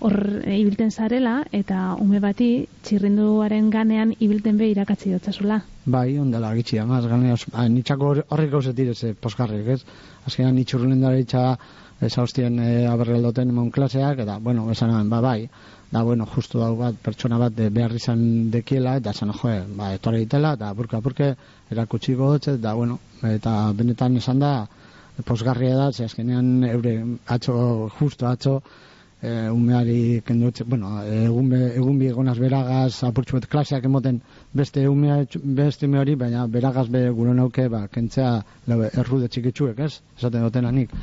hor 0.00 0.16
ibilten 0.46 0.90
zarela, 0.90 1.42
eta 1.52 1.94
ume 2.02 2.20
bati 2.20 2.66
txirrinduaren 2.86 3.70
ganean 3.70 4.14
ibilten 4.18 4.58
be 4.58 4.68
irakatzi 4.70 5.12
dotzazula. 5.14 5.60
Bai, 5.86 6.18
ondala 6.18 6.54
gitxi, 6.58 6.78
amaz, 6.82 7.04
gane, 7.10 7.34
nitxako 7.74 8.14
horrek 8.28 8.50
gauzet 8.52 8.78
ez, 8.84 9.14
poskarrik, 9.20 9.66
ez? 9.74 9.82
Azkenean 10.26 10.56
nitxurrunen 10.58 11.00
dara 11.00 11.18
itxa, 11.18 11.44
ez 12.00 12.12
e, 12.14 12.86
aberreldoten 12.86 13.48
emon 13.48 13.70
klaseak, 13.70 14.20
eta, 14.20 14.38
bueno, 14.38 14.70
esan 14.70 15.08
ba, 15.10 15.20
bai, 15.20 15.48
da, 15.90 16.02
bueno, 16.02 16.26
justu 16.26 16.58
dau 16.58 16.76
bat, 16.76 16.94
pertsona 16.94 17.38
bat 17.38 17.58
e, 17.58 17.70
behar 17.70 17.94
izan 17.94 18.50
dekiela, 18.50 18.96
eta 18.96 19.10
esan, 19.10 19.32
joe, 19.32 19.64
ba, 19.76 19.92
etore 19.94 20.18
ditela, 20.18 20.52
eta 20.54 20.72
burka, 20.74 21.00
burke, 21.00 21.34
erakutsi 21.70 22.14
gotz, 22.14 22.48
eta, 22.48 22.74
bueno, 22.74 23.00
eta 23.22 23.72
benetan 23.74 24.16
esan 24.16 24.38
da, 24.38 24.52
posgarria 25.26 25.74
da, 25.76 25.92
ze 25.92 26.04
azkenean 26.04 26.62
eure 26.64 26.94
atxo, 27.26 27.88
justo 27.98 28.28
atxo, 28.28 28.60
e, 29.22 29.48
umeari 29.50 30.22
kendutxe, 30.26 30.64
bueno, 30.64 30.92
egun, 31.04 31.48
be, 31.50 31.62
egun 31.76 31.98
bi 31.98 32.10
egonaz 32.12 32.36
beragaz 32.38 33.02
apurtxu 33.08 33.38
bet 33.38 33.48
klaseak 33.50 33.84
emoten 33.84 34.20
beste 34.54 34.86
umea, 34.88 35.24
beste 35.42 35.86
ume 35.86 35.98
hori, 35.98 36.14
baina 36.14 36.46
beragaz 36.46 36.88
be 36.88 37.08
gure 37.10 37.34
nauke, 37.34 37.68
ba, 37.68 37.86
kentzea 37.88 38.36
lau, 38.68 38.82
errude 38.92 39.28
txikitsuek, 39.28 39.78
ez? 39.88 40.00
Esaten 40.18 40.46
duten 40.46 40.66
anik. 40.66 40.94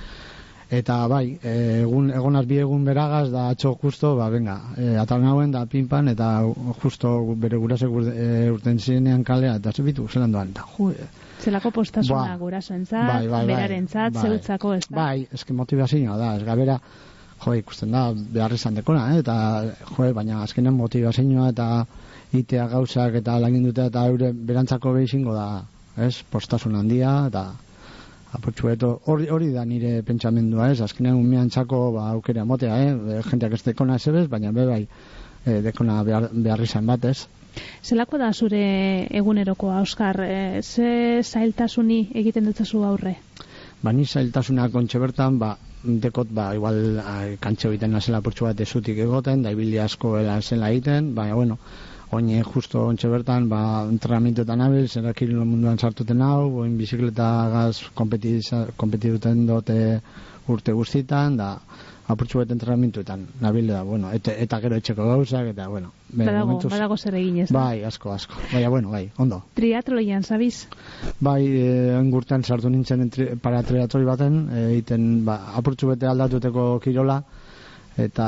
eta 0.76 0.96
bai, 1.08 1.38
egun, 1.46 2.08
egonaz 2.10 2.46
bi 2.50 2.58
egun 2.58 2.86
beragaz, 2.88 3.28
da 3.32 3.50
atxo 3.54 3.76
justo, 3.82 4.16
ba, 4.18 4.30
venga, 4.34 4.56
e, 4.78 4.96
atal 4.98 5.22
nauen, 5.22 5.52
da 5.54 5.66
pinpan, 5.70 6.08
eta 6.10 6.42
justo 6.82 7.12
bere 7.38 7.58
gurasek 7.62 7.90
urte, 7.90 8.16
e, 8.18 8.50
urten 8.52 8.80
zirenean 8.80 9.24
kalea, 9.24 9.60
eta 9.62 9.72
zebitu, 9.72 10.08
zelan 10.10 10.32
doan, 10.34 10.50
eta 10.56 10.66
e, 10.90 11.06
Zelako 11.44 11.70
postasuna 11.72 12.32
Ba. 12.32 12.38
gurasoentzat, 12.38 13.08
Bai, 13.08 13.28
bai, 13.28 13.46
bai. 13.46 13.56
berarentzat, 13.56 14.14
Bai. 14.14 14.24
zeutzako, 14.24 14.74
ez 14.74 14.88
da? 14.90 14.96
Bai, 14.96 15.28
eske 15.32 15.54
motivazioa 15.54 16.18
da, 16.18 16.36
ez 16.40 16.44
gabera, 16.48 16.80
jo, 17.44 17.54
ikusten 17.54 17.92
da, 17.92 18.08
behar 18.16 18.54
izan 18.56 18.80
dekona, 18.80 19.06
eh? 19.14 19.22
eta, 19.24 19.36
jo, 19.92 20.08
baina 20.14 20.42
azkenean 20.44 20.76
motivazioa 20.78 21.50
eta 21.52 21.68
itea 22.36 22.68
gauzak 22.72 23.20
eta 23.22 23.38
laginduta 23.40 23.90
eta 23.92 24.06
eure 24.12 24.32
berantzako 24.34 24.96
behizingo 24.98 25.36
da, 25.36 25.64
ez, 26.08 26.16
postasun 26.32 26.76
handia, 26.80 27.14
eta 27.30 27.46
apurtxu 28.36 28.72
eto, 28.74 28.92
hori, 29.12 29.30
hori 29.32 29.52
da 29.54 29.64
nire 29.66 30.02
pentsamendua, 30.08 30.72
ez, 30.74 30.82
azkenean 30.84 31.20
umean 31.20 31.52
txako, 31.54 31.82
ba, 31.96 32.10
aukera 32.16 32.46
motea, 32.46 32.80
eh? 32.88 33.22
jenteak 33.30 33.58
ez 33.60 33.64
dekona 33.64 33.96
ez 33.96 34.28
baina 34.28 34.52
be 34.52 34.66
bai, 34.66 34.84
eh, 35.46 35.62
dekona 35.62 36.04
behar, 36.04 36.30
behar 36.34 36.62
izan 36.62 36.86
bat, 36.86 37.06
ez? 37.06 37.28
Zelako 37.84 38.18
da 38.20 38.34
zure 38.34 39.08
egunerokoa, 39.16 39.80
Oskar? 39.82 40.20
E, 40.20 40.62
ze 40.62 41.22
zailtasuni 41.24 42.10
egiten 42.14 42.44
dutzazu 42.50 42.84
aurre? 42.84 43.16
ba 43.86 43.92
ni 43.94 44.06
zailtasuna 44.06 44.70
kontxe 44.74 45.00
bertan, 45.00 45.38
ba, 45.40 45.56
dekot, 45.86 46.30
ba, 46.34 46.52
igual 46.58 47.00
a, 47.00 47.16
kantxe 47.42 47.70
egiten 47.70 47.94
nazela 47.96 48.22
portxu 48.26 48.48
bat 48.48 48.62
ezutik 48.66 48.98
egoten, 49.06 49.44
da 49.46 49.52
ibili 49.56 49.80
asko 49.80 50.18
ela 50.20 50.40
zela 50.42 50.72
egiten, 50.74 51.14
baina, 51.16 51.36
bueno, 51.36 51.58
oine 52.16 52.44
justo 52.44 52.86
ontxe 52.90 53.10
bertan, 53.12 53.50
ba, 53.50 53.62
entrenamentuetan 53.90 54.62
abil, 54.62 54.88
zera 54.88 55.14
munduan 55.44 55.78
sartuten 55.78 56.22
hau, 56.22 56.62
oin 56.64 56.78
bizikleta 56.78 57.30
gaz 57.54 57.76
kompetiduten 57.96 59.46
dote 59.48 60.02
urte 60.48 60.74
guztitan, 60.74 61.38
da, 61.38 61.50
apurtxu 62.08 62.38
bat 62.38 62.52
entrenamentuetan, 62.54 63.24
nabil 63.42 63.68
da, 63.72 63.82
bueno, 63.84 64.12
eta, 64.14 64.34
eta 64.38 64.60
gero 64.62 64.78
etxeko 64.78 65.08
gauzak, 65.10 65.48
eta, 65.56 65.68
bueno, 65.68 65.92
Badago, 66.14 66.46
momentuz- 66.46 66.72
badago 66.72 66.98
zer 66.98 67.16
egin 67.18 67.40
ez 67.44 67.48
da? 67.50 67.58
Bai, 67.58 67.84
asko, 67.84 68.12
asko. 68.14 68.36
Baina, 68.52 68.70
bueno, 68.70 68.92
bai, 68.92 69.10
ondo. 69.18 69.42
Triatloian, 69.58 70.24
zabiz? 70.24 70.68
Bai, 71.20 71.42
e, 71.48 71.72
engurtean 71.98 72.44
sartu 72.44 72.70
nintzen 72.70 73.02
entri, 73.08 73.26
para 73.42 73.64
triatloi 73.64 74.04
baten, 74.06 74.38
e, 74.52 74.68
egiten 74.76 75.26
ba, 75.26 75.40
apurtxu 75.58 75.90
bete 75.96 76.06
aldatuteko 76.06 76.68
kirola, 76.84 77.24
eta 77.98 78.28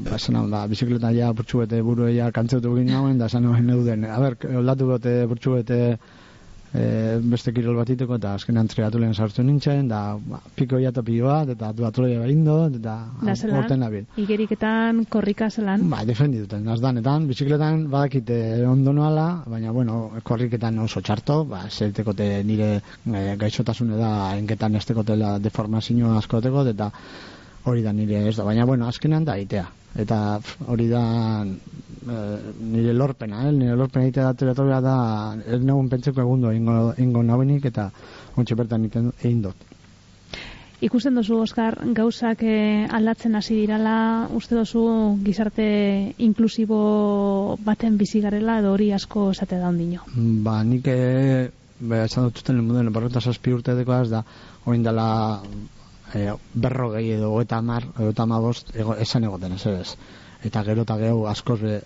ba, 0.00 0.16
esan 0.16 0.40
hau, 0.40 0.48
ba, 0.50 0.64
bizikleta 0.66 1.12
ja 1.14 1.30
apurtxu 1.30 1.62
bete 1.62 1.80
buru 1.82 2.10
ja 2.10 2.32
kantzeutu 2.32 2.74
egin 2.76 2.90
nauen, 2.90 3.18
da 3.22 3.30
esan 3.30 3.46
hauen 3.46 3.66
neuden. 3.70 4.04
A 4.04 4.18
ber, 4.18 4.36
aldatu 4.50 4.90
bete 4.96 5.14
apurtxu 5.28 5.54
bete 5.60 5.80
e, 6.74 7.18
beste 7.32 7.52
kirol 7.54 7.76
bat 7.78 7.90
iteko, 7.92 8.16
eta 8.20 8.34
azkenean 8.38 8.68
triatloian 8.72 9.14
sartu 9.14 9.44
nintzen, 9.44 9.88
da 9.90 10.02
ba, 10.16 10.40
piko 10.56 10.80
ja 10.82 10.92
eta 10.92 11.04
pilo 11.06 11.28
bat, 11.28 11.52
eta 11.54 11.72
duatloia 11.76 12.20
behin 12.22 12.44
dut, 12.46 12.78
eta 12.80 12.96
horten 13.22 13.82
nabil. 13.84 14.06
Igeriketan, 14.22 15.04
korrika 15.12 15.50
zelan? 15.50 15.88
Ba, 15.92 16.02
defendituten, 16.08 16.64
nazdanetan, 16.68 17.28
bizikletan 17.30 17.86
badakite 17.92 18.38
ondo 18.68 18.94
noala, 18.96 19.28
baina, 19.46 19.74
bueno, 19.74 20.00
korriketan 20.24 20.80
oso 20.84 21.04
txarto, 21.04 21.42
ba, 21.50 21.66
zeltekote 21.68 22.30
nire 22.48 22.72
e, 22.78 23.36
gaixotasune 23.40 24.00
da, 24.00 24.32
enketan 24.38 24.80
estekotela 24.80 25.36
deformazio 25.42 26.16
askoteko, 26.16 26.66
eta 26.72 26.90
hori 27.68 27.84
da 27.84 27.92
nire 27.94 28.26
ez 28.28 28.36
da, 28.36 28.44
baina, 28.48 28.66
bueno, 28.66 28.88
azkenan 28.88 29.24
da 29.28 29.38
itea. 29.38 29.68
Eta 30.02 30.18
hori 30.72 30.86
da 30.88 31.02
e, 32.02 32.54
nire 32.60 32.92
lorpena, 32.94 33.48
eh? 33.48 33.52
nire 33.52 33.76
lorpena 33.76 34.08
itea 34.08 34.30
da 34.30 34.34
teratoria 34.34 34.80
da, 34.80 34.96
ez 35.46 35.60
negun 35.62 35.88
pentseko 35.88 36.22
egundo 36.24 36.52
ingo, 36.52 36.94
ingo 36.98 37.22
nabenik, 37.22 37.64
eta 37.70 37.90
ontsi 38.36 38.58
bertan 38.58 38.88
egin 38.90 39.42
dut. 39.42 39.68
Ikusten 40.82 41.14
dozu, 41.14 41.36
Oskar, 41.44 41.76
gauzak 41.94 42.40
eh, 42.42 42.88
aldatzen 42.90 43.38
hasi 43.38 43.54
dirala, 43.60 44.26
uste 44.34 44.56
dozu 44.58 44.80
gizarte 45.22 45.64
inklusibo 46.26 47.56
baten 47.62 48.00
bizi 48.00 48.18
garela, 48.24 48.58
edo 48.58 48.72
hori 48.74 48.90
asko 48.92 49.28
esate 49.30 49.60
da 49.60 49.68
ondino. 49.70 50.02
Ba, 50.42 50.56
nik 50.66 50.90
e, 50.90 51.50
ba, 51.78 52.02
esan 52.08 52.26
dut 52.26 52.42
zuten 52.42 52.58
lemuden, 52.58 52.90
berrota 52.90 53.22
zazpi 53.22 53.54
urte 53.54 53.76
dekoaz 53.78 54.08
da, 54.10 54.24
oin 54.66 54.82
dela 54.82 55.06
e, 56.18 56.32
berrogei 56.54 57.12
edo 57.14 57.30
eta 57.40 57.62
edo 57.62 58.10
eta 58.10 58.26
amabost, 58.26 58.74
ego, 58.74 58.98
esan 58.98 59.30
egoten 59.30 59.54
ez 59.60 59.66
ez. 59.66 59.94
Eta 60.44 60.64
gero 60.66 60.86
eta 60.86 60.96
gehu 61.00 61.26
askoz 61.30 61.60
be, 61.60 61.80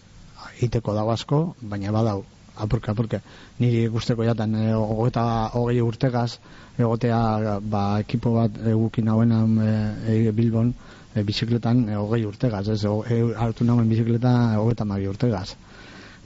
iteko 0.64 0.94
dago 0.96 1.12
asko, 1.12 1.40
baina 1.60 1.92
badau, 1.92 2.24
apurka, 2.56 2.92
apurka. 2.92 3.20
Niri 3.60 3.86
guzteko 3.92 4.24
jatan, 4.24 4.54
e, 4.56 4.72
eta 5.08 5.24
hogei 5.60 5.80
urtegaz, 5.84 6.38
egotea, 6.78 7.60
ba, 7.60 7.84
ekipo 8.04 8.34
bat 8.38 8.60
egukin 8.72 9.12
hauenan 9.12 9.58
e, 9.60 9.74
e, 10.16 10.32
Bilbon, 10.32 10.72
e, 11.14 11.22
bizikletan 11.22 11.88
e, 11.88 12.00
hogei 12.00 12.24
urtegaz, 12.24 12.66
ez, 12.72 12.82
e, 12.84 13.22
hartu 13.36 13.64
nauen 13.64 13.88
bizikleta 13.92 14.36
hogei 14.60 14.76
eta 14.78 14.88
mabi 14.88 15.08
urtegaz 15.12 15.50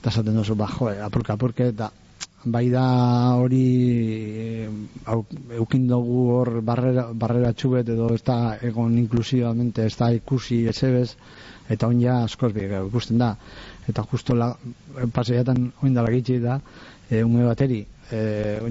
eta 0.00 0.08
esaten 0.08 0.38
duzu, 0.40 0.54
ba, 0.56 0.66
jo, 0.72 0.88
apurka, 1.04 1.34
apurka, 1.36 1.66
eta 1.68 1.90
bai 2.44 2.70
da 2.72 2.84
hori 3.36 3.64
eh, 4.64 4.68
eukin 5.58 5.84
dugu 5.90 6.22
hor 6.38 6.50
barrera, 6.64 7.10
barrera 7.12 7.50
txubet 7.52 7.90
edo 7.92 8.08
ez 8.14 8.22
da 8.24 8.56
egon 8.64 8.96
inklusivamente, 8.96 9.84
ez 9.84 9.96
da 9.98 10.08
ikusi 10.16 10.62
esebez, 10.72 11.10
eta 11.70 11.86
on 11.86 12.00
ja 12.02 12.22
askoz 12.24 12.52
bi 12.52 12.66
ikusten 12.66 13.18
da. 13.18 13.34
Eta 13.88 14.04
justo 14.10 14.34
la, 14.34 14.50
paseiatan 15.14 15.70
oin 15.82 15.94
dala 15.94 16.10
gitxi 16.10 16.38
da, 16.42 16.58
e, 17.08 17.22
ume 17.22 17.44
bateri, 17.46 17.80
e, 18.10 18.20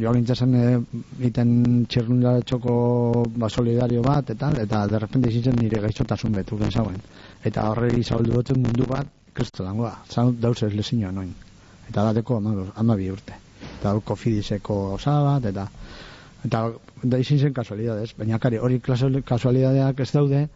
joan 0.01 0.19
gintzazen 0.19 0.55
e, 0.55 0.65
iten 1.29 1.85
txerrundara 1.87 2.43
txoko 2.43 2.73
ba, 3.35 3.49
solidario 3.49 4.03
bat, 4.05 4.33
eta 4.35 4.51
eta 4.65 4.85
derrepende 4.91 5.31
izitzen 5.31 5.57
nire 5.59 5.81
gaixotasun 5.85 6.35
betu 6.39 6.59
genzauen. 6.59 6.99
Eta 7.43 7.69
horreri 7.71 8.03
zabaldu 8.03 8.35
dut 8.35 8.55
mundu 8.57 8.87
bat, 8.89 9.07
kristo 9.33 9.63
dangoa, 9.63 9.93
zan 10.09 10.35
dauz 10.41 10.57
ez 10.63 10.73
lezinoa 10.75 11.11
noin. 11.15 11.33
Eta 11.89 12.09
dateko 12.11 12.37
ama, 12.37 12.69
amabi 12.83 13.09
urte. 13.11 13.35
Eta 13.79 13.93
hau 13.93 14.03
kofidiseko 14.11 14.79
osa 14.99 15.19
bat, 15.23 15.51
eta 15.53 15.67
eta 16.47 16.69
da 17.03 17.17
izin 17.19 17.39
zen 17.39 17.53
kasualidades, 17.53 18.13
baina 18.17 18.39
kari 18.39 18.59
hori 18.63 18.79
kasualidadeak 18.79 19.99
ez 19.99 20.11
daude, 20.11 20.47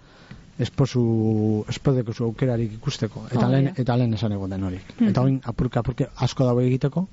esposu 0.60 1.66
espodeko 1.70 2.14
zu 2.14 2.24
aukerarik 2.26 2.74
ikusteko 2.74 3.26
eta 3.32 3.47
Oh, 3.47 3.49
lehen 3.51 3.66
ja. 3.72 3.74
eta 3.82 3.97
lehen 3.97 4.14
esan 4.14 4.32
egoten 4.32 4.64
hori. 4.64 4.80
Mhm. 4.99 5.10
Eta 5.10 5.22
orain 5.22 5.41
apurka 5.43 5.80
apurka 5.80 6.10
asko 6.16 6.45
dago 6.45 6.62
egiteko. 6.62 7.08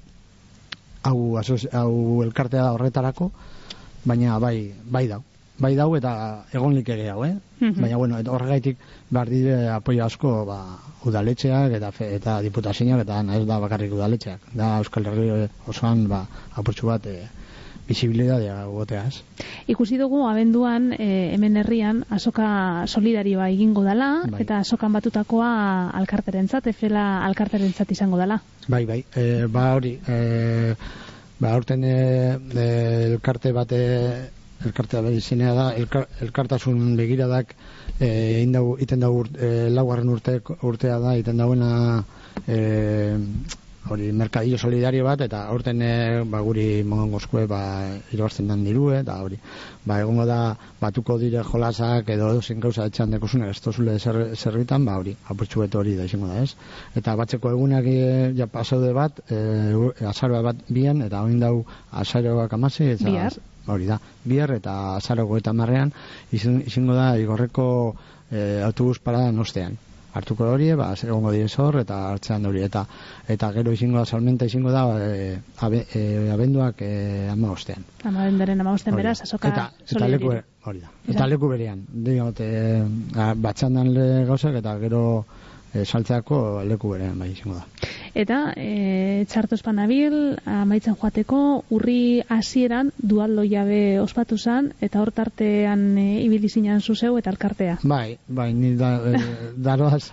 Hau 1.02 1.36
hau 1.72 2.22
elkartea 2.22 2.62
da 2.62 2.72
horretarako, 2.72 3.30
baina 4.04 4.38
bai 4.38 4.72
bai 4.84 5.06
dau. 5.08 5.22
Bai 5.60 5.74
dau 5.76 5.94
eta 5.96 6.44
egon 6.52 6.74
like 6.74 6.94
gehiago, 6.96 7.24
eh? 7.24 7.34
Mhm. 7.60 7.80
Baina 7.80 7.96
bueno, 7.96 8.18
eta 8.18 8.30
horregaitik 8.32 8.78
behar 9.10 9.28
dire 9.28 9.68
apoio 9.68 10.04
asko 10.04 10.44
ba, 10.46 10.78
udaletxeak 11.04 11.72
eta 11.72 11.90
fe, 11.92 12.14
eta 12.16 12.40
diputazioak 12.42 13.00
eta 13.02 13.20
ez 13.36 13.46
da 13.46 13.58
bakarrik 13.58 13.92
udaletxeak. 13.92 14.40
Da 14.54 14.78
Euskal 14.78 15.06
Herri 15.06 15.48
osoan 15.66 16.08
ba 16.08 16.26
apurtxu 16.56 16.86
bat 16.86 17.06
e, 17.06 17.28
bisibilitatea 17.90 18.56
gotea, 18.70 19.02
ez? 19.10 19.46
Ikusi 19.72 19.98
dugu 19.98 20.22
abenduan 20.28 20.92
e, 20.94 21.10
hemen 21.34 21.58
herrian 21.60 22.04
azoka 22.14 22.48
solidarioa 22.86 23.50
egingo 23.50 23.84
dela 23.86 24.10
Bai. 24.30 24.44
eta 24.44 24.60
azokan 24.64 24.94
batutakoa 24.94 25.50
alkarterentzat, 26.00 26.70
efela 26.70 27.24
alkarterentzat 27.26 27.90
izango 27.96 28.20
dela. 28.20 28.40
Bai, 28.68 28.84
bai, 28.86 29.00
e, 29.14 29.46
ba 29.50 29.70
hori, 29.74 29.96
e, 30.06 30.74
ba 31.40 31.54
aurten 31.56 31.84
e, 31.84 31.96
elkarte 33.10 33.54
bate 33.56 33.80
elkartea 34.66 35.00
bai 35.04 35.14
izenea 35.16 35.52
da, 35.56 35.66
elkar, 35.76 36.06
elkartasun 36.24 36.94
begiradak 36.98 37.54
e, 37.98 38.08
egin 38.08 38.52
dau, 38.56 38.64
iten 38.84 39.00
dau 39.00 39.12
e, 39.24 39.70
laugarren 39.72 40.10
urte, 40.12 40.36
urtea 40.68 40.98
da, 41.00 41.14
iten 41.16 41.40
dauena 41.40 41.70
e, 42.46 42.58
hori 43.88 44.10
merkadillo 44.12 44.58
solidario 44.58 45.04
bat 45.04 45.20
eta 45.24 45.44
aurten 45.48 45.80
e, 45.82 45.92
ba, 46.28 46.40
guri 46.44 46.82
mogongozkue 46.86 47.46
ba, 47.50 47.60
irabazten 48.12 48.50
dan 48.50 48.64
dirue 48.64 49.00
eta 49.00 49.16
hori. 49.24 49.38
Ba, 49.86 50.00
egongo 50.04 50.26
da 50.28 50.54
batuko 50.80 51.16
dire 51.18 51.42
jolasak 51.46 52.12
edo 52.14 52.30
zen 52.42 52.60
gauza 52.60 52.86
etxan 52.90 53.10
dekozune 53.16 53.50
ez 53.50 53.58
tozule 53.60 53.98
zer, 53.98 54.20
zerbitan 54.36 54.84
ba 54.84 54.98
hori 55.00 55.16
apurtxu 55.32 55.64
beto 55.64 55.80
hori 55.80 55.96
da 55.96 56.04
izango 56.04 56.28
da 56.28 56.42
ez? 56.42 56.54
Eta 56.94 57.16
batzeko 57.16 57.54
egunak 57.56 57.88
e, 57.88 58.32
ja 58.36 58.46
pasaude 58.46 58.92
bat 58.96 59.22
e, 59.28 59.40
azaroa 60.12 60.42
bat 60.50 60.64
bian 60.68 61.02
eta 61.08 61.24
oin 61.24 61.40
dau 61.40 61.64
azaroak 61.90 62.52
amasi 62.52 62.92
eta 62.94 63.10
Bihar. 63.10 63.38
hori 63.66 63.86
da, 63.86 64.00
bihar 64.24 64.54
eta 64.54 64.96
azaroko 64.96 65.36
eta 65.38 65.52
marrean 65.52 65.92
izan, 66.32 66.62
izango 66.66 66.94
da 66.94 67.12
igorreko 67.18 67.68
e, 68.30 68.62
autobus 68.64 68.98
paradan 68.98 69.38
ostean 69.38 69.78
hartuko 70.14 70.48
hori, 70.52 70.70
ba, 70.74 70.90
egongo 70.94 71.32
dire 71.34 71.48
hor 71.62 71.80
eta 71.82 71.98
hartzean 72.10 72.46
hori 72.46 72.62
eta 72.66 72.84
eta 73.28 73.50
gero 73.56 73.72
izango 73.72 73.98
da 73.98 74.04
salmenta 74.06 74.46
izango 74.46 74.72
da 74.74 74.84
e, 74.98 75.38
abe, 75.66 75.84
e, 75.94 76.30
abenduak 76.34 76.82
e, 76.82 77.28
ama 77.30 77.52
ostean 77.52 77.84
Amabendaren 78.04 78.60
amabosten 78.60 78.94
Hori 78.94 79.02
da. 79.02 79.08
beraz, 79.08 79.22
azoka 79.22 79.48
eta, 79.48 79.70
eta 79.88 80.08
leku, 80.08 80.32
hori 80.64 80.80
da. 80.80 80.90
Eta- 81.08 81.28
leku 81.30 81.48
berean, 81.48 81.84
diot, 82.08 82.40
e, 82.40 82.82
batxandan 83.36 83.92
le 83.94 84.08
gauzak 84.26 84.58
eta 84.62 84.78
gero 84.82 85.04
e, 85.74 85.84
saltzeako 85.84 86.62
leku 86.68 86.90
berean 86.94 87.18
bai 87.18 87.30
izango 87.32 87.58
da. 87.58 87.90
Eta 88.14 88.40
e, 88.58 89.24
txartos 89.30 89.60
panabil, 89.62 90.14
amaitzen 90.50 90.96
joateko, 90.98 91.40
urri 91.70 92.20
hasieran 92.28 92.90
dualdo 92.98 93.44
jabe 93.46 94.00
ospatu 94.02 94.38
zan, 94.38 94.72
eta 94.80 95.00
hor 95.02 95.12
tartean 95.14 95.92
e, 95.98 96.08
ibili 96.24 96.48
zinan 96.50 96.80
zuzeu 96.80 97.16
eta 97.18 97.30
elkartea. 97.30 97.78
Bai, 97.82 98.18
bai, 98.26 98.52
ni 98.54 98.74
da, 98.76 98.96
e, 98.98 99.52
daroaz, 99.56 100.10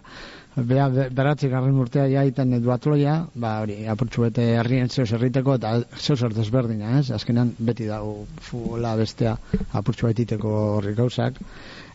bera, 0.58 0.88
be- 0.90 1.10
beratzi 1.14 1.50
garren 1.50 1.78
urtea 1.82 2.06
ja 2.10 2.24
iten 2.26 2.54
duatloia, 2.62 3.18
ba, 3.36 3.58
hori, 3.64 3.80
apurtxu 3.90 4.28
bete 4.28 4.46
herrien 4.60 4.90
zeo 4.90 5.06
zerriteko, 5.06 5.58
eta 5.58 5.74
zer 5.98 6.34
desberdina, 6.34 7.00
ez? 7.00 7.12
Azkenan 7.12 7.54
beti 7.60 7.86
dago 7.90 8.26
futbola 8.42 8.96
bestea 8.98 9.38
apurtxu 9.74 10.10
baititeko 10.10 10.54
horri 10.78 10.94
gauzak. 10.98 11.42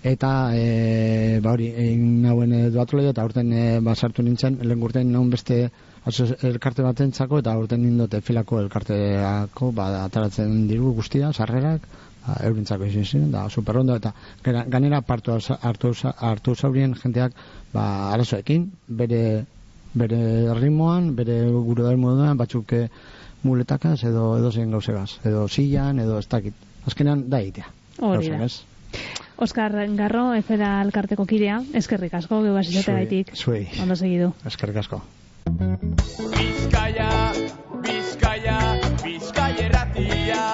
Eta, 0.03 0.50
e, 0.59 1.38
ba, 1.42 1.53
hori, 1.55 1.68
egin 1.78 2.22
nauen 2.24 2.53
e, 2.57 2.62
duatloia, 2.74 3.12
eta 3.14 3.22
aurten 3.22 3.53
e, 3.55 3.64
ba, 3.86 3.94
sartu 3.94 4.24
nintzen, 4.26 4.57
lehen 4.66 4.82
urtean 4.82 5.12
naun 5.14 5.30
beste 5.30 5.59
aso- 6.05 6.34
elkarte 6.48 6.82
batentzako 6.82 7.38
eta 7.38 7.53
aurten 7.55 7.84
nindote 7.84 8.20
filako 8.20 8.59
elkarteako, 8.64 9.70
ba, 9.76 9.86
ataratzen 10.03 10.66
diru 10.66 10.90
guztia, 10.96 11.30
sarrerak, 11.32 11.86
ba, 12.26 12.34
eurentzako 12.48 12.88
izin 12.90 13.07
zen, 13.07 13.30
da, 13.30 13.44
superondo, 13.48 13.94
eta 13.94 14.12
ganera 14.74 15.00
partu 15.07 15.36
hartu, 15.38 15.92
hartu, 16.18 16.57
zaurien 16.57 16.98
jenteak, 16.98 17.38
ba, 17.72 17.86
arazoekin, 18.11 18.72
bere, 18.88 19.22
bere 19.94 20.20
ritmoan, 20.59 21.12
bere 21.14 21.38
gure 21.53 21.94
moduan, 21.96 22.36
batzuk 22.42 22.74
eh, 22.74 22.88
muletakaz 23.46 24.00
edo 24.09 24.36
edo 24.38 24.50
zen 24.50 24.70
gauzegaz, 24.74 25.20
edo 25.24 25.46
sillan, 25.48 26.03
edo 26.03 26.18
ez 26.18 26.26
dakit. 26.26 26.55
Azkenean 26.86 27.28
da 27.30 27.38
egitea. 27.38 27.68
Hori 28.03 28.30
da. 28.34 28.50
Oskar 29.43 29.72
Garro, 29.99 30.34
efera 30.38 30.68
elkarteko 30.84 31.24
kidea, 31.26 31.57
eskerrik 31.74 32.12
asko, 32.14 32.38
gehu 32.45 32.55
Zuei, 32.84 32.97
gaitik. 33.01 33.32
zuei. 33.34 33.64
Ondo 33.82 33.97
segidu. 33.97 34.28
Eskerrik 34.47 34.76
asko. 34.84 35.01
Bizkaia, 36.36 37.09
Bizkaia, 37.82 38.59
Bizkaia 39.03 39.66
erratia. 39.66 40.45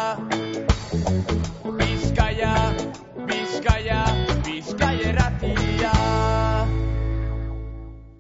Bizkaia, 1.83 2.55
Bizkaia, 3.29 4.05
Bizkaia 4.49 5.09
erratia. 5.13 6.08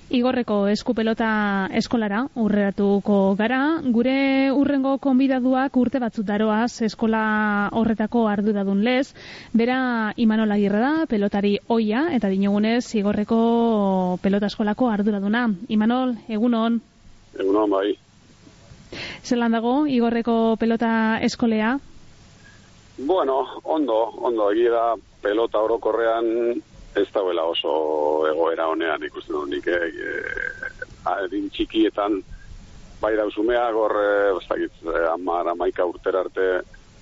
Igorreko 0.08 0.62
eskupelota 0.72 1.68
eskolara 1.76 2.22
urreratuko 2.40 3.34
gara. 3.36 3.60
Gure 3.92 4.48
urrengo 4.56 4.94
konbidaduak 5.04 5.74
urte 5.76 6.00
batzut 6.00 6.24
daroaz 6.24 6.80
eskola 6.86 7.20
horretako 7.76 8.22
arduradun 8.32 8.80
lez. 8.86 9.12
Bera 9.52 10.14
Imanol 10.16 10.54
Agirre 10.56 10.80
da, 10.80 10.92
pelotari 11.10 11.58
oia, 11.68 12.06
eta 12.16 12.30
dinogunez 12.32 12.94
Igorreko 12.96 13.40
pelota 14.22 14.48
eskolako 14.48 14.88
arduraduna. 14.88 15.44
Imanol, 15.68 16.14
egunon, 16.28 16.80
Egunon, 17.36 17.70
bai. 17.70 17.92
zelan 19.22 19.52
dago 19.52 19.86
Igorreko 19.86 20.56
pelota 20.56 21.18
eskolea? 21.20 21.76
Bueno, 22.98 23.42
ondo, 23.62 23.98
ondo, 24.24 24.50
egia 24.52 24.72
da 24.72 24.86
pelota 25.22 25.60
orokorrean 25.60 26.62
ez 27.00 27.08
dauela 27.14 27.44
oso 27.48 27.72
egoera 28.28 28.68
honean 28.68 29.04
ikusten 29.06 29.36
dut 29.36 29.48
nik, 29.52 29.66
eh, 29.66 29.88
eh, 29.88 30.88
adin 31.12 31.48
txikietan 31.50 32.22
bai 33.00 33.14
dauz 33.16 33.34
umeak 33.38 33.74
hor, 33.74 33.94
eh, 34.02 34.58
eh, 34.58 35.06
amar, 35.12 35.48
amaika 35.48 35.86
urtera 35.86 36.20
arte, 36.20 36.48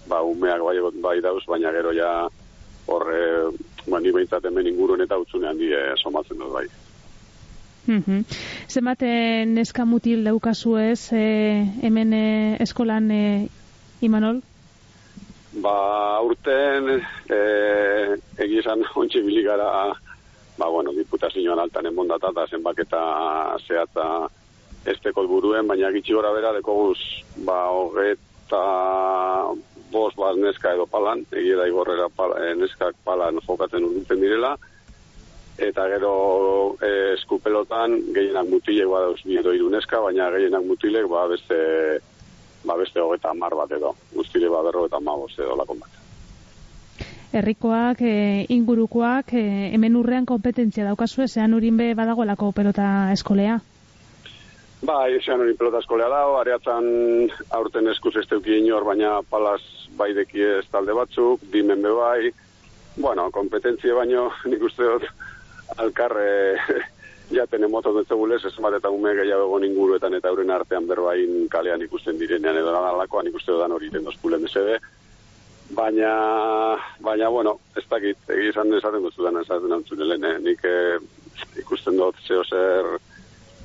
ba, 0.08 0.22
umeak 0.22 0.60
bai, 0.60 0.76
bai 1.02 1.20
dauz, 1.20 1.44
baina 1.46 1.72
gero 1.72 1.92
ja 1.92 2.28
hor, 2.86 3.06
eh, 3.12 3.50
ba, 3.86 4.00
ni 4.00 4.12
behintzat 4.12 4.44
hemen 4.44 4.66
inguruen 4.66 5.00
eta 5.00 5.18
utzunean 5.18 5.58
die 5.58 5.78
somatzen 6.02 6.38
dut 6.38 6.52
bai. 6.52 6.66
Mhm. 7.86 8.24
Zenbat 8.68 9.02
eh, 9.06 9.44
neska 9.46 9.84
mutil 9.86 10.24
daukazu 10.26 10.76
ez 10.76 11.12
eh, 11.12 11.62
hemen 11.82 12.12
eh, 12.12 12.56
eskolan 12.60 13.10
eh, 13.10 13.46
Imanol? 14.02 14.42
Ba, 15.56 16.20
urten, 16.20 16.90
e, 17.32 17.36
egia 18.44 18.60
esan 18.60 18.82
ontsi 19.00 19.22
bili 19.24 19.40
gara, 19.46 19.68
ba, 20.58 20.66
bueno, 20.68 20.92
diputazioan 20.92 21.62
altan 21.62 21.88
emondata 21.88 22.28
eta 22.34 22.44
zenbaketa 22.50 23.00
zehatza 23.64 24.06
esteko 24.92 25.24
buruen, 25.30 25.66
baina 25.66 25.88
gitxi 25.94 26.12
gora 26.12 26.34
bera 26.36 26.52
dekoguz, 26.58 26.98
ba, 27.48 27.62
hogeta 27.72 28.60
bos 29.90 30.12
bat 30.18 30.36
neska 30.36 30.74
edo 30.76 30.84
palan, 30.92 31.24
egia 31.32 31.64
igorrera 31.70 32.10
pala, 32.12 32.42
e, 32.44 32.52
neskak 32.60 32.98
palan 33.04 33.40
jokatzen 33.46 33.86
urbiltzen 33.88 34.20
direla, 34.20 34.52
eta 35.56 35.86
gero 35.88 36.12
e, 36.84 37.14
eskupelotan 37.14 37.96
gehienak 38.12 38.52
mutilek 38.52 38.92
badauz 38.92 39.22
bi 39.24 39.40
edo 39.40 39.56
hiru 39.56 39.72
neska, 39.72 40.04
baina 40.04 40.28
gehienak 40.36 40.68
mutilek 40.68 41.08
ba 41.08 41.24
beste 41.32 41.62
ba 42.66 42.76
beste 42.76 43.00
hogeta 43.00 43.30
hamar 43.30 43.54
bat 43.54 43.70
edo, 43.72 43.94
guztire 44.14 44.50
ba 44.50 44.62
berro 44.62 44.86
eta 44.86 45.00
magoz 45.00 45.32
edo 45.38 45.56
lakon 45.56 45.80
bat. 45.80 46.02
Herrikoak, 47.36 48.00
eh, 48.00 48.46
ingurukoak, 48.48 49.32
eh, 49.34 49.70
hemen 49.74 49.96
urrean 49.96 50.26
kompetentzia 50.26 50.84
daukazu, 50.84 51.26
zean 51.28 51.54
urin 51.54 51.76
badagoelako 51.76 52.52
pelota 52.52 53.12
eskolea. 53.12 53.58
Ba, 54.86 55.08
esan 55.08 55.40
hori 55.40 55.54
pelota 55.56 55.80
eskolea 55.82 56.08
dago, 56.08 56.36
areatzen 56.38 57.30
aurten 57.50 57.88
eskuz 57.88 58.14
ez 58.20 58.26
teuki 58.28 58.58
inor, 58.60 58.84
baina 58.84 59.22
palaz 59.30 59.62
bai 59.96 60.12
deki 60.14 60.42
ez 60.60 60.66
talde 60.70 60.92
batzuk, 60.94 61.40
dimen 61.52 61.82
be 61.82 61.92
bai, 61.96 62.30
bueno, 62.96 63.30
kompetentzia 63.32 63.94
baino, 63.94 64.30
nik 64.50 64.62
uste 64.62 64.84
dut, 64.84 65.08
alkarre 65.76 66.58
jaten 67.30 67.64
emoto 67.64 67.92
dut 67.92 68.08
zegulez, 68.08 68.44
ez 68.44 68.54
bat 68.62 68.76
eta 68.78 68.90
ume 68.90 69.14
gehiago 69.18 69.58
inguruetan 69.64 70.14
eta 70.14 70.30
euren 70.30 70.50
artean 70.50 70.86
berbain 70.86 71.48
kalean 71.50 71.82
ikusten 71.82 72.18
direnean 72.18 72.56
edo 72.56 72.72
nalakoan 72.72 73.26
ikuste 73.26 73.52
dudan 73.52 73.72
hori 73.72 73.90
den 73.90 74.04
dozkulen 74.04 74.42
mesede. 74.42 74.78
Baina, 75.74 76.78
baina, 77.02 77.28
bueno, 77.28 77.58
ez 77.76 77.82
dakit, 77.90 78.18
egi 78.30 78.52
izan 78.52 78.70
esaten 78.74 79.02
dut 79.02 79.16
zudan 79.16 79.40
esaten 79.40 79.72
antzun 79.72 80.04
helen, 80.04 80.24
eh? 80.24 80.36
nik 80.38 80.62
eh, 80.62 80.98
ikusten 81.58 81.98
dut 81.98 82.20
zeo 82.22 82.44
zer, 82.44 82.92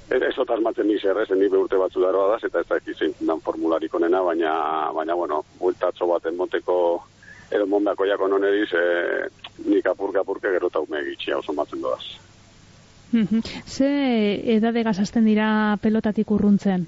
ez 0.09 0.21
ez 0.31 0.33
otas 0.41 0.57
maten 0.65 0.89
nik 0.89 1.01
zer, 1.01 1.21
nik 1.37 1.53
urte 1.53 1.77
batzu 1.77 2.01
daroa 2.01 2.31
da, 2.31 2.39
eta 2.47 2.63
ez 2.63 2.69
dakit 2.71 2.97
zein 2.97 3.13
dan 3.19 3.43
formularik 3.45 3.93
onena, 3.93 4.23
baina, 4.25 4.55
baina, 4.97 5.15
bueno, 5.15 5.43
bueltatxo 5.59 6.09
baten 6.09 6.41
moteko, 6.41 6.79
edo 7.51 7.69
monbako 7.69 8.09
jako 8.09 8.27
noneriz, 8.33 8.73
eh, 8.73 9.29
nik 9.69 9.85
apurke 9.85 10.25
apurke 10.25 10.49
gero 10.57 10.73
eta 10.73 10.81
ume 10.81 11.05
egitxia 11.05 11.37
oso 11.37 11.53
matzen 11.53 11.85
doaz. 11.85 12.30
Mhm. 13.11 13.41
Ze 13.67 14.55
edade 14.55 14.83
gazazten 14.83 15.25
dira 15.25 15.77
pelotatik 15.81 16.31
urruntzen? 16.31 16.87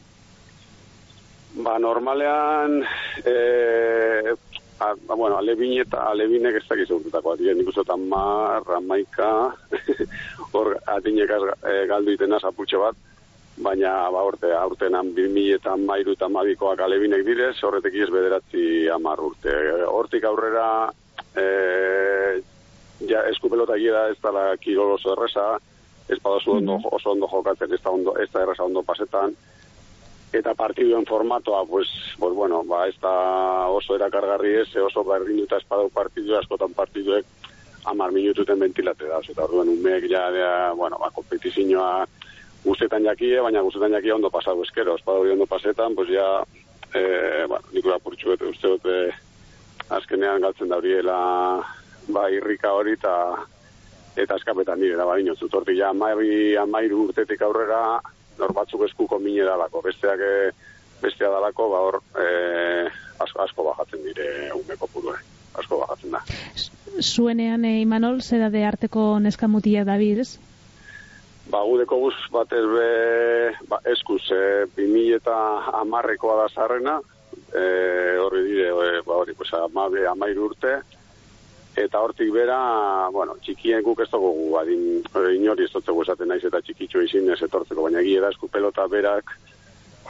Ba, 1.54 1.78
normalean, 1.80 2.80
e, 3.26 4.34
a, 4.80 4.94
ba, 5.06 5.16
bueno, 5.16 5.38
alebin 5.38 5.76
eta 5.84 6.08
alebinek 6.10 6.56
ez 6.58 6.64
dakiz 6.70 6.90
urtetakoa, 6.96 7.36
dira, 7.38 7.54
nik 7.54 7.70
uste 7.70 7.84
tamar, 7.86 8.64
amaika, 8.78 9.30
hor 10.56 10.78
atinek 10.96 11.36
e, 11.36 11.76
galdu 11.92 12.16
iten 12.16 12.34
apurtxe 12.40 12.80
bat, 12.82 12.98
baina, 13.68 13.92
ba, 14.10 14.24
orte, 14.32 14.50
aurtenan 14.58 15.12
2000 15.14 15.60
eta 15.60 15.76
mairu 15.78 16.16
eta 16.18 16.32
mabikoak 16.32 16.82
alebinek 16.82 17.22
direz, 17.28 17.58
horretek 17.62 18.00
ez 18.02 18.10
bederatzi 18.10 18.66
amar 18.90 19.22
urte. 19.22 19.54
Hortik 19.92 20.26
aurrera, 20.26 20.90
e, 21.36 21.46
ja, 23.12 23.28
eskupelota 23.30 23.78
gira 23.78 24.08
ez 24.10 24.18
dala 24.24 24.48
kirol 24.58 24.96
oso 24.96 25.14
erresa, 25.14 25.60
ez 26.10 26.20
badazu 26.22 26.58
ondo, 26.58 26.80
oso 26.92 27.12
ondo 27.12 27.28
jokatzen, 27.28 27.74
ez 27.74 27.82
da, 27.82 27.92
ondo, 27.92 28.16
ez 28.20 28.30
da 28.32 28.44
erresa 28.44 28.64
ondo 28.64 28.84
pasetan, 28.84 29.36
eta 30.34 30.56
partiduen 30.58 31.06
formatoa, 31.06 31.66
pues, 31.66 31.88
pues 32.20 32.34
bueno, 32.34 32.64
ba, 32.66 32.88
ez 32.88 32.96
da 33.02 33.68
oso 33.70 33.96
erakargarri 33.96 34.56
ez, 34.62 34.70
oso 34.82 35.04
berdinduta 35.06 35.60
espadau 35.62 35.90
partidu 35.94 36.36
askotan 36.38 36.74
partiduek 36.74 37.26
amar 37.86 38.12
minututen 38.12 38.60
ventilate 38.60 39.08
da, 39.08 39.20
eta 39.20 39.46
orduan 39.46 39.70
umeek 39.70 40.08
ja, 40.10 40.26
ja 40.34 40.54
bueno, 40.74 40.98
ba, 41.00 41.12
kompetizioa 41.14 42.08
guztetan 42.64 43.06
jakie, 43.06 43.40
baina 43.44 43.62
guztetan 43.62 43.94
jakie 44.00 44.14
ondo 44.16 44.32
pasau 44.32 44.58
eskero, 44.64 44.96
espadau 44.98 45.28
ondo 45.32 45.46
pasetan, 45.46 45.96
pues 45.96 46.10
ja, 46.10 46.28
eh, 46.96 47.46
bueno, 47.48 47.66
nik 47.74 47.86
apurtxu 47.94 48.34
bete 48.34 48.50
uste 48.50 48.74
dute 48.76 48.98
azkenean 49.94 50.42
galtzen 50.42 50.70
da 50.72 50.80
horiela 50.80 51.18
ba, 52.08 52.30
irrika 52.32 52.72
hori 52.74 52.96
eta 52.98 53.14
eta 54.16 54.36
eskapetan 54.38 54.80
nire 54.80 54.98
da 54.98 55.06
baino 55.10 55.36
zutortik 55.36 55.78
ja 55.78 55.90
amairi, 55.90 56.56
amairu 56.58 57.08
urtetik 57.08 57.42
aurrera 57.42 58.00
nor 58.40 58.54
batzuk 58.54 58.86
eskuko 58.88 59.20
mine 59.20 59.46
dalako, 59.46 59.82
besteak 59.86 60.22
eh, 60.22 60.52
bestea 61.02 61.30
dalako, 61.30 61.70
ba 61.70 61.82
hor 61.88 62.00
eh, 62.22 62.88
asko, 63.20 63.44
asko 63.44 63.68
bajatzen 63.70 64.04
dire 64.06 64.30
umeko 64.58 64.90
purue, 64.94 65.18
asko 65.60 65.84
bajatzen 65.84 66.16
da. 66.16 66.24
Zuenean, 67.02 67.66
e, 67.66 67.80
Imanol, 67.82 68.22
zera 68.22 68.50
de 68.54 68.64
arteko 68.66 69.18
neska 69.20 69.50
mutia 69.50 69.84
dabilz? 69.86 70.38
Ba, 71.50 71.64
gudeko 71.68 71.98
guz 72.06 72.16
batez 72.32 72.64
be, 72.70 72.90
ba, 73.70 73.82
eskuz, 73.92 74.22
e, 74.32 74.44
2000 74.78 75.18
eta 75.18 75.38
amarrekoa 75.82 76.38
da 76.44 76.50
zarrena, 76.54 77.00
e, 77.50 77.64
horri 78.22 78.44
dire, 78.48 78.70
e, 78.70 79.02
ba, 79.08 79.18
hori, 79.24 79.36
pues, 79.38 79.52
amairu 79.58 80.52
urte, 80.52 80.78
eta 81.76 82.00
hortik 82.00 82.30
bera, 82.34 83.10
bueno, 83.12 83.36
txikien 83.42 83.82
guk 83.84 84.04
ez 84.04 84.10
dugu 84.12 84.58
adin 84.60 85.02
eh, 85.02 85.34
inori 85.36 85.66
ez 85.66 85.72
dutzeko 85.74 86.04
esaten 86.04 86.30
naiz 86.30 86.44
eta 86.46 86.62
txikitxo 86.62 87.02
izin 87.02 87.32
ez 87.34 87.42
etortzeko, 87.42 87.88
baina 87.88 88.02
egia 88.02 88.22
da 88.22 88.32
pelota 88.52 88.88
berak 88.88 89.34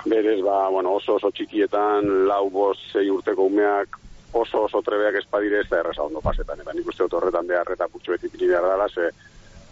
berez 0.06 0.42
ba, 0.44 0.68
bueno, 0.70 0.96
oso 1.00 1.16
oso 1.16 1.32
txikietan 1.32 2.28
lau 2.28 2.50
bost 2.50 2.82
zei 2.92 3.10
urteko 3.10 3.46
umeak 3.48 4.00
oso 4.34 4.66
oso 4.66 4.82
trebeak 4.82 5.22
espadire 5.22 5.62
ez 5.62 5.70
da 5.70 5.80
erresa 5.80 6.04
ondo 6.04 6.20
pasetan, 6.22 6.60
eta 6.60 6.74
nik 6.74 6.88
uste 6.88 7.06
dut 7.06 7.14
horretan 7.14 7.48
behar 7.48 7.72
eta 7.72 7.88
putxu 7.88 8.12
beti 8.12 8.48
behar 8.48 8.68
dela, 8.68 8.90
ze 8.90 9.10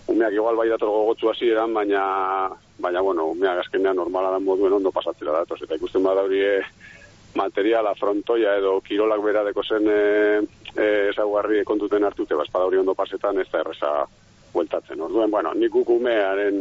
umeak 0.07 0.33
igual 0.33 0.55
bai 0.55 0.69
dator 0.69 0.89
gogotzu 0.89 1.29
hasieran, 1.29 1.73
baina, 1.73 2.49
baina, 2.79 3.01
bueno, 3.01 3.25
umeak 3.35 3.65
azkenean 3.65 3.95
normala 3.95 4.31
da 4.31 4.39
moduen 4.39 4.73
ondo 4.73 4.91
pasatzera 4.91 5.31
datoz, 5.31 5.61
eta 5.61 5.75
ikusten 5.75 6.03
bada 6.03 6.23
hori 6.23 6.39
eh, 6.39 6.61
materiala, 7.35 7.93
frontoia 7.95 8.55
edo 8.59 8.79
kirolak 8.85 9.21
beradeko 9.23 9.63
zen 9.63 9.87
e, 9.87 10.01
e, 10.75 10.87
ezaguarri 11.11 11.63
kontuten 11.65 12.03
hartute, 12.03 12.35
baspada 12.35 12.65
hori 12.65 12.81
ondo 12.81 12.95
pasetan, 12.95 13.39
ez 13.39 13.47
da 13.51 13.61
erresa 13.61 13.93
bueltatzen. 14.53 15.01
Orduen, 15.01 15.31
bueno, 15.31 15.53
nik 15.53 15.75
ukumearen 15.75 16.59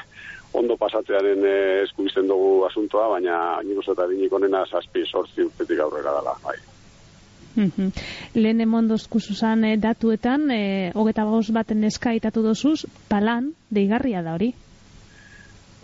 ondo 0.60 0.76
pasatzearen 0.76 1.44
e, 1.44 1.56
esku 1.82 2.06
dugu 2.22 2.64
asuntoa, 2.66 3.08
baina 3.16 3.60
nik 3.62 3.78
uste 3.78 3.92
eta 3.92 4.06
dinik 4.06 4.32
onena 4.32 4.64
zazpi 4.66 5.04
sortzi 5.06 5.42
urtetik 5.42 5.80
aurrera 5.80 6.14
dela, 6.20 6.34
bai. 6.44 6.56
Mhm. 7.56 7.88
Lehen 8.34 8.60
emondoz 8.60 9.06
kusuzan 9.08 9.64
eh, 9.64 9.76
datuetan, 9.80 10.50
eh, 10.50 10.92
hogeta 10.94 11.24
baten 11.52 11.80
neska 11.80 12.12
itatu 12.12 12.42
dozuz, 12.42 12.86
palan, 13.08 13.54
deigarria 13.70 14.22
da 14.22 14.34
hori. 14.34 14.52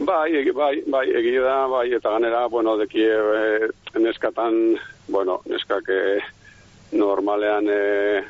Bai, 0.03 0.33
egi, 0.35 0.51
bai, 0.51 0.83
bai, 0.91 1.05
egia 1.15 1.43
da, 1.45 1.57
bai, 1.71 1.87
eta 1.95 2.11
ganera, 2.17 2.47
bueno, 2.51 2.75
deki 2.81 3.03
e, 3.07 3.69
neskatan, 4.03 4.57
bueno, 5.09 5.37
neskak 5.47 5.89
e, 5.95 6.01
normalean 6.99 7.69
e, 7.71 8.25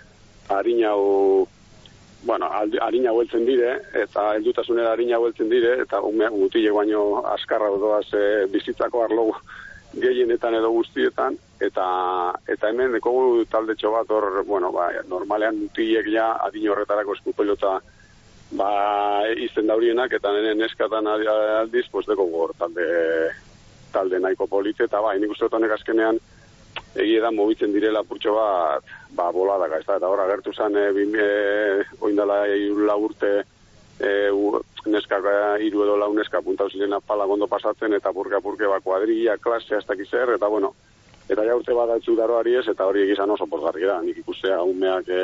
harinau, 0.52 1.46
bueno, 2.28 2.50
aldi- 2.52 2.80
harina 2.82 3.14
hueltzen 3.16 3.46
dire, 3.48 3.78
eta 4.02 4.34
heldutasunera 4.34 4.92
harina 4.92 5.18
hueltzen 5.22 5.48
dire, 5.48 5.78
eta 5.86 6.02
ume, 6.04 6.28
mutile 6.34 6.74
baino 6.76 7.22
askarra 7.32 7.70
doaz 7.80 8.08
e, 8.12 8.26
bizitzako 8.52 9.04
arlo 9.06 9.26
gehienetan 9.94 10.54
edo 10.60 10.70
guztietan, 10.76 11.38
eta 11.60 11.86
eta 12.48 12.68
hemen 12.68 12.92
dekogu 12.98 13.46
taldetxo 13.52 13.94
bat 13.96 14.10
hor, 14.12 14.42
bueno, 14.44 14.72
ba, 14.76 14.90
normalean 15.08 15.56
mutilek 15.64 16.12
ja 16.12 16.34
adin 16.44 16.68
horretarako 16.68 17.16
eskupelota 17.16 17.78
ba, 18.56 19.24
izten 19.40 19.70
daurienak, 19.70 20.12
eta 20.18 20.32
nire 20.34 20.54
neskatan 20.58 21.08
aldiz, 21.08 21.86
pues 21.92 22.06
deko 22.08 22.26
hor 22.42 22.54
talde, 22.58 22.86
talde 23.92 24.20
nahiko 24.20 24.46
polite, 24.46 24.86
eta 24.88 25.00
bai, 25.00 25.18
nik 25.20 25.32
uste 25.32 25.48
honek 25.50 25.76
azkenean, 25.78 26.20
egia 26.96 27.22
da 27.24 27.32
mobitzen 27.32 27.72
direla 27.72 28.04
purtxo 28.04 28.34
bat, 28.36 28.92
ba, 29.16 29.30
boladaka, 29.32 29.80
ez 29.80 29.88
da, 29.88 29.96
eta 30.00 30.12
hor 30.12 30.24
agertu 30.24 30.52
zen, 30.52 30.76
e, 30.76 30.86
bim, 30.96 31.16
e, 31.16 31.84
oindala 32.04 32.44
irula 32.52 32.96
urte, 33.00 33.32
e, 33.98 34.12
u, 34.30 34.60
neskak 34.92 35.28
hiru 35.62 35.84
edo 35.84 35.96
lau 35.96 36.10
neska 36.14 36.42
puntau 36.42 36.68
ziren 36.70 36.96
apala 36.96 37.28
gondo 37.30 37.46
pasatzen, 37.48 37.94
eta 37.96 38.12
purke 38.12 38.68
ba, 38.68 38.80
kuadrilla, 38.80 39.38
klase, 39.38 39.76
hasta 39.76 39.96
zer, 40.10 40.34
eta 40.36 40.48
bueno, 40.48 40.74
eta 41.28 41.44
ja 41.46 41.56
urte 41.56 41.72
bat 41.72 41.90
altzu 41.90 42.16
daroari 42.16 42.56
ez, 42.56 42.68
eta 42.68 42.86
hori 42.86 43.04
egizan 43.06 43.30
oso 43.30 43.46
pozgarri 43.46 43.86
da, 43.86 44.00
nik 44.02 44.18
ikustea 44.18 44.60
umeak 44.62 45.08
e, 45.08 45.22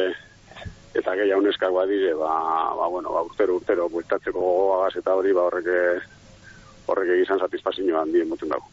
eta 0.98 1.14
gehiago 1.18 1.44
neskak 1.44 1.72
badire, 1.74 2.14
ba, 2.18 2.32
ba, 2.76 2.88
bueno, 2.88 3.12
ba, 3.14 3.22
urtero, 3.26 3.58
urtero, 3.60 3.88
bueltatzeko 3.92 4.40
gogoagaz 4.40 4.96
eta 5.00 5.14
hori, 5.14 5.34
ba, 5.36 5.46
horrek, 5.46 5.68
e, 5.68 6.50
horrek 6.88 7.14
egizan 7.18 7.40
satisfazio 7.44 8.00
handien 8.00 8.28
moten 8.28 8.50
dago. 8.54 8.66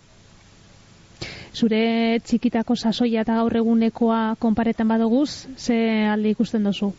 Zure 1.55 2.19
txikitako 2.27 2.75
sasoia 2.75 3.21
eta 3.23 3.37
gaur 3.39 3.53
egunekoa 3.55 4.35
konparetan 4.43 4.89
badoguz, 4.91 5.47
ze 5.55 5.77
alde 6.11 6.33
ikusten 6.33 6.65
dozu? 6.67 6.91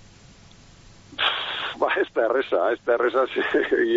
Ba, 1.76 1.90
ez 2.00 2.06
da 2.16 2.24
erresa, 2.24 2.62
ez 2.72 2.80
da 2.86 2.94
erresa, 2.94 3.26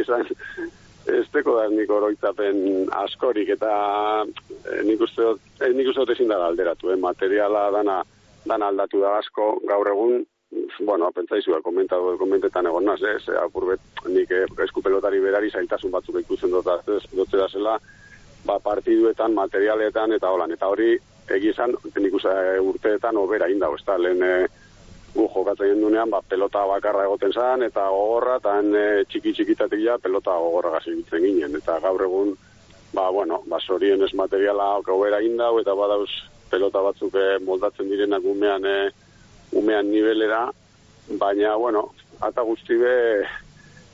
izan, 0.01 0.25
ez 1.19 1.27
teko 1.31 1.55
da 1.55 1.69
nik 1.71 1.91
oroitzapen 1.95 2.89
askorik, 3.05 3.53
eta 3.55 3.71
eh, 4.25 4.81
nik 4.83 5.05
uste 5.07 5.29
dut, 5.29 5.45
eh, 5.61 5.71
nik 5.77 5.87
uste 5.93 6.03
dut 6.03 6.11
ezin 6.17 6.33
da 6.33 6.41
alderatu, 6.49 6.91
eh? 6.91 6.99
materiala 6.99 7.69
dana, 7.77 8.01
dana 8.43 8.73
aldatu 8.73 8.99
da 9.05 9.15
asko, 9.21 9.53
gaur 9.69 9.93
egun, 9.93 10.25
bueno, 10.79 11.11
pentsaizua, 11.11 11.61
komentatu, 11.61 12.15
komentetan 12.17 12.67
egon 12.67 12.85
naz, 12.85 13.01
ez, 13.03 13.27
eh, 13.29 13.37
apurbet, 13.37 13.81
nik 14.07 14.31
eh, 14.31 14.45
eskupelotari 14.65 15.19
berari 15.19 15.51
zailtasun 15.51 15.91
batzuk 15.91 16.19
ikusten 16.21 16.51
dut, 16.51 16.65
da 16.65 17.47
zela, 17.49 17.77
ba, 18.45 18.59
partiduetan, 18.59 19.33
materialetan, 19.33 20.15
eta 20.17 20.31
holan, 20.31 20.51
eta 20.55 20.67
hori, 20.67 20.95
egizan, 21.29 21.75
nik 21.97 22.15
uste 22.15 22.31
eh, 22.31 22.57
urteetan, 22.61 23.17
obera 23.17 23.49
indau, 23.51 23.75
ez 23.75 23.85
da, 23.85 23.97
lehen, 23.97 24.23
eh, 24.23 24.47
gu 25.13 25.27
jokatzen 25.33 25.81
dunean, 25.81 26.09
ba, 26.09 26.21
pelota 26.21 26.65
bakarra 26.69 27.05
egoten 27.07 27.33
zan, 27.33 27.63
eta 27.65 27.87
gogorra, 27.89 28.37
eta 28.37 28.59
e, 28.61 29.03
txiki 29.09 29.33
txikitatik 29.33 29.81
ja, 29.81 29.97
pelota 29.97 30.35
gogorra 30.37 30.75
gazibitzen 30.77 31.25
ginen. 31.25 31.55
Eta 31.57 31.79
gaur 31.81 32.03
egun, 32.05 32.35
ba, 32.93 33.09
bueno, 33.09 33.41
ba, 33.49 33.57
sorien 33.59 34.03
ez 34.05 34.13
materiala 34.13 34.75
gaubera 34.85 35.21
indau, 35.25 35.57
eta 35.59 35.73
badauz 35.73 36.11
pelota 36.51 36.81
batzuk 36.85 37.17
e, 37.17 37.27
moldatzen 37.45 37.89
direnak 37.89 38.25
umean, 38.25 38.65
e, 38.65 39.08
umean 39.51 39.91
nivelera, 39.91 40.47
baina, 41.19 41.55
bueno, 41.55 41.89
ata 42.21 42.43
guzti 42.45 42.77
be, 42.77 42.95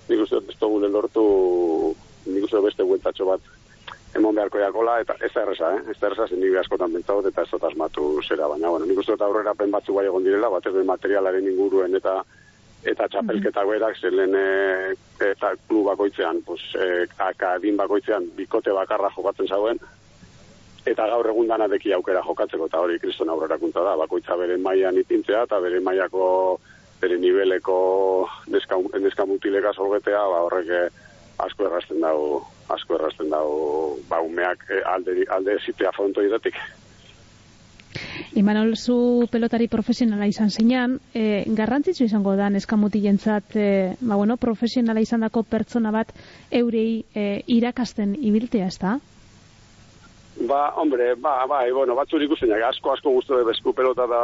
nik 0.10 0.24
uste 0.26 0.42
dut 0.42 0.86
ez 0.86 0.92
lortu, 0.92 1.26
nik 2.26 2.48
uste 2.48 2.62
beste 2.64 2.84
bueltatxo 2.84 3.28
bat 3.30 3.52
emon 4.16 4.36
beharko 4.36 4.60
jakola, 4.60 5.00
eta 5.04 5.18
ez 5.20 5.32
da 5.34 5.44
erresa, 5.44 5.74
eh? 5.76 5.92
ez 5.92 5.98
da 6.00 6.08
erresa, 6.08 6.28
nire 6.36 6.62
askotan 6.62 6.94
pentsaut, 6.96 7.28
eta 7.28 7.44
ez 7.44 7.52
dut 7.52 7.64
asmatu 7.68 8.08
zera, 8.24 8.48
baina, 8.48 8.72
bueno, 8.72 8.88
nik 8.88 9.00
uste 9.02 9.16
dut 9.16 9.26
aurrera 9.26 9.54
pen 9.60 9.74
batzu 9.74 9.96
bai 9.98 10.06
egon 10.08 10.24
direla, 10.24 10.50
bat 10.54 10.68
ez 10.72 10.86
materialaren 10.88 11.52
inguruen, 11.52 11.96
eta 12.00 12.22
eta 12.86 13.08
txapelketa 13.10 13.64
berak, 13.66 13.98
zelen 13.98 14.36
e, 14.38 14.94
eta 15.26 15.56
klub 15.68 15.88
bakoitzean, 15.90 16.44
pues, 16.46 16.62
e, 16.78 17.08
akadin 17.26 17.80
bakoitzean, 17.80 18.28
bikote 18.38 18.74
bakarra 18.78 19.10
jokatzen 19.16 19.50
zauen, 19.50 19.82
eta 20.86 21.08
gaur 21.10 21.28
egun 21.32 21.48
danadeki 21.50 21.94
aukera 21.94 22.22
jokatzeko, 22.26 22.68
eta 22.70 22.80
hori 22.80 23.00
kriston 23.02 23.30
aurrera 23.30 23.58
kunta 23.58 23.84
da, 23.84 23.96
bakoitza 23.98 24.38
bere 24.38 24.58
mailan 24.58 25.00
ipintzea, 25.02 25.44
eta 25.48 25.60
bere 25.60 25.80
mailako 25.80 26.60
bere 27.02 27.18
niveleko 27.20 27.78
neska, 28.48 28.78
neska 29.00 29.26
solgetea, 29.74 30.22
ba, 30.32 30.42
horrek 30.46 30.70
eh, 30.70 30.90
asko 31.38 31.68
errazten 31.68 32.02
dago, 32.02 32.46
asko 32.70 32.96
errazten 32.96 33.30
dago, 33.30 33.98
ba, 34.10 34.22
umeak 34.22 34.66
eh, 34.70 34.82
alde, 34.86 35.26
alde 35.30 35.58
zitea 35.66 35.92
frontoidatik. 35.92 36.56
Imanol, 38.36 38.76
zu 38.76 39.28
pelotari 39.32 39.68
profesionala 39.72 40.28
izan 40.28 40.50
zeinan, 40.52 41.00
e, 41.16 41.44
garrantzitsu 41.48 42.04
izango 42.04 42.36
da 42.36 42.50
neskamutilentzat, 42.52 43.56
e, 43.56 43.68
ba, 44.02 44.16
bueno, 44.16 44.36
profesionala 44.38 45.00
izan 45.00 45.24
dako 45.24 45.44
pertsona 45.44 45.92
bat 45.96 46.12
eurei 46.52 47.06
e, 47.16 47.44
irakasten 47.48 48.16
ibiltea, 48.20 48.68
ez 48.68 48.80
da? 48.82 48.98
Ba, 50.36 50.74
hombre, 50.76 51.16
ba, 51.16 51.46
bai, 51.48 51.72
bueno, 51.72 51.96
batzur 51.96 52.20
ikusten 52.22 52.50
jak, 52.52 52.66
asko, 52.68 52.92
asko 52.92 53.12
guztu 53.16 53.38
de 53.38 53.46
besku 53.48 53.72
pelota 53.74 54.04
da, 54.06 54.18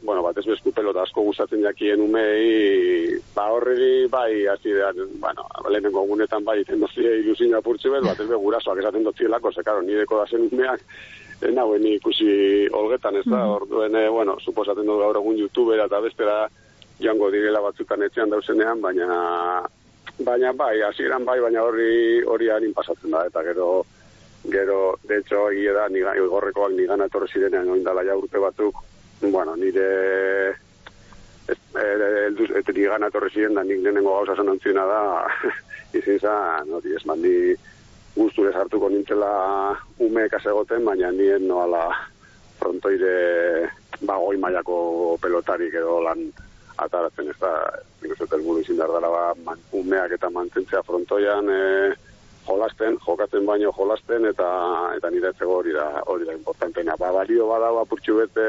bueno, 0.00 0.22
bat 0.24 0.38
ez 0.40 0.46
besku 0.48 0.72
pelota 0.72 1.02
asko 1.04 1.20
gustatzen 1.26 1.60
jakien 1.60 2.00
umei, 2.00 3.12
ba, 3.34 3.50
horreri, 3.52 4.06
bai, 4.08 4.46
hasi 4.48 4.72
da, 4.72 4.88
bueno, 5.20 5.44
lehenengo 5.68 6.06
gunetan 6.08 6.46
bai, 6.48 6.62
iten 6.62 6.80
dozie 6.80 7.18
ilusin 7.20 7.52
apurtxe 7.58 7.92
bet, 7.92 8.06
bat 8.08 8.24
ez 8.24 8.28
be 8.30 8.40
gurasoak 8.40 8.80
esaten 8.80 9.04
dozielako, 9.04 9.52
ze, 9.52 9.66
karo, 9.66 9.84
nideko 9.84 10.22
da 10.22 10.26
zen 10.32 10.48
umeak, 10.48 10.80
ez 11.44 11.52
nagoen 11.52 11.84
ikusi 11.92 12.32
olgetan, 12.80 13.20
ez 13.20 13.28
da, 13.28 13.44
orduen, 13.60 14.00
eh, 14.00 14.08
bueno, 14.08 14.38
suposaten 14.40 14.88
dut 14.88 15.04
gaur 15.04 15.20
egun 15.20 15.44
youtubera 15.44 15.90
eta 15.92 16.00
bestera 16.00 16.40
joango 17.04 17.28
direla 17.36 17.60
batzutan 17.60 18.08
etxean 18.08 18.32
dauzenean, 18.32 18.80
baina, 18.80 19.12
baina 20.24 20.56
bai, 20.56 20.78
hasieran 20.88 21.28
bai, 21.28 21.36
baina 21.44 21.68
horri 21.68 22.24
hori 22.24 22.48
harin 22.48 22.72
pasatzen 22.72 23.12
da, 23.12 23.26
eta 23.28 23.44
gero, 23.44 23.82
gero, 24.48 24.98
de 25.04 25.18
hecho, 25.18 25.50
egia 25.50 25.72
da, 25.76 25.88
niga, 25.88 26.14
igorrekoak 26.16 26.72
nigana 26.72 27.06
etorri 27.10 27.28
zirenean 27.32 27.68
oindala 27.68 28.04
ja 28.04 28.16
urte 28.16 28.40
batzuk, 28.40 28.76
bueno, 29.20 29.56
nire 29.56 30.56
elduz, 32.26 32.48
eta 32.56 32.72
nigana 32.72 33.10
etorri 33.10 33.30
ziren 33.34 33.58
da 33.58 33.64
nik 33.64 33.82
lehenengo 33.82 34.14
gauza 34.16 34.38
zanantziena 34.38 34.86
da, 34.86 35.02
izin 35.98 36.18
zan, 36.20 36.72
hori, 36.72 36.94
ez 36.96 37.04
mandi 37.06 37.34
guzturez 38.16 38.54
hartuko 38.56 38.88
nintzela 38.88 39.30
umeek 39.98 40.38
egoten, 40.40 40.84
baina 40.84 41.10
nien 41.12 41.46
noala 41.46 41.84
frontoire 42.58 43.70
bagoi 44.00 44.36
mailako 44.40 45.16
pelotarik 45.20 45.74
edo 45.74 46.00
lan 46.04 46.24
ataratzen 46.80 47.28
ez 47.28 47.38
da, 47.40 47.52
nik 48.00 48.14
uste 48.14 48.28
helburu 48.32 48.62
izin 48.64 48.78
dela 48.80 49.00
ba, 49.12 49.24
man, 49.44 49.58
umeak 49.76 50.16
eta 50.16 50.30
mantentzea 50.32 50.82
frontoian 50.86 51.50
e, 51.52 51.60
jolasten, 52.46 52.98
jokatzen 53.06 53.46
baino 53.46 53.72
jolasten 53.76 54.26
eta 54.30 54.48
eta 54.96 55.10
nire 55.10 55.30
etzego 55.34 55.58
hori 55.60 55.72
da, 55.72 56.02
hori 56.06 56.26
da 56.28 56.34
importantena. 56.34 56.96
Ba, 56.98 57.12
balio 57.12 57.48
bada 57.48 57.70
apurtxu 57.82 58.16
bete 58.22 58.48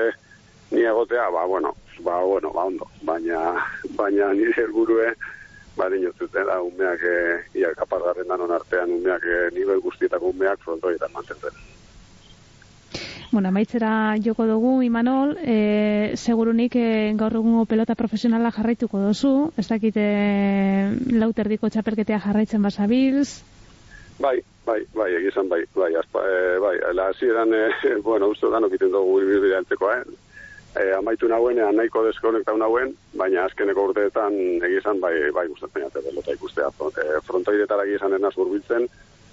ni 0.71 0.85
egotea, 0.87 1.29
ba, 1.29 1.45
bueno, 1.45 1.75
ba, 1.99 2.21
bueno, 2.23 2.51
ba, 2.51 2.65
ondo, 2.65 2.87
baina, 3.03 3.41
baina 3.97 4.31
nire 4.33 4.53
helburue 4.57 5.13
ba, 5.77 5.89
dinozuten 5.89 6.47
da, 6.47 6.61
umeak, 6.61 7.03
e, 7.03 7.59
ia 7.59 7.73
kapazgarren 7.75 8.27
danon 8.27 8.51
artean, 8.55 8.91
umeak, 8.99 9.23
e, 9.23 9.43
nivel 9.55 9.81
guztietako 9.83 10.31
umeak 10.35 10.63
frontoietan 10.63 11.13
mantentzen. 11.13 11.59
Bueno, 13.31 13.47
amaitzera 13.47 14.17
joko 14.19 14.43
dugu, 14.43 14.81
Imanol, 14.83 15.37
e, 15.39 16.11
segurunik 16.19 16.75
e, 16.75 16.87
gaur 17.15 17.37
egungo 17.39 17.63
pelota 17.65 17.95
profesionala 17.95 18.51
jarraituko 18.51 18.99
dozu, 18.99 19.53
ez 19.55 19.69
dakit 19.69 19.95
e, 19.95 20.09
lauterdiko 21.15 21.69
txapelketea 21.71 22.19
jarraitzen 22.25 22.67
basabilz, 22.67 23.39
Bai, 24.21 24.37
bai, 24.65 24.81
bai, 24.93 25.09
egizan 25.17 25.49
bai, 25.49 25.63
bai, 25.75 25.95
azpa, 25.97 26.21
e, 26.21 26.57
bai, 26.61 26.75
la 26.93 27.07
hasieran, 27.09 27.53
e, 27.53 27.69
bueno, 28.07 28.27
uste 28.29 28.49
danok 28.53 28.75
iten 28.77 28.91
dugu 28.93 29.21
ibibidea 29.23 29.61
antzekoa, 29.63 29.95
eh? 29.97 30.27
E, 30.77 30.83
amaitu 30.95 31.27
nahuenean 31.27 31.75
nahiko 31.75 32.03
deskonektau 32.05 32.55
nahuen, 32.61 32.93
baina 33.17 33.47
azkeneko 33.47 33.87
urteetan 33.89 34.37
egizan 34.67 35.01
bai, 35.03 35.15
bai 35.35 35.47
gustatzen 35.49 35.87
jate 35.87 36.03
pelota 36.05 36.35
ikustea. 36.37 36.69
E, 36.69 37.07
frontoidetara 37.27 37.87
egizan 37.89 38.13
enaz 38.19 38.35
urbiltzen, 38.37 38.85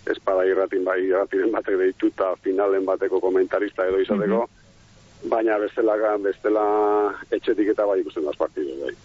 espada 0.09 0.47
irratin 0.49 0.89
bai 0.89 1.03
irratiren 1.05 1.53
batek 1.53 1.77
deituta 1.83 2.33
finalen 2.43 2.89
bateko 2.89 3.21
komentarista 3.21 3.87
edo 3.91 4.01
izateko, 4.03 4.41
baina 5.29 5.61
bestela, 5.61 5.99
bestela 6.25 6.65
etxetik 7.31 7.75
eta 7.75 7.87
bai 7.87 8.01
ikusten 8.01 8.25
daz 8.25 8.37
partidu, 8.41 8.81
bai. 8.87 8.97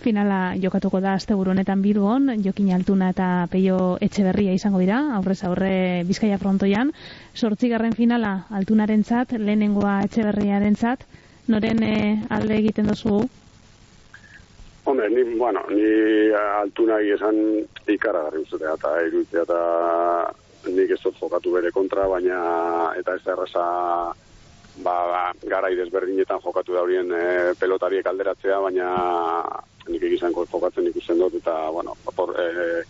Finala 0.00 0.54
jokatuko 0.56 1.00
da 1.04 1.12
asteburu 1.18 1.52
honetan 1.52 1.82
Bilbon, 1.84 2.30
Jokin 2.44 2.72
Altuna 2.72 3.10
eta 3.12 3.28
Peio 3.52 3.98
Etxeberria 4.00 4.54
izango 4.56 4.80
dira, 4.80 5.00
aurrez 5.18 5.42
aurre 5.44 6.04
Bizkaia 6.08 6.38
frontoian. 6.40 6.92
Sortzigarren 7.34 7.92
finala 7.92 8.46
Altunarentzat, 8.50 9.36
lehenengoa 9.36 10.00
Etxeberriarentzat, 10.08 11.04
noren 11.52 11.82
eh, 11.84 12.22
alde 12.30 12.56
egiten 12.62 12.88
duzu? 12.88 13.20
Hombre, 14.84 15.08
ni, 15.10 15.22
bueno, 15.36 15.62
ni 15.70 16.32
altuna 16.60 16.98
esan 17.00 17.38
ikaragarri 17.88 18.42
uzutea 18.44 18.74
eta 18.76 18.96
iruditzea 19.06 19.44
eta 19.44 19.60
nik 20.72 20.90
ez 20.96 21.00
dut 21.02 21.16
jokatu 21.20 21.52
bere 21.52 21.72
kontra, 21.72 22.08
baina 22.08 22.40
eta 23.00 23.16
ez 23.16 23.24
erraza 23.32 23.64
ba, 24.82 24.94
ba, 25.06 25.22
garai 25.42 25.74
desberdinetan 25.76 26.40
jokatu 26.42 26.74
daurien 26.74 27.12
e, 27.12 27.54
pelotariek 27.60 28.06
alderatzea, 28.06 28.58
baina 28.64 28.88
nik 29.88 30.02
egizanko 30.02 30.46
jokatzen 30.50 30.88
ikusten 30.90 31.20
dut, 31.20 31.36
eta, 31.38 31.54
bueno, 31.70 31.94
por, 32.16 32.34
e, 32.40 32.82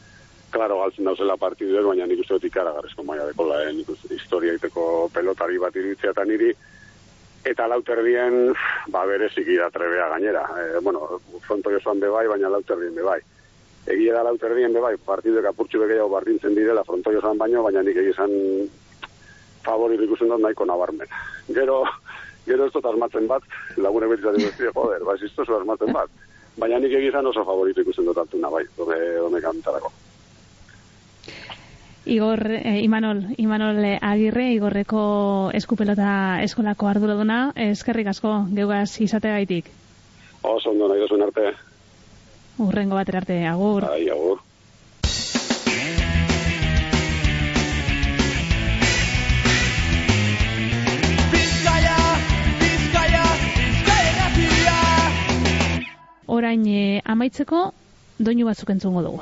klaro 0.54 0.78
galtzen 0.80 1.04
dauzela 1.10 1.36
partidu 1.36 1.78
ez, 1.80 1.84
baina 1.84 2.06
nik 2.06 2.22
uste 2.22 2.38
dut 2.38 2.46
ikaragarrizko 2.48 3.04
maia 3.04 3.26
dekola, 3.28 3.60
e, 3.64 3.74
nik 3.76 3.90
uste 3.90 4.14
historia 4.14 4.54
iteko 4.54 5.10
pelotari 5.12 5.58
bat 5.58 5.76
iruditzea 5.76 6.14
eta 6.14 6.24
niri, 6.24 6.52
eta 7.44 7.68
lauterdien, 7.68 8.54
ba, 8.88 9.04
bereziki 9.10 9.58
da 9.60 9.68
trebea 9.70 10.08
gainera. 10.14 10.44
E, 10.62 10.80
bueno, 10.80 11.20
fronto 11.44 11.72
joan 11.76 12.00
bebai, 12.00 12.26
baina 12.30 12.48
lauterdien 12.48 12.94
bebai. 12.96 13.20
Egia 13.84 14.14
da 14.16 14.22
lauterdien 14.24 14.72
bebai, 14.72 14.94
partiduk 14.96 15.44
apurtxu 15.50 15.82
begeago 15.82 16.08
bardintzen 16.08 16.54
direla 16.56 16.86
fronto 16.88 17.12
joan 17.12 17.36
baino, 17.36 17.62
baina 17.66 17.82
nik 17.84 18.00
egizan 18.00 18.32
favorit 19.64 20.00
ikusten 20.00 20.30
dut 20.32 20.42
nahiko 20.42 20.66
nabarmen. 20.68 21.10
Gero, 21.54 21.82
gero 22.46 22.66
ez 22.66 22.72
dut 22.72 22.86
asmatzen 22.86 23.28
bat, 23.28 23.42
lagune 23.76 24.08
beti 24.12 24.22
zaten 24.22 24.46
dut, 24.46 24.64
joder, 24.76 25.04
ba, 25.04 25.14
ez 25.14 25.50
asmatzen 25.58 25.92
bat. 25.92 26.10
Baina 26.56 26.78
nik 26.78 26.92
egizan 26.94 27.26
oso 27.26 27.44
favoritu 27.44 27.82
ikusten 27.82 28.06
dut 28.06 28.18
altuna, 28.18 28.50
bai, 28.50 28.64
dome, 28.78 28.98
dome 29.18 29.40
kantarako. 29.42 29.92
Igor, 32.04 32.40
eh, 32.52 32.82
Imanol, 32.84 33.22
Imanol 33.38 33.78
eh, 33.84 33.98
Agirre, 34.02 34.50
Igorreko 34.52 35.50
eskupelota 35.56 36.42
eskolako 36.44 36.90
arduraduna, 36.90 37.38
eskerrik 37.56 38.10
asko, 38.12 38.42
geugaz 38.52 39.00
izategaitik. 39.00 39.70
Oso 40.44 40.70
ondo 40.70 40.88
nahi 40.88 41.00
arte. 41.24 41.54
Urrengo 42.58 42.94
batera 42.94 43.22
arte, 43.24 43.46
agur. 43.48 43.88
Ai, 43.88 44.10
agur. 44.10 44.42
Orain 56.26 56.64
eh, 56.66 57.00
amaitzeko, 57.04 57.72
doinu 58.18 58.46
batzuk 58.48 58.70
entzungo 58.70 59.02
dugu. 59.04 59.20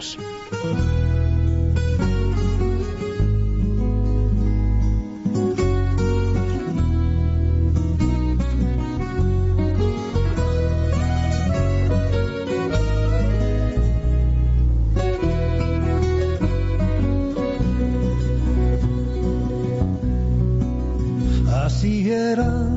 Hasieran 21.53 22.72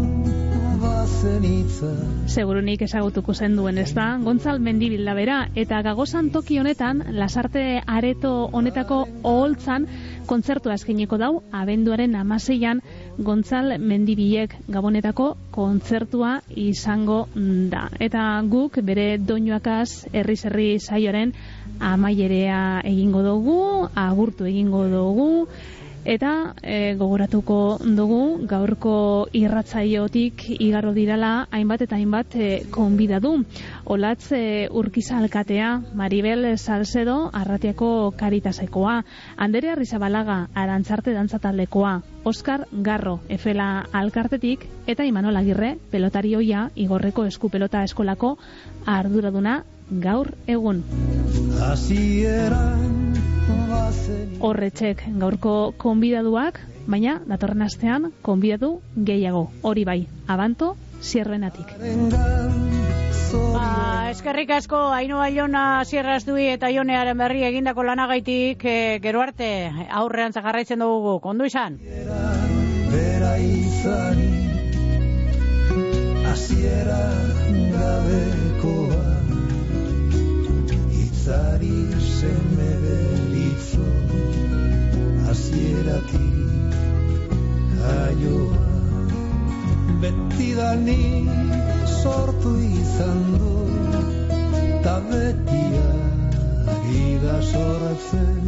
Segurunik 1.66 2.82
ezagutuko 2.86 3.34
zen 3.34 3.56
duen 3.58 3.78
ez 3.82 3.92
da, 3.96 4.06
Gontzal 4.22 4.60
Mendibil 4.64 5.06
da 5.08 5.14
bera, 5.18 5.38
eta 5.58 5.82
gagozan 5.86 6.30
toki 6.34 6.60
honetan, 6.62 7.02
lasarte 7.18 7.82
areto 7.86 8.32
honetako 8.54 9.00
oholtzan, 9.24 9.88
kontzertua 10.30 10.76
eskeniko 10.80 11.18
dau, 11.22 11.32
abenduaren 11.52 12.16
amaseian, 12.20 12.82
Gontzal 13.18 13.78
Mendibilek 13.80 14.56
gabonetako 14.72 15.32
kontzertua 15.56 16.40
izango 16.50 17.26
da. 17.36 17.88
Eta 18.00 18.26
guk 18.52 18.80
bere 18.86 19.16
doinuakaz 19.18 20.08
herri-herri 20.14 20.76
saioaren 20.80 21.34
amaierea 21.80 22.82
egingo 22.86 23.24
dugu, 23.26 23.62
agurtu 23.96 24.46
egingo 24.50 24.86
dugu, 24.92 25.32
Eta 26.06 26.54
e, 26.62 26.94
gogoratuko 27.00 27.80
dugu 27.98 28.46
gaurko 28.46 29.26
irratzaiotik 29.34 30.44
igarro 30.62 30.92
dirala 30.94 31.48
hainbat 31.50 31.82
eta 31.88 31.98
hainbat 31.98 32.36
e, 32.38 32.50
konbidadu. 32.70 33.32
Olatz 33.90 34.30
e, 34.38 34.70
urkiza 34.70 35.18
alkatea, 35.18 35.72
Maribel 35.98 36.46
Salcedo 36.60 37.32
arratiako 37.34 38.14
karitasekoa, 38.20 39.00
Andere 39.38 39.74
Arrizabalaga 39.74 40.38
arantzarte 40.54 41.18
dantzataldekoa, 41.18 41.98
Oskar 42.24 42.68
Garro 42.86 43.20
efela 43.28 43.88
alkartetik 43.92 44.70
eta 44.86 45.06
Imanol 45.10 45.42
Agirre 45.42 45.76
pelotarioia 45.90 46.70
igorreko 46.76 47.26
eskupelota 47.26 47.82
eskolako 47.84 48.36
arduraduna 48.86 49.64
gaur 49.90 50.32
egun. 50.48 50.84
Horretxek 54.40 55.04
gaurko 55.22 55.74
konbidaduak, 55.78 56.60
baina 56.88 57.20
datorren 57.28 57.66
astean 57.66 58.12
konbidadu 58.26 58.80
gehiago. 58.96 59.50
Hori 59.62 59.86
bai, 59.86 60.00
abanto, 60.28 60.76
zierrenatik. 61.02 61.76
Ba, 63.36 64.12
eskerrik 64.12 64.52
asko, 64.58 64.80
haino 64.96 65.18
baiona 65.20 65.84
sierraz 65.86 66.24
dui 66.26 66.48
eta 66.52 66.70
jonearen 66.72 67.18
berri 67.18 67.44
egindako 67.44 67.84
lanagaitik, 67.84 68.64
e, 68.64 69.00
gero 69.04 69.22
arte, 69.22 69.50
aurrean 69.90 70.34
zagarraitzen 70.34 70.80
dugu, 70.80 71.20
kondu 71.20 71.46
izan. 71.52 71.80
bera 72.96 73.36
izani 73.42 74.32
hasiera 76.32 77.02
gabekoa 77.76 78.55
itzari 81.26 81.78
seme 82.06 82.70
beritzo 82.82 83.86
hasieratik 85.26 86.76
jaioa. 87.82 88.62
Betidani 90.02 91.06
sortu 92.02 92.52
izan 92.82 93.20
du 93.40 93.56
ta 94.86 94.96
betia 95.10 95.90
gida 96.86 97.38
sortzen. 97.52 98.46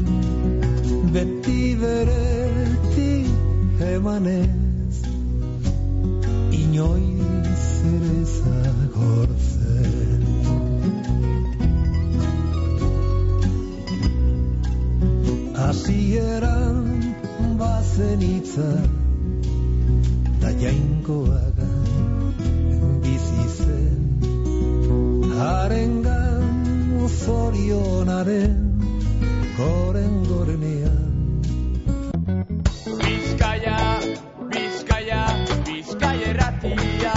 Beti 1.17 1.63
beretik 1.81 3.27
emanez 3.89 4.97
inoiz 6.61 7.63
ere 7.93 8.17
zagortzen 8.37 9.56
Azieran 15.57 17.15
bazen 17.57 18.21
itza 18.21 18.69
Da 20.41 20.51
jainkoaga 20.61 21.69
bizizen 23.01 24.21
Harengan 25.33 26.45
zorionaren 27.25 28.55
Goren 29.57 30.15
gorenean 30.29 31.03
Bizkaia, 33.01 33.79
Bizkaia, 34.53 35.23
Bizkaia 35.65 36.29
erratia. 36.33 37.16